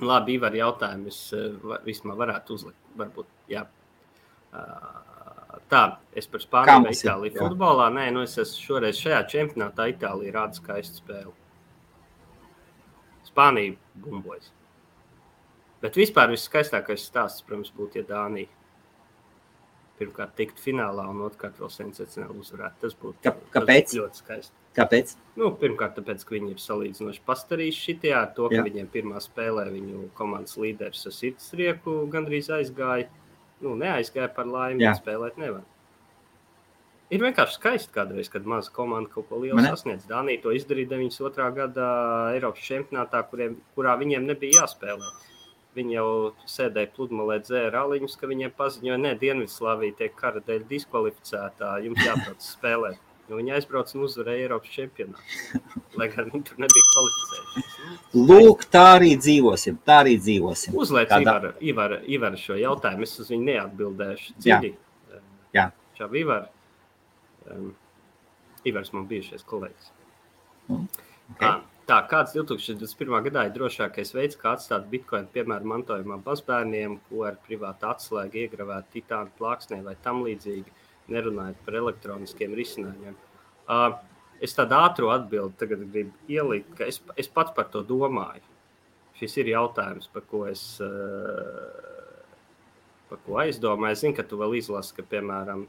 Labi, 0.01 0.39
Ivar, 0.39 0.55
jautājumu 0.57 1.11
es 1.11 1.21
eh, 1.37 1.77
vismaz 1.85 2.19
varētu 2.21 2.57
uzlikt. 2.57 2.81
Varbūt, 3.01 3.29
jā. 3.53 3.67
Tā, 5.71 5.83
es 6.19 6.27
par 6.27 6.43
Spāniju 6.43 6.91
Itāliju 6.91 7.35
jā. 7.37 7.43
futbolā. 7.43 7.91
Nē, 7.95 8.09
nu 8.15 8.25
es 8.27 8.35
esmu 8.41 8.65
šoreiz 8.67 8.99
šajā 8.99 9.21
čempionātā 9.31 9.87
Itālijā 9.93 10.35
rāda 10.35 10.59
skaistu 10.59 11.03
spēli. 11.03 11.35
Spānija 13.29 13.77
bumbojas. 14.03 14.51
Bet 15.81 15.97
vispār 15.97 16.33
viskaistākais 16.33 17.07
stāsts, 17.07 17.45
protams, 17.47 17.71
būtu, 17.77 18.03
ja 18.03 18.09
Dānija 18.09 18.51
pirmkārt 20.01 20.35
tiktu 20.41 20.65
finālā 20.65 21.05
un 21.13 21.21
otrkārt 21.29 21.61
vēl 21.61 21.71
sensacionāli 21.75 22.41
uzvarētu. 22.43 22.81
Tas 22.87 22.97
būtu, 23.01 23.21
Kā, 23.27 23.35
kāpēc? 23.55 23.91
Tas 23.93 23.99
ļoti 24.01 24.23
skaisti. 24.25 24.57
Kāpēc? 24.79 25.15
Nu, 25.41 25.51
pirmkārt, 25.61 25.97
tāpēc, 25.99 26.23
ka 26.27 26.37
viņi 26.37 26.55
ir 26.55 26.61
salīdzinoši 26.63 27.25
pastarījuši 27.27 27.83
šitie 27.89 28.15
ar 28.15 28.31
to, 28.37 28.47
ka 28.53 28.61
Jā. 28.61 28.67
viņiem 28.69 28.89
pirmā 28.93 29.21
spēlē 29.23 29.67
viņu 29.75 30.07
komandas 30.19 30.57
līderis 30.61 31.03
ar 31.11 31.17
sirdsrieku 31.17 31.97
gandrīz 32.13 32.51
aizgāja. 32.55 33.09
Nu, 33.61 33.75
neaizgāja 33.77 34.31
par 34.33 34.49
laimi, 34.49 34.81
bet 34.87 35.03
spēlēt 35.03 35.37
nevar. 35.43 35.67
Ir 37.11 37.25
vienkārši 37.25 37.57
skaisti 37.59 37.91
kādreiz, 37.91 38.29
kad 38.31 38.45
maza 38.47 38.71
komanda 38.71 39.11
kaut 39.11 39.27
ko 39.29 39.41
lielu 39.43 39.57
Mane? 39.59 39.73
sasniedz. 39.75 40.05
Dānija 40.07 40.45
to 40.45 40.53
izdarīja 40.55 40.93
92. 40.93 41.49
gada 41.57 41.87
Eiropas 42.37 42.63
čempionātā, 42.63 43.25
kuriem, 43.33 43.57
kurā 43.75 43.97
viņiem 43.99 44.29
nebija 44.31 44.63
jāspēlē. 44.63 45.09
Viņi 45.79 45.95
jau 45.95 46.09
sēdēja 46.51 46.91
pludmalē, 46.97 47.37
dzēra 47.45 47.85
aliņus, 47.85 48.17
ka 48.19 48.27
viņiem 48.27 48.51
paziņoja, 48.59 48.99
ka 49.05 49.21
Dienvidslāvija 49.21 49.95
tiek 50.01 50.17
kara 50.19 50.43
dēļ 50.43 50.65
diskvalificētā, 50.73 51.77
jums 51.85 52.03
jābrauc 52.03 52.43
spēlēt. 52.43 52.99
Jo 53.31 53.39
viņi 53.39 53.53
aizbrauca 53.55 53.95
un 53.95 54.09
uzvarēja 54.09 54.49
Eiropas 54.49 54.73
čempionātu. 54.75 55.61
Lai 56.01 56.09
gan 56.11 56.33
viņi 56.33 56.49
tur 56.49 56.59
nebija 56.65 56.87
kvalificējušies. 56.89 58.01
Lūk, 58.19 58.65
tā 58.75 58.83
arī 58.97 59.13
dzīvosim. 59.21 59.79
Tā 59.87 60.01
arī 60.03 60.17
dzīvosim. 60.19 60.75
Uzliec 60.75 61.15
Ivar, 61.15 61.47
Ivar, 61.63 61.95
Ivar 62.11 62.39
šo 62.41 62.59
jautājumu. 62.59 63.07
Es 63.07 63.15
uz 63.23 63.31
viņu 63.31 63.47
neatbildēšu. 63.53 64.35
Dziļi. 64.43 64.73
Jā. 64.75 65.23
Jā. 65.55 65.69
Čau, 66.01 66.11
Ivar. 66.19 66.49
Um, 67.47 67.71
Ivars 68.67 68.91
man 68.97 69.07
bijušais 69.11 69.47
kolēģis. 69.47 69.93
Mm. 70.67 70.89
Okay. 71.37 71.70
Tā, 71.91 71.97
kāds 72.07 72.31
2021. 72.37 73.17
gadā 73.25 73.43
ir 73.49 73.55
drošākais 73.57 74.13
veids, 74.15 74.37
kā 74.39 74.53
atstāt 74.55 74.85
bitkoinu, 74.93 75.27
piemēram, 75.35 75.73
mantojumā 75.73 76.21
mazbērniem, 76.23 76.93
ko 77.09 77.25
ar 77.27 77.39
privātu 77.43 77.89
atslēgu 77.91 78.45
iegravēt 78.45 78.93
titānu 78.93 79.33
plāksnē 79.41 79.81
vai 79.83 79.97
tam 80.05 80.21
līdzīgi, 80.23 80.71
nerunājot 81.11 81.65
par 81.65 81.79
elektroniskiem 81.81 82.55
risinājumiem. 82.55 83.17
Uh, 83.67 83.97
es 84.39 84.55
tādu 84.55 84.77
ātru 84.79 85.11
atbildi 85.11 85.59
tagad 85.65 85.83
gribu 85.89 86.31
ielikt, 86.31 86.71
ka 86.79 86.87
es, 86.93 87.01
es 87.19 87.31
pats 87.41 87.57
par 87.59 87.67
to 87.75 87.83
domāju. 87.89 88.47
Šis 89.19 89.35
ir 89.43 89.51
jautājums, 89.57 90.07
par 90.15 90.29
ko 90.31 90.45
es 90.53 90.63
uh, 90.87 92.15
par 93.11 93.19
ko 93.27 93.43
aizdomāju. 93.43 93.99
Es 93.99 94.05
zinu, 94.07 94.15
ka 94.21 94.29
tu 94.31 94.39
vēl 94.39 94.61
izlasi, 94.61 94.95
ka, 95.01 95.09
piemēram, 95.17 95.67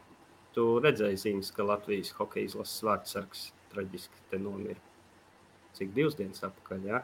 tu 0.53 0.69
redzēji 0.85 1.23
ziņas, 1.25 1.51
ka 1.57 1.65
Latvijas 1.73 2.13
hokeja 2.21 2.51
izlases 2.51 2.85
vārdsargs 2.91 3.43
traģiski 3.73 4.29
te 4.29 4.43
nomira 4.45 4.90
cik 5.77 5.95
divas 5.95 6.17
dienas 6.19 6.43
atpakaļ. 6.47 6.85
Ja? 6.87 7.01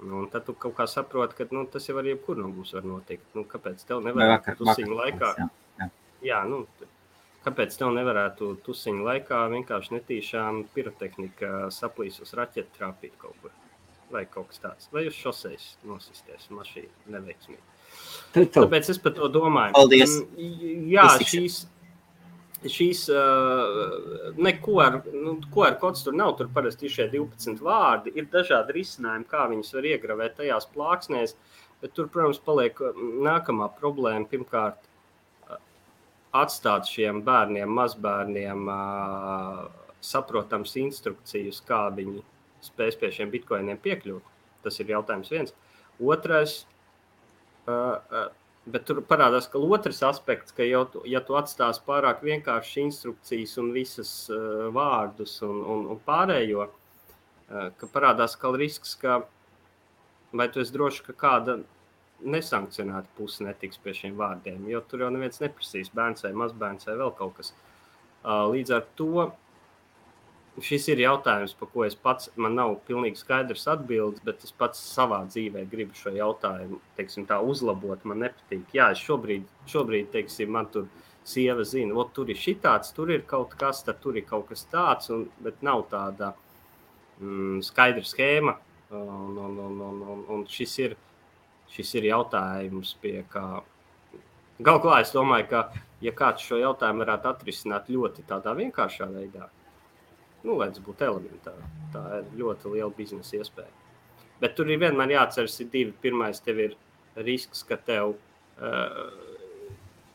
Nu, 0.00 0.20
un 0.22 0.26
tad 0.32 0.44
tu 0.44 0.54
kaut 0.60 0.76
kā 0.76 0.84
saproti, 0.90 1.38
ka 1.38 1.46
nu, 1.56 1.64
tas 1.72 1.86
jau 1.88 1.96
ar 2.00 2.08
jebkuru 2.08 2.44
no 2.44 2.50
mums 2.52 2.74
var 2.76 2.84
notikt. 2.84 3.28
Nu, 3.36 3.46
kāpēc 3.48 3.84
tev 3.88 4.02
nevarētu 4.04 4.58
tusiņu 4.60 4.98
laikā? 4.98 5.30
Jā, 5.38 5.46
jā. 5.80 5.88
jā 6.28 6.40
nu, 6.50 6.64
kāpēc 7.46 7.78
tev 7.80 7.94
nevarētu 7.96 8.50
tusiņu 8.66 9.06
laikā 9.06 9.44
vienkārši 9.54 9.96
netīšām 9.96 10.66
pirotehnika 10.74 11.70
saplīs 11.74 12.20
uz 12.24 12.34
raķetu 12.36 12.76
trāpīt 12.76 13.16
kaut 13.22 13.38
kur? 13.40 13.54
Vai 14.12 14.22
kaut 14.30 14.52
kas 14.52 14.60
tāds, 14.62 14.90
vai 14.94 15.08
uz 15.08 15.16
šoseis 15.18 15.72
nosisties 15.86 16.50
mašīna 16.54 17.16
neveiksmīgi. 17.16 17.64
Tāpēc 18.54 18.90
es 18.92 19.00
par 19.02 19.16
to 19.16 19.30
domāju. 19.32 19.74
Paldies! 19.74 20.12
Jā, 20.92 21.08
šīs, 21.24 21.64
šīs 22.64 23.04
uh, 23.12 24.32
neko 24.40 24.78
ar, 24.82 24.98
nu, 25.12 25.36
ko 25.52 25.66
ar 25.66 25.76
kods 25.82 26.04
tur 26.06 26.16
nav. 26.16 26.36
Tur 26.38 26.48
parasti 26.54 26.88
ir 26.88 26.94
šie 26.94 27.06
12 27.12 27.62
vārdi. 27.64 28.14
Ir 28.16 28.28
dažādi 28.32 28.78
risinājumi, 28.78 29.28
kā 29.30 29.46
viņus 29.52 29.74
var 29.76 29.88
iegravēt 29.92 30.38
tajās 30.40 30.68
plāksnēs. 30.74 31.36
Bet 31.82 31.92
tur, 31.96 32.08
protams, 32.12 32.40
paliek 32.42 32.78
nākamā 33.26 33.68
problēma. 33.80 34.28
Pirmkārt, 34.30 34.88
atstāt 36.36 36.88
šiem 36.90 37.20
bērniem, 37.26 37.68
mazbērniem 37.78 38.70
saprotams 40.04 40.74
instrukcijas, 40.80 41.60
kā 41.66 41.86
viņi 41.96 42.24
spēs 42.64 42.98
pie 43.00 43.12
šiem 43.14 43.32
bitkoiniem 43.32 43.78
piekļūt. 43.82 44.32
Tas 44.64 44.80
ir 44.82 44.90
jautājums 44.96 45.30
viens. 45.32 45.54
Otrais, 46.02 46.64
Bet 48.66 48.82
tur 48.88 48.98
parādās, 49.06 49.46
ka 49.46 49.60
otrs 49.62 50.00
aspekts, 50.02 50.54
ka 50.54 50.66
jau 50.66 50.82
tu, 50.90 51.02
ja 51.06 51.20
tu 51.22 51.36
atstāsi 51.38 51.84
pārāk 51.86 52.24
vienkāršas 52.26 52.80
instrukcijas 52.82 53.54
un 53.62 53.70
visas 53.74 54.10
uh, 54.32 54.66
vārdus 54.74 55.36
un, 55.46 55.60
un, 55.62 55.84
un 55.94 56.00
pārējo, 56.08 56.66
uh, 56.66 57.68
ka 57.78 57.88
parādās 57.92 58.34
ka 58.40 58.50
risks, 58.58 58.96
ka 58.98 59.20
vai 60.34 60.48
tu 60.50 60.64
esi 60.64 60.74
drošs, 60.74 61.04
ka 61.06 61.14
kāda 61.14 61.60
nesankcionēta 62.26 63.14
puse 63.14 63.46
netiks 63.46 63.78
pie 63.84 63.94
šiem 63.94 64.18
vārdiem, 64.18 64.66
jo 64.72 64.82
tur 64.90 65.04
jau 65.04 65.12
neviens 65.14 65.38
neprasīs 65.44 65.92
bērns 65.94 66.26
vai 66.26 66.34
mazbērns 66.42 66.90
vai 66.90 66.98
vēl 67.04 67.14
kaut 67.18 67.36
kas. 67.38 67.52
Uh, 68.26 68.48
līdz 68.50 68.74
ar 68.74 68.86
to 68.98 69.28
šis 70.64 70.88
ir 70.92 71.02
jautājums, 71.02 71.54
par 71.58 71.68
ko 71.72 71.84
es 71.86 71.96
pats 71.98 72.30
man 72.40 72.56
nav 72.56 72.76
pilnīgi 72.88 73.20
skaidrs 73.20 73.66
atbildes, 73.72 74.22
bet 74.24 74.44
es 74.46 74.54
pats 74.56 74.80
savā 74.94 75.22
dzīvē 75.28 75.66
gribu 75.70 75.96
šo 75.98 76.14
jautājumu 76.16 76.80
teiksim, 76.96 77.26
tā, 77.28 77.40
uzlabot. 77.40 78.04
Man 78.08 78.24
nepatīk. 78.24 78.64
Jā, 78.76 78.90
šobrīd, 78.96 79.44
šobrīd 79.70 80.10
teiksim, 80.14 80.52
man 80.56 80.70
tur 80.72 80.88
sieva 81.26 81.64
zina, 81.66 81.94
ka 81.96 82.16
tur 82.16 82.30
ir 82.32 82.40
šitāds, 82.40 82.94
tur 82.96 83.12
ir 83.12 83.26
kaut 83.28 83.56
kas, 83.58 83.82
tad 83.86 84.00
tur 84.02 84.16
ir 84.16 84.26
kaut 84.28 84.48
kas 84.50 84.64
tāds, 84.70 85.10
un, 85.12 85.26
bet 85.42 85.60
nav 85.66 85.86
tāda 85.90 86.32
mm, 87.20 87.60
skaidra 87.66 88.06
schēma. 88.06 88.56
Un, 88.94 89.34
un, 89.42 89.56
un, 89.58 89.80
un, 89.82 90.02
un, 90.14 90.20
un 90.30 90.44
šis, 90.46 90.76
ir, 90.84 90.92
šis 91.74 91.96
ir 91.98 92.12
jautājums, 92.12 92.94
pie 93.02 93.18
kā 93.32 93.48
galu 94.62 94.82
galā 94.84 95.00
es 95.02 95.10
domāju, 95.12 95.48
ka 95.50 95.62
ja 96.04 96.12
kāds 96.16 96.44
šo 96.46 96.60
jautājumu 96.60 97.02
varētu 97.04 97.30
atrisināt 97.32 97.90
ļoti 97.92 98.24
tādā 98.28 98.54
vienkāršā 98.56 99.08
veidā, 99.10 99.48
nu, 100.46 100.56
tas 100.62 100.82
būtu 100.82 101.06
elementāri. 101.06 101.70
Tā 101.94 102.04
ir 102.20 102.30
ļoti 102.40 102.72
liela 102.74 102.92
biznesa 102.96 103.40
iespēja. 103.40 103.72
Bet 104.40 104.56
tur 104.56 104.68
ir 104.70 104.80
vienmēr 104.80 105.14
jāatceras, 105.16 105.56
ir 105.62 105.70
divi. 105.72 105.94
Pirmais, 106.02 106.42
tev 106.44 106.60
ir 106.60 106.76
risks, 107.16 107.64
ka 107.66 107.80
tev. 107.80 108.16
Uh, 108.56 109.24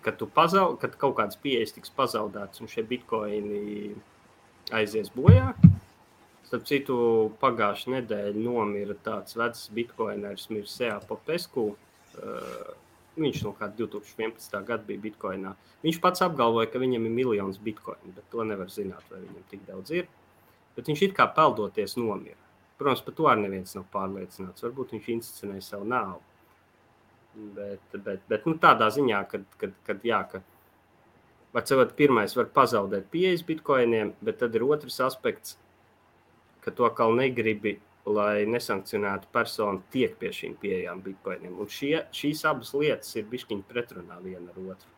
Kad, 0.02 0.18
pazaud, 0.34 0.80
kad 0.82 0.96
kaut 0.98 1.12
kādas 1.20 1.38
pieejas 1.38 1.76
tiks 1.76 1.92
pazaudētas, 1.94 2.58
un 2.64 2.70
šie 2.72 2.82
bitkoini 2.90 3.92
aizies 4.74 5.12
bojā. 5.14 5.52
Starp 6.48 6.66
citu, 6.66 6.96
pagājušā 7.38 7.92
nedēļa 8.00 8.42
nomira 8.42 8.96
tāds 9.06 9.38
vecs 9.38 9.68
bitkoiners, 9.78 10.48
Mirsēā 10.50 10.96
Popesku. 11.06 11.68
Uh, 12.18 12.72
viņš 13.22 13.44
no 13.46 13.54
kāda 13.60 13.78
2011. 13.84 14.58
gada 14.72 14.90
bija 14.90 15.04
bitkoinā. 15.06 15.54
Viņš 15.86 16.02
pats 16.02 16.26
apgalvoja, 16.26 16.72
ka 16.74 16.82
viņam 16.82 17.06
ir 17.06 17.16
miljons 17.20 17.62
bitkoinu, 17.62 18.16
bet 18.18 18.26
to 18.34 18.42
nevar 18.50 18.74
zināt, 18.74 19.06
vai 19.14 19.22
viņam 19.22 19.48
tik 19.54 19.70
daudz 19.70 19.94
ir 20.00 20.10
bet 20.76 20.90
viņš 20.92 21.04
it 21.08 21.18
kā 21.18 21.28
peldoties 21.36 21.98
nomira. 22.00 22.40
Protams, 22.82 23.04
par 23.06 23.14
to 23.18 23.28
arī 23.30 23.46
neviens 23.46 23.76
nav 23.78 23.86
pārliecināts. 23.94 24.64
Varbūt 24.66 24.96
viņš 24.96 25.10
inscenēja 25.16 25.66
savu 25.68 25.86
nāvu. 25.90 26.22
Bet, 27.56 27.84
bet, 27.94 28.24
bet 28.28 28.48
nu, 28.50 28.56
tādā 28.60 28.90
ziņā, 28.92 29.20
kad, 29.32 29.46
kad, 29.62 29.76
kad, 29.88 30.02
jā, 30.04 30.24
ka 30.32 30.42
var 31.54 31.68
cilvēkt, 31.68 31.94
pirmais 32.00 32.34
var 32.36 32.50
pazaudēt 32.56 33.08
pieejas 33.14 33.46
bitkoiniem, 33.48 34.16
bet 34.26 34.42
tad 34.42 34.58
ir 34.58 34.66
otrs 34.66 34.98
aspekts, 35.06 35.60
ka 36.66 36.74
to 36.76 36.90
kā 36.98 37.08
negribi, 37.16 37.78
lai 38.10 38.48
nesankcionētu 38.50 39.30
personu 39.32 39.84
tiek 39.94 40.18
pie 40.18 40.34
šīm 40.34 40.58
pieejām 40.62 41.06
bitkoiniem. 41.06 41.54
Un 41.62 41.70
šie, 41.70 42.08
šīs 42.18 42.42
abas 42.50 42.74
lietas 42.74 43.14
ir 43.16 43.30
bišķiņi 43.30 43.68
pretrunā 43.70 44.18
viena 44.26 44.50
ar 44.50 44.62
otru. 44.74 44.90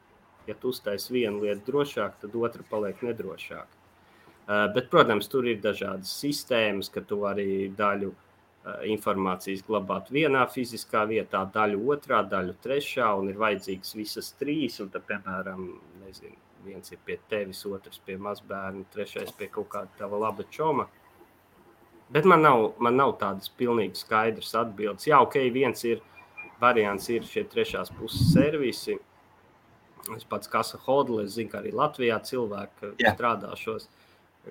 Ja 0.47 0.55
tu 0.55 0.71
uztaisi 0.71 1.13
vienu 1.15 1.43
lietu 1.43 1.67
drošāk, 1.67 2.19
tad 2.24 2.36
otra 2.39 2.63
paliek 2.69 3.03
nedrošāka. 3.03 3.82
Eh, 4.47 4.73
bet, 4.73 4.89
protams, 4.91 5.29
tur 5.31 5.45
ir 5.47 5.61
dažādas 5.63 6.09
sistēmas, 6.19 6.89
ka 6.91 6.99
tu 7.07 7.21
vari 7.21 7.69
daļu 7.77 8.09
eh, 8.11 8.81
informācijas 8.91 9.63
glabāt 9.63 10.09
vienā 10.11 10.41
fiziskā 10.51 11.05
vietā, 11.07 11.45
daļu 11.53 11.79
otrā, 11.95 12.19
daļu 12.27 12.57
trešā, 12.65 13.07
un 13.21 13.31
ir 13.31 13.39
vajadzīgas 13.39 13.95
visas 13.95 14.33
trīs. 14.41 14.81
Un 14.83 14.91
tad, 14.91 15.05
piemēram, 15.07 15.69
nezinu, 16.01 16.35
viens 16.67 16.91
ir 16.91 16.99
pie 17.07 17.21
tevis, 17.31 17.63
otrs 17.71 18.03
pie 18.03 18.19
mazbērna, 18.19 18.83
trešais 18.91 19.31
pie 19.39 19.47
kaut 19.53 19.71
kāda 19.71 19.95
tava 20.01 20.19
laba 20.25 20.43
čoma. 20.51 20.89
Bet 22.11 22.27
man 22.27 22.43
nav, 22.43 22.73
man 22.83 22.99
nav 22.99 23.15
tādas 23.23 23.47
pilnīgi 23.47 24.03
skaidras 24.03 24.51
atbildes. 24.59 25.07
Jā, 25.07 25.23
ok, 25.23 25.39
viens 25.55 25.87
ir 25.87 26.03
variants, 26.59 27.07
ir 27.15 27.23
šie 27.23 27.47
trešās 27.47 27.95
puses 27.95 28.35
servisi. 28.35 28.99
Es 30.17 30.27
pats 30.27 30.51
kā 30.51 30.59
Hodlis, 30.83 31.37
zinu, 31.37 31.47
ka 31.47 31.61
arī 31.63 31.71
Latvijā 31.71 32.19
cilvēki 32.27 32.97
strādā 33.07 33.55
šos. 33.55 33.87
Uh, 33.87 33.99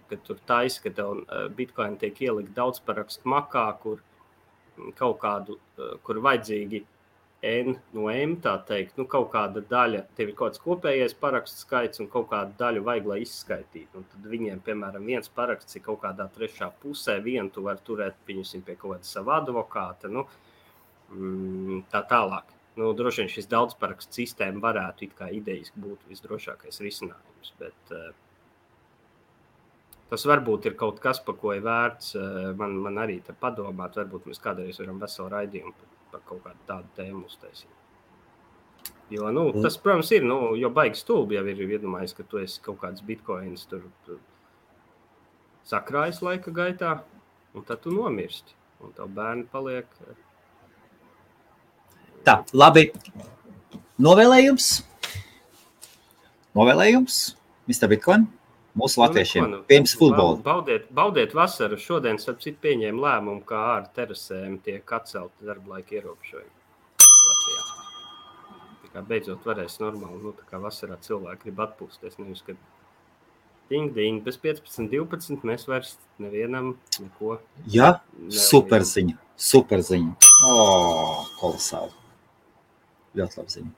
ka 0.09 0.19
tur 0.27 0.41
taisa, 0.49 0.81
ka 0.85 0.95
tev 0.97 1.13
uh, 1.23 1.45
bitkoini 1.57 2.01
tiek 2.01 2.23
ielikt 2.25 2.55
daudz 2.57 2.81
parakstu 2.87 3.29
makā, 3.29 3.67
kur 3.83 4.01
kaut 4.99 5.19
kādu, 5.23 5.59
uh, 5.79 5.95
kur 6.07 6.21
vajadzīgi 6.25 6.85
N 7.43 7.73
no 7.91 8.07
M, 8.07 8.37
tā 8.39 8.53
teikt, 8.69 8.95
nu, 9.01 9.05
kaut 9.11 9.33
kāda 9.33 9.65
daļa, 9.67 10.05
tev 10.15 10.31
ir 10.31 10.37
kaut 10.39 10.53
kāds 10.53 10.63
kopējais 10.63 11.17
parakstu 11.19 11.65
skaits 11.65 12.03
un 12.03 12.07
kaut 12.11 12.29
kādu 12.31 12.55
daļu 12.61 12.85
vajag, 12.87 13.09
lai 13.11 13.19
izskaitītu. 13.25 13.99
Un 13.99 14.07
tad 14.13 14.29
viņiem, 14.31 14.61
piemēram, 14.63 15.09
viens 15.11 15.33
paraksts 15.41 15.75
ir 15.75 15.83
kaut 15.89 16.05
kādā 16.05 16.29
trešā 16.37 16.71
pusē, 16.85 17.19
vienu 17.25 17.51
tu 17.51 17.67
vari 17.67 17.83
turēt, 17.83 18.21
pieņemsim, 18.29 18.63
pie 18.63 18.77
kaut 18.79 18.95
kāda 18.95 19.11
sava 19.11 19.41
advokāta, 19.41 20.11
nu, 20.13 20.23
mm, 21.11 21.83
tā 21.91 22.05
tālāk. 22.13 22.55
Nu, 22.79 22.93
droši 22.97 23.25
vien 23.25 23.33
šis 23.35 23.51
daudzparakstu 23.51 24.23
sistēma 24.23 24.63
varētu 24.63 25.09
it 25.09 25.19
kā 25.19 25.27
idejiski 25.35 25.83
būt 25.83 26.07
visdrošākais 26.09 26.79
risinājums, 26.87 27.51
bet 27.59 27.91
uh, 27.93 28.13
Tas 30.13 30.27
varbūt 30.29 30.67
ir 30.69 30.75
kaut 30.77 30.99
kas, 31.01 31.23
par 31.25 31.39
ko 31.41 31.55
ir 31.57 31.63
vērts 31.65 32.11
eh, 32.21 32.49
man, 32.59 32.75
man 32.85 32.99
arī 33.01 33.15
padomāt. 33.41 33.95
Varbūt 33.97 34.27
mēs 34.29 34.43
kādreiz 34.45 34.81
varam 34.83 34.99
veselu 35.01 35.31
raidījumu 35.33 35.73
par, 35.79 35.95
par 36.11 36.25
kaut 36.29 36.43
kādu 36.45 36.67
tādu 36.69 36.93
tēmu 36.99 37.23
uztaisīt. 37.31 37.79
Jo, 39.13 39.31
nu, 39.33 39.47
tas, 39.65 39.79
protams, 39.81 40.11
ir. 40.13 40.27
Nu, 40.29 40.53
jo 40.61 40.69
baigi 40.73 41.01
stulbi 41.01 41.39
jau 41.39 41.47
ir 41.49 41.63
iedomājies, 41.65 42.13
ka 42.17 42.27
tu 42.29 42.41
esi 42.43 42.61
kaut 42.65 42.83
kāds 42.85 43.05
bitkoins 43.09 43.65
tur, 43.71 43.87
tur 44.05 44.21
sakrājis 45.69 46.21
laika 46.25 46.53
gaitā, 46.61 46.93
un 47.57 47.65
tad 47.65 47.81
tu 47.85 47.95
nomirsti. 47.97 48.53
Un 48.85 48.93
tev 48.97 49.09
bērni 49.17 49.49
paliek. 49.49 49.89
Eh, 50.11 50.21
Tā, 52.23 52.37
labi. 52.53 52.85
Novēlējums. 54.03 54.69
Novēlējums. 56.55 57.19
Mr. 57.67 57.89
Bitcoin. 57.91 58.29
Mūsu 58.73 58.99
nu, 58.99 59.05
latviešiem 59.05 59.49
nu, 59.51 59.61
pirms 59.69 59.93
futbola. 60.01 60.39
Baudiet, 60.45 60.87
baudiet 60.97 61.35
vasaru. 61.37 61.77
Šodien, 61.81 62.21
starp 62.23 62.41
citu, 62.45 62.57
pieņēma 62.65 63.05
lēmumu, 63.05 63.45
ka 63.49 63.61
ārā 63.75 63.91
terasēm 63.97 64.59
tiek 64.65 64.95
atcelti 64.97 65.49
darba 65.49 65.77
laika 65.77 65.99
ierobežojumi. 65.99 66.61
Kā 68.93 69.01
beidzot 69.09 69.45
varēs 69.49 69.79
normāli, 69.81 70.19
nu, 70.21 70.35
tā 70.37 70.45
kā 70.49 70.59
vasarā 70.61 70.99
cilvēki 71.01 71.47
grib 71.47 71.61
atpūsties. 71.65 72.19
Nevis, 72.21 72.43
kad 72.45 72.59
Ding, 73.73 73.95
ding, 73.95 74.21
bez 74.21 74.37
15, 74.37 74.91
12 74.93 75.47
mēs 75.49 75.63
vairs 75.65 75.95
nevienam 76.21 76.75
neko. 77.01 77.39
Jā, 77.73 78.03
super 78.29 78.85
ziņa. 78.85 79.15
Super 79.41 79.81
ziņa. 79.87 80.13
O, 80.45 80.57
kolosāli. 81.39 81.95
Ļoti 83.17 83.41
labi 83.41 83.55
ziņa. 83.55 83.73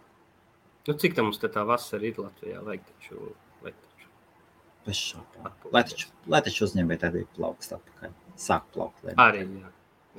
Nu, 0.89 0.97
cik 0.99 1.15
tam 1.15 1.31
mums 1.31 1.39
tā 1.39 1.63
vasara 1.69 2.09
ir 2.09 2.19
Latvijā? 2.19 2.65
Vajag 2.67 2.83
taču. 2.89 3.21
Bez 4.85 5.01
šaubām. 5.01 5.53
Lai 5.73 5.85
taču, 5.89 6.11
lai 6.29 6.43
taču 6.45 6.67
uzņēmēji 6.67 7.27
plaukst 7.37 7.73
atpakaļ. 7.79 8.13
Sāk 8.41 8.67
plaukt. 8.75 9.05
Lai 9.07 9.15
Arī, 9.25 9.45
jā. 9.61 9.71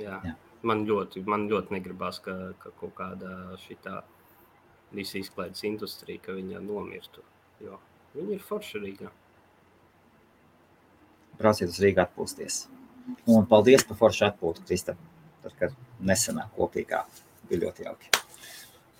jā. 0.02 0.20
Jā. 0.26 0.34
Man 0.66 0.82
ļoti, 0.88 1.22
man 1.28 1.46
ļoti 1.50 1.76
negribas, 1.76 2.18
ka, 2.24 2.34
ka 2.58 2.72
kaut 2.80 2.96
kāda 2.98 3.58
šitā 3.62 4.00
visa 4.96 5.20
izklaides 5.20 5.62
industrija, 5.68 6.22
ka 6.24 6.34
viņa 6.34 6.62
nomirtu. 6.64 7.22
Jo 7.62 7.78
viņa 8.16 8.36
ir 8.36 8.42
foršarīga. 8.44 9.12
brauciet 11.36 11.68
uz 11.68 11.78
Rīgā 11.82 12.06
atpūsties. 12.06 12.62
Un 13.28 13.44
paldies 13.50 13.84
par 13.86 13.98
foršu 14.00 14.24
atpūtu, 14.30 14.64
Krista. 14.66 14.96
Tad, 15.44 15.52
kad 15.60 15.74
nesenā 16.00 16.48
kopīgā 16.56 17.02
bija 17.50 17.66
ļoti 17.66 17.84
jauki. 17.86 18.08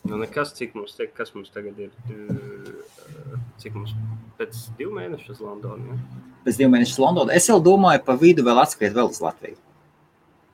Nu, 0.07 0.19
nekas, 0.21 0.53
cik 0.57 0.75
mums, 0.79 0.95
te, 0.99 1.09
kas 1.13 1.33
mums 1.35 1.51
tagad 1.55 1.79
ir, 1.83 1.93
uh, 2.13 3.39
cik 3.63 3.75
mums 3.79 3.95
pēc 4.39 4.59
divu 4.79 4.95
mēnešu 4.97 5.33
uz 5.35 5.41
Londonu. 5.43 5.95
Ja? 5.95 6.27
Pēc 6.47 6.61
diviem 6.61 6.77
mēnešiem 6.77 7.03
Londonā. 7.03 7.35
Es 7.37 7.49
jau 7.51 7.59
domāju, 7.63 8.05
pa 8.07 8.15
vidu 8.21 8.45
vēl 8.47 8.61
atskriet 8.63 8.95
vēl 8.97 9.11
uz 9.11 9.19
Latviju. 9.25 9.59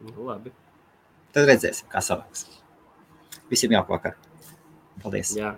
Nu, 0.02 0.14
labi. 0.30 0.54
Tad 1.32 1.50
redzēsim, 1.50 1.90
kā 1.92 2.00
sanāks. 2.04 2.46
Visiem 3.52 3.74
jauka 3.76 3.96
vakar. 3.96 4.16
Paldies. 5.02 5.34
Jā, 5.36 5.52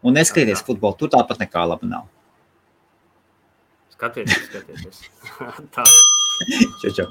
Un 0.00 0.16
neskatieties 0.16 0.62
futbolu, 0.64 0.96
tur 0.96 1.10
tāpat 1.12 1.42
nekā 1.42 1.66
laba 1.68 1.86
nav. 1.88 2.08
skatieties, 3.92 4.46
skatieties. 4.48 5.00
Tā. 5.76 5.84
Čau, 6.80 6.92
čau. 6.96 7.08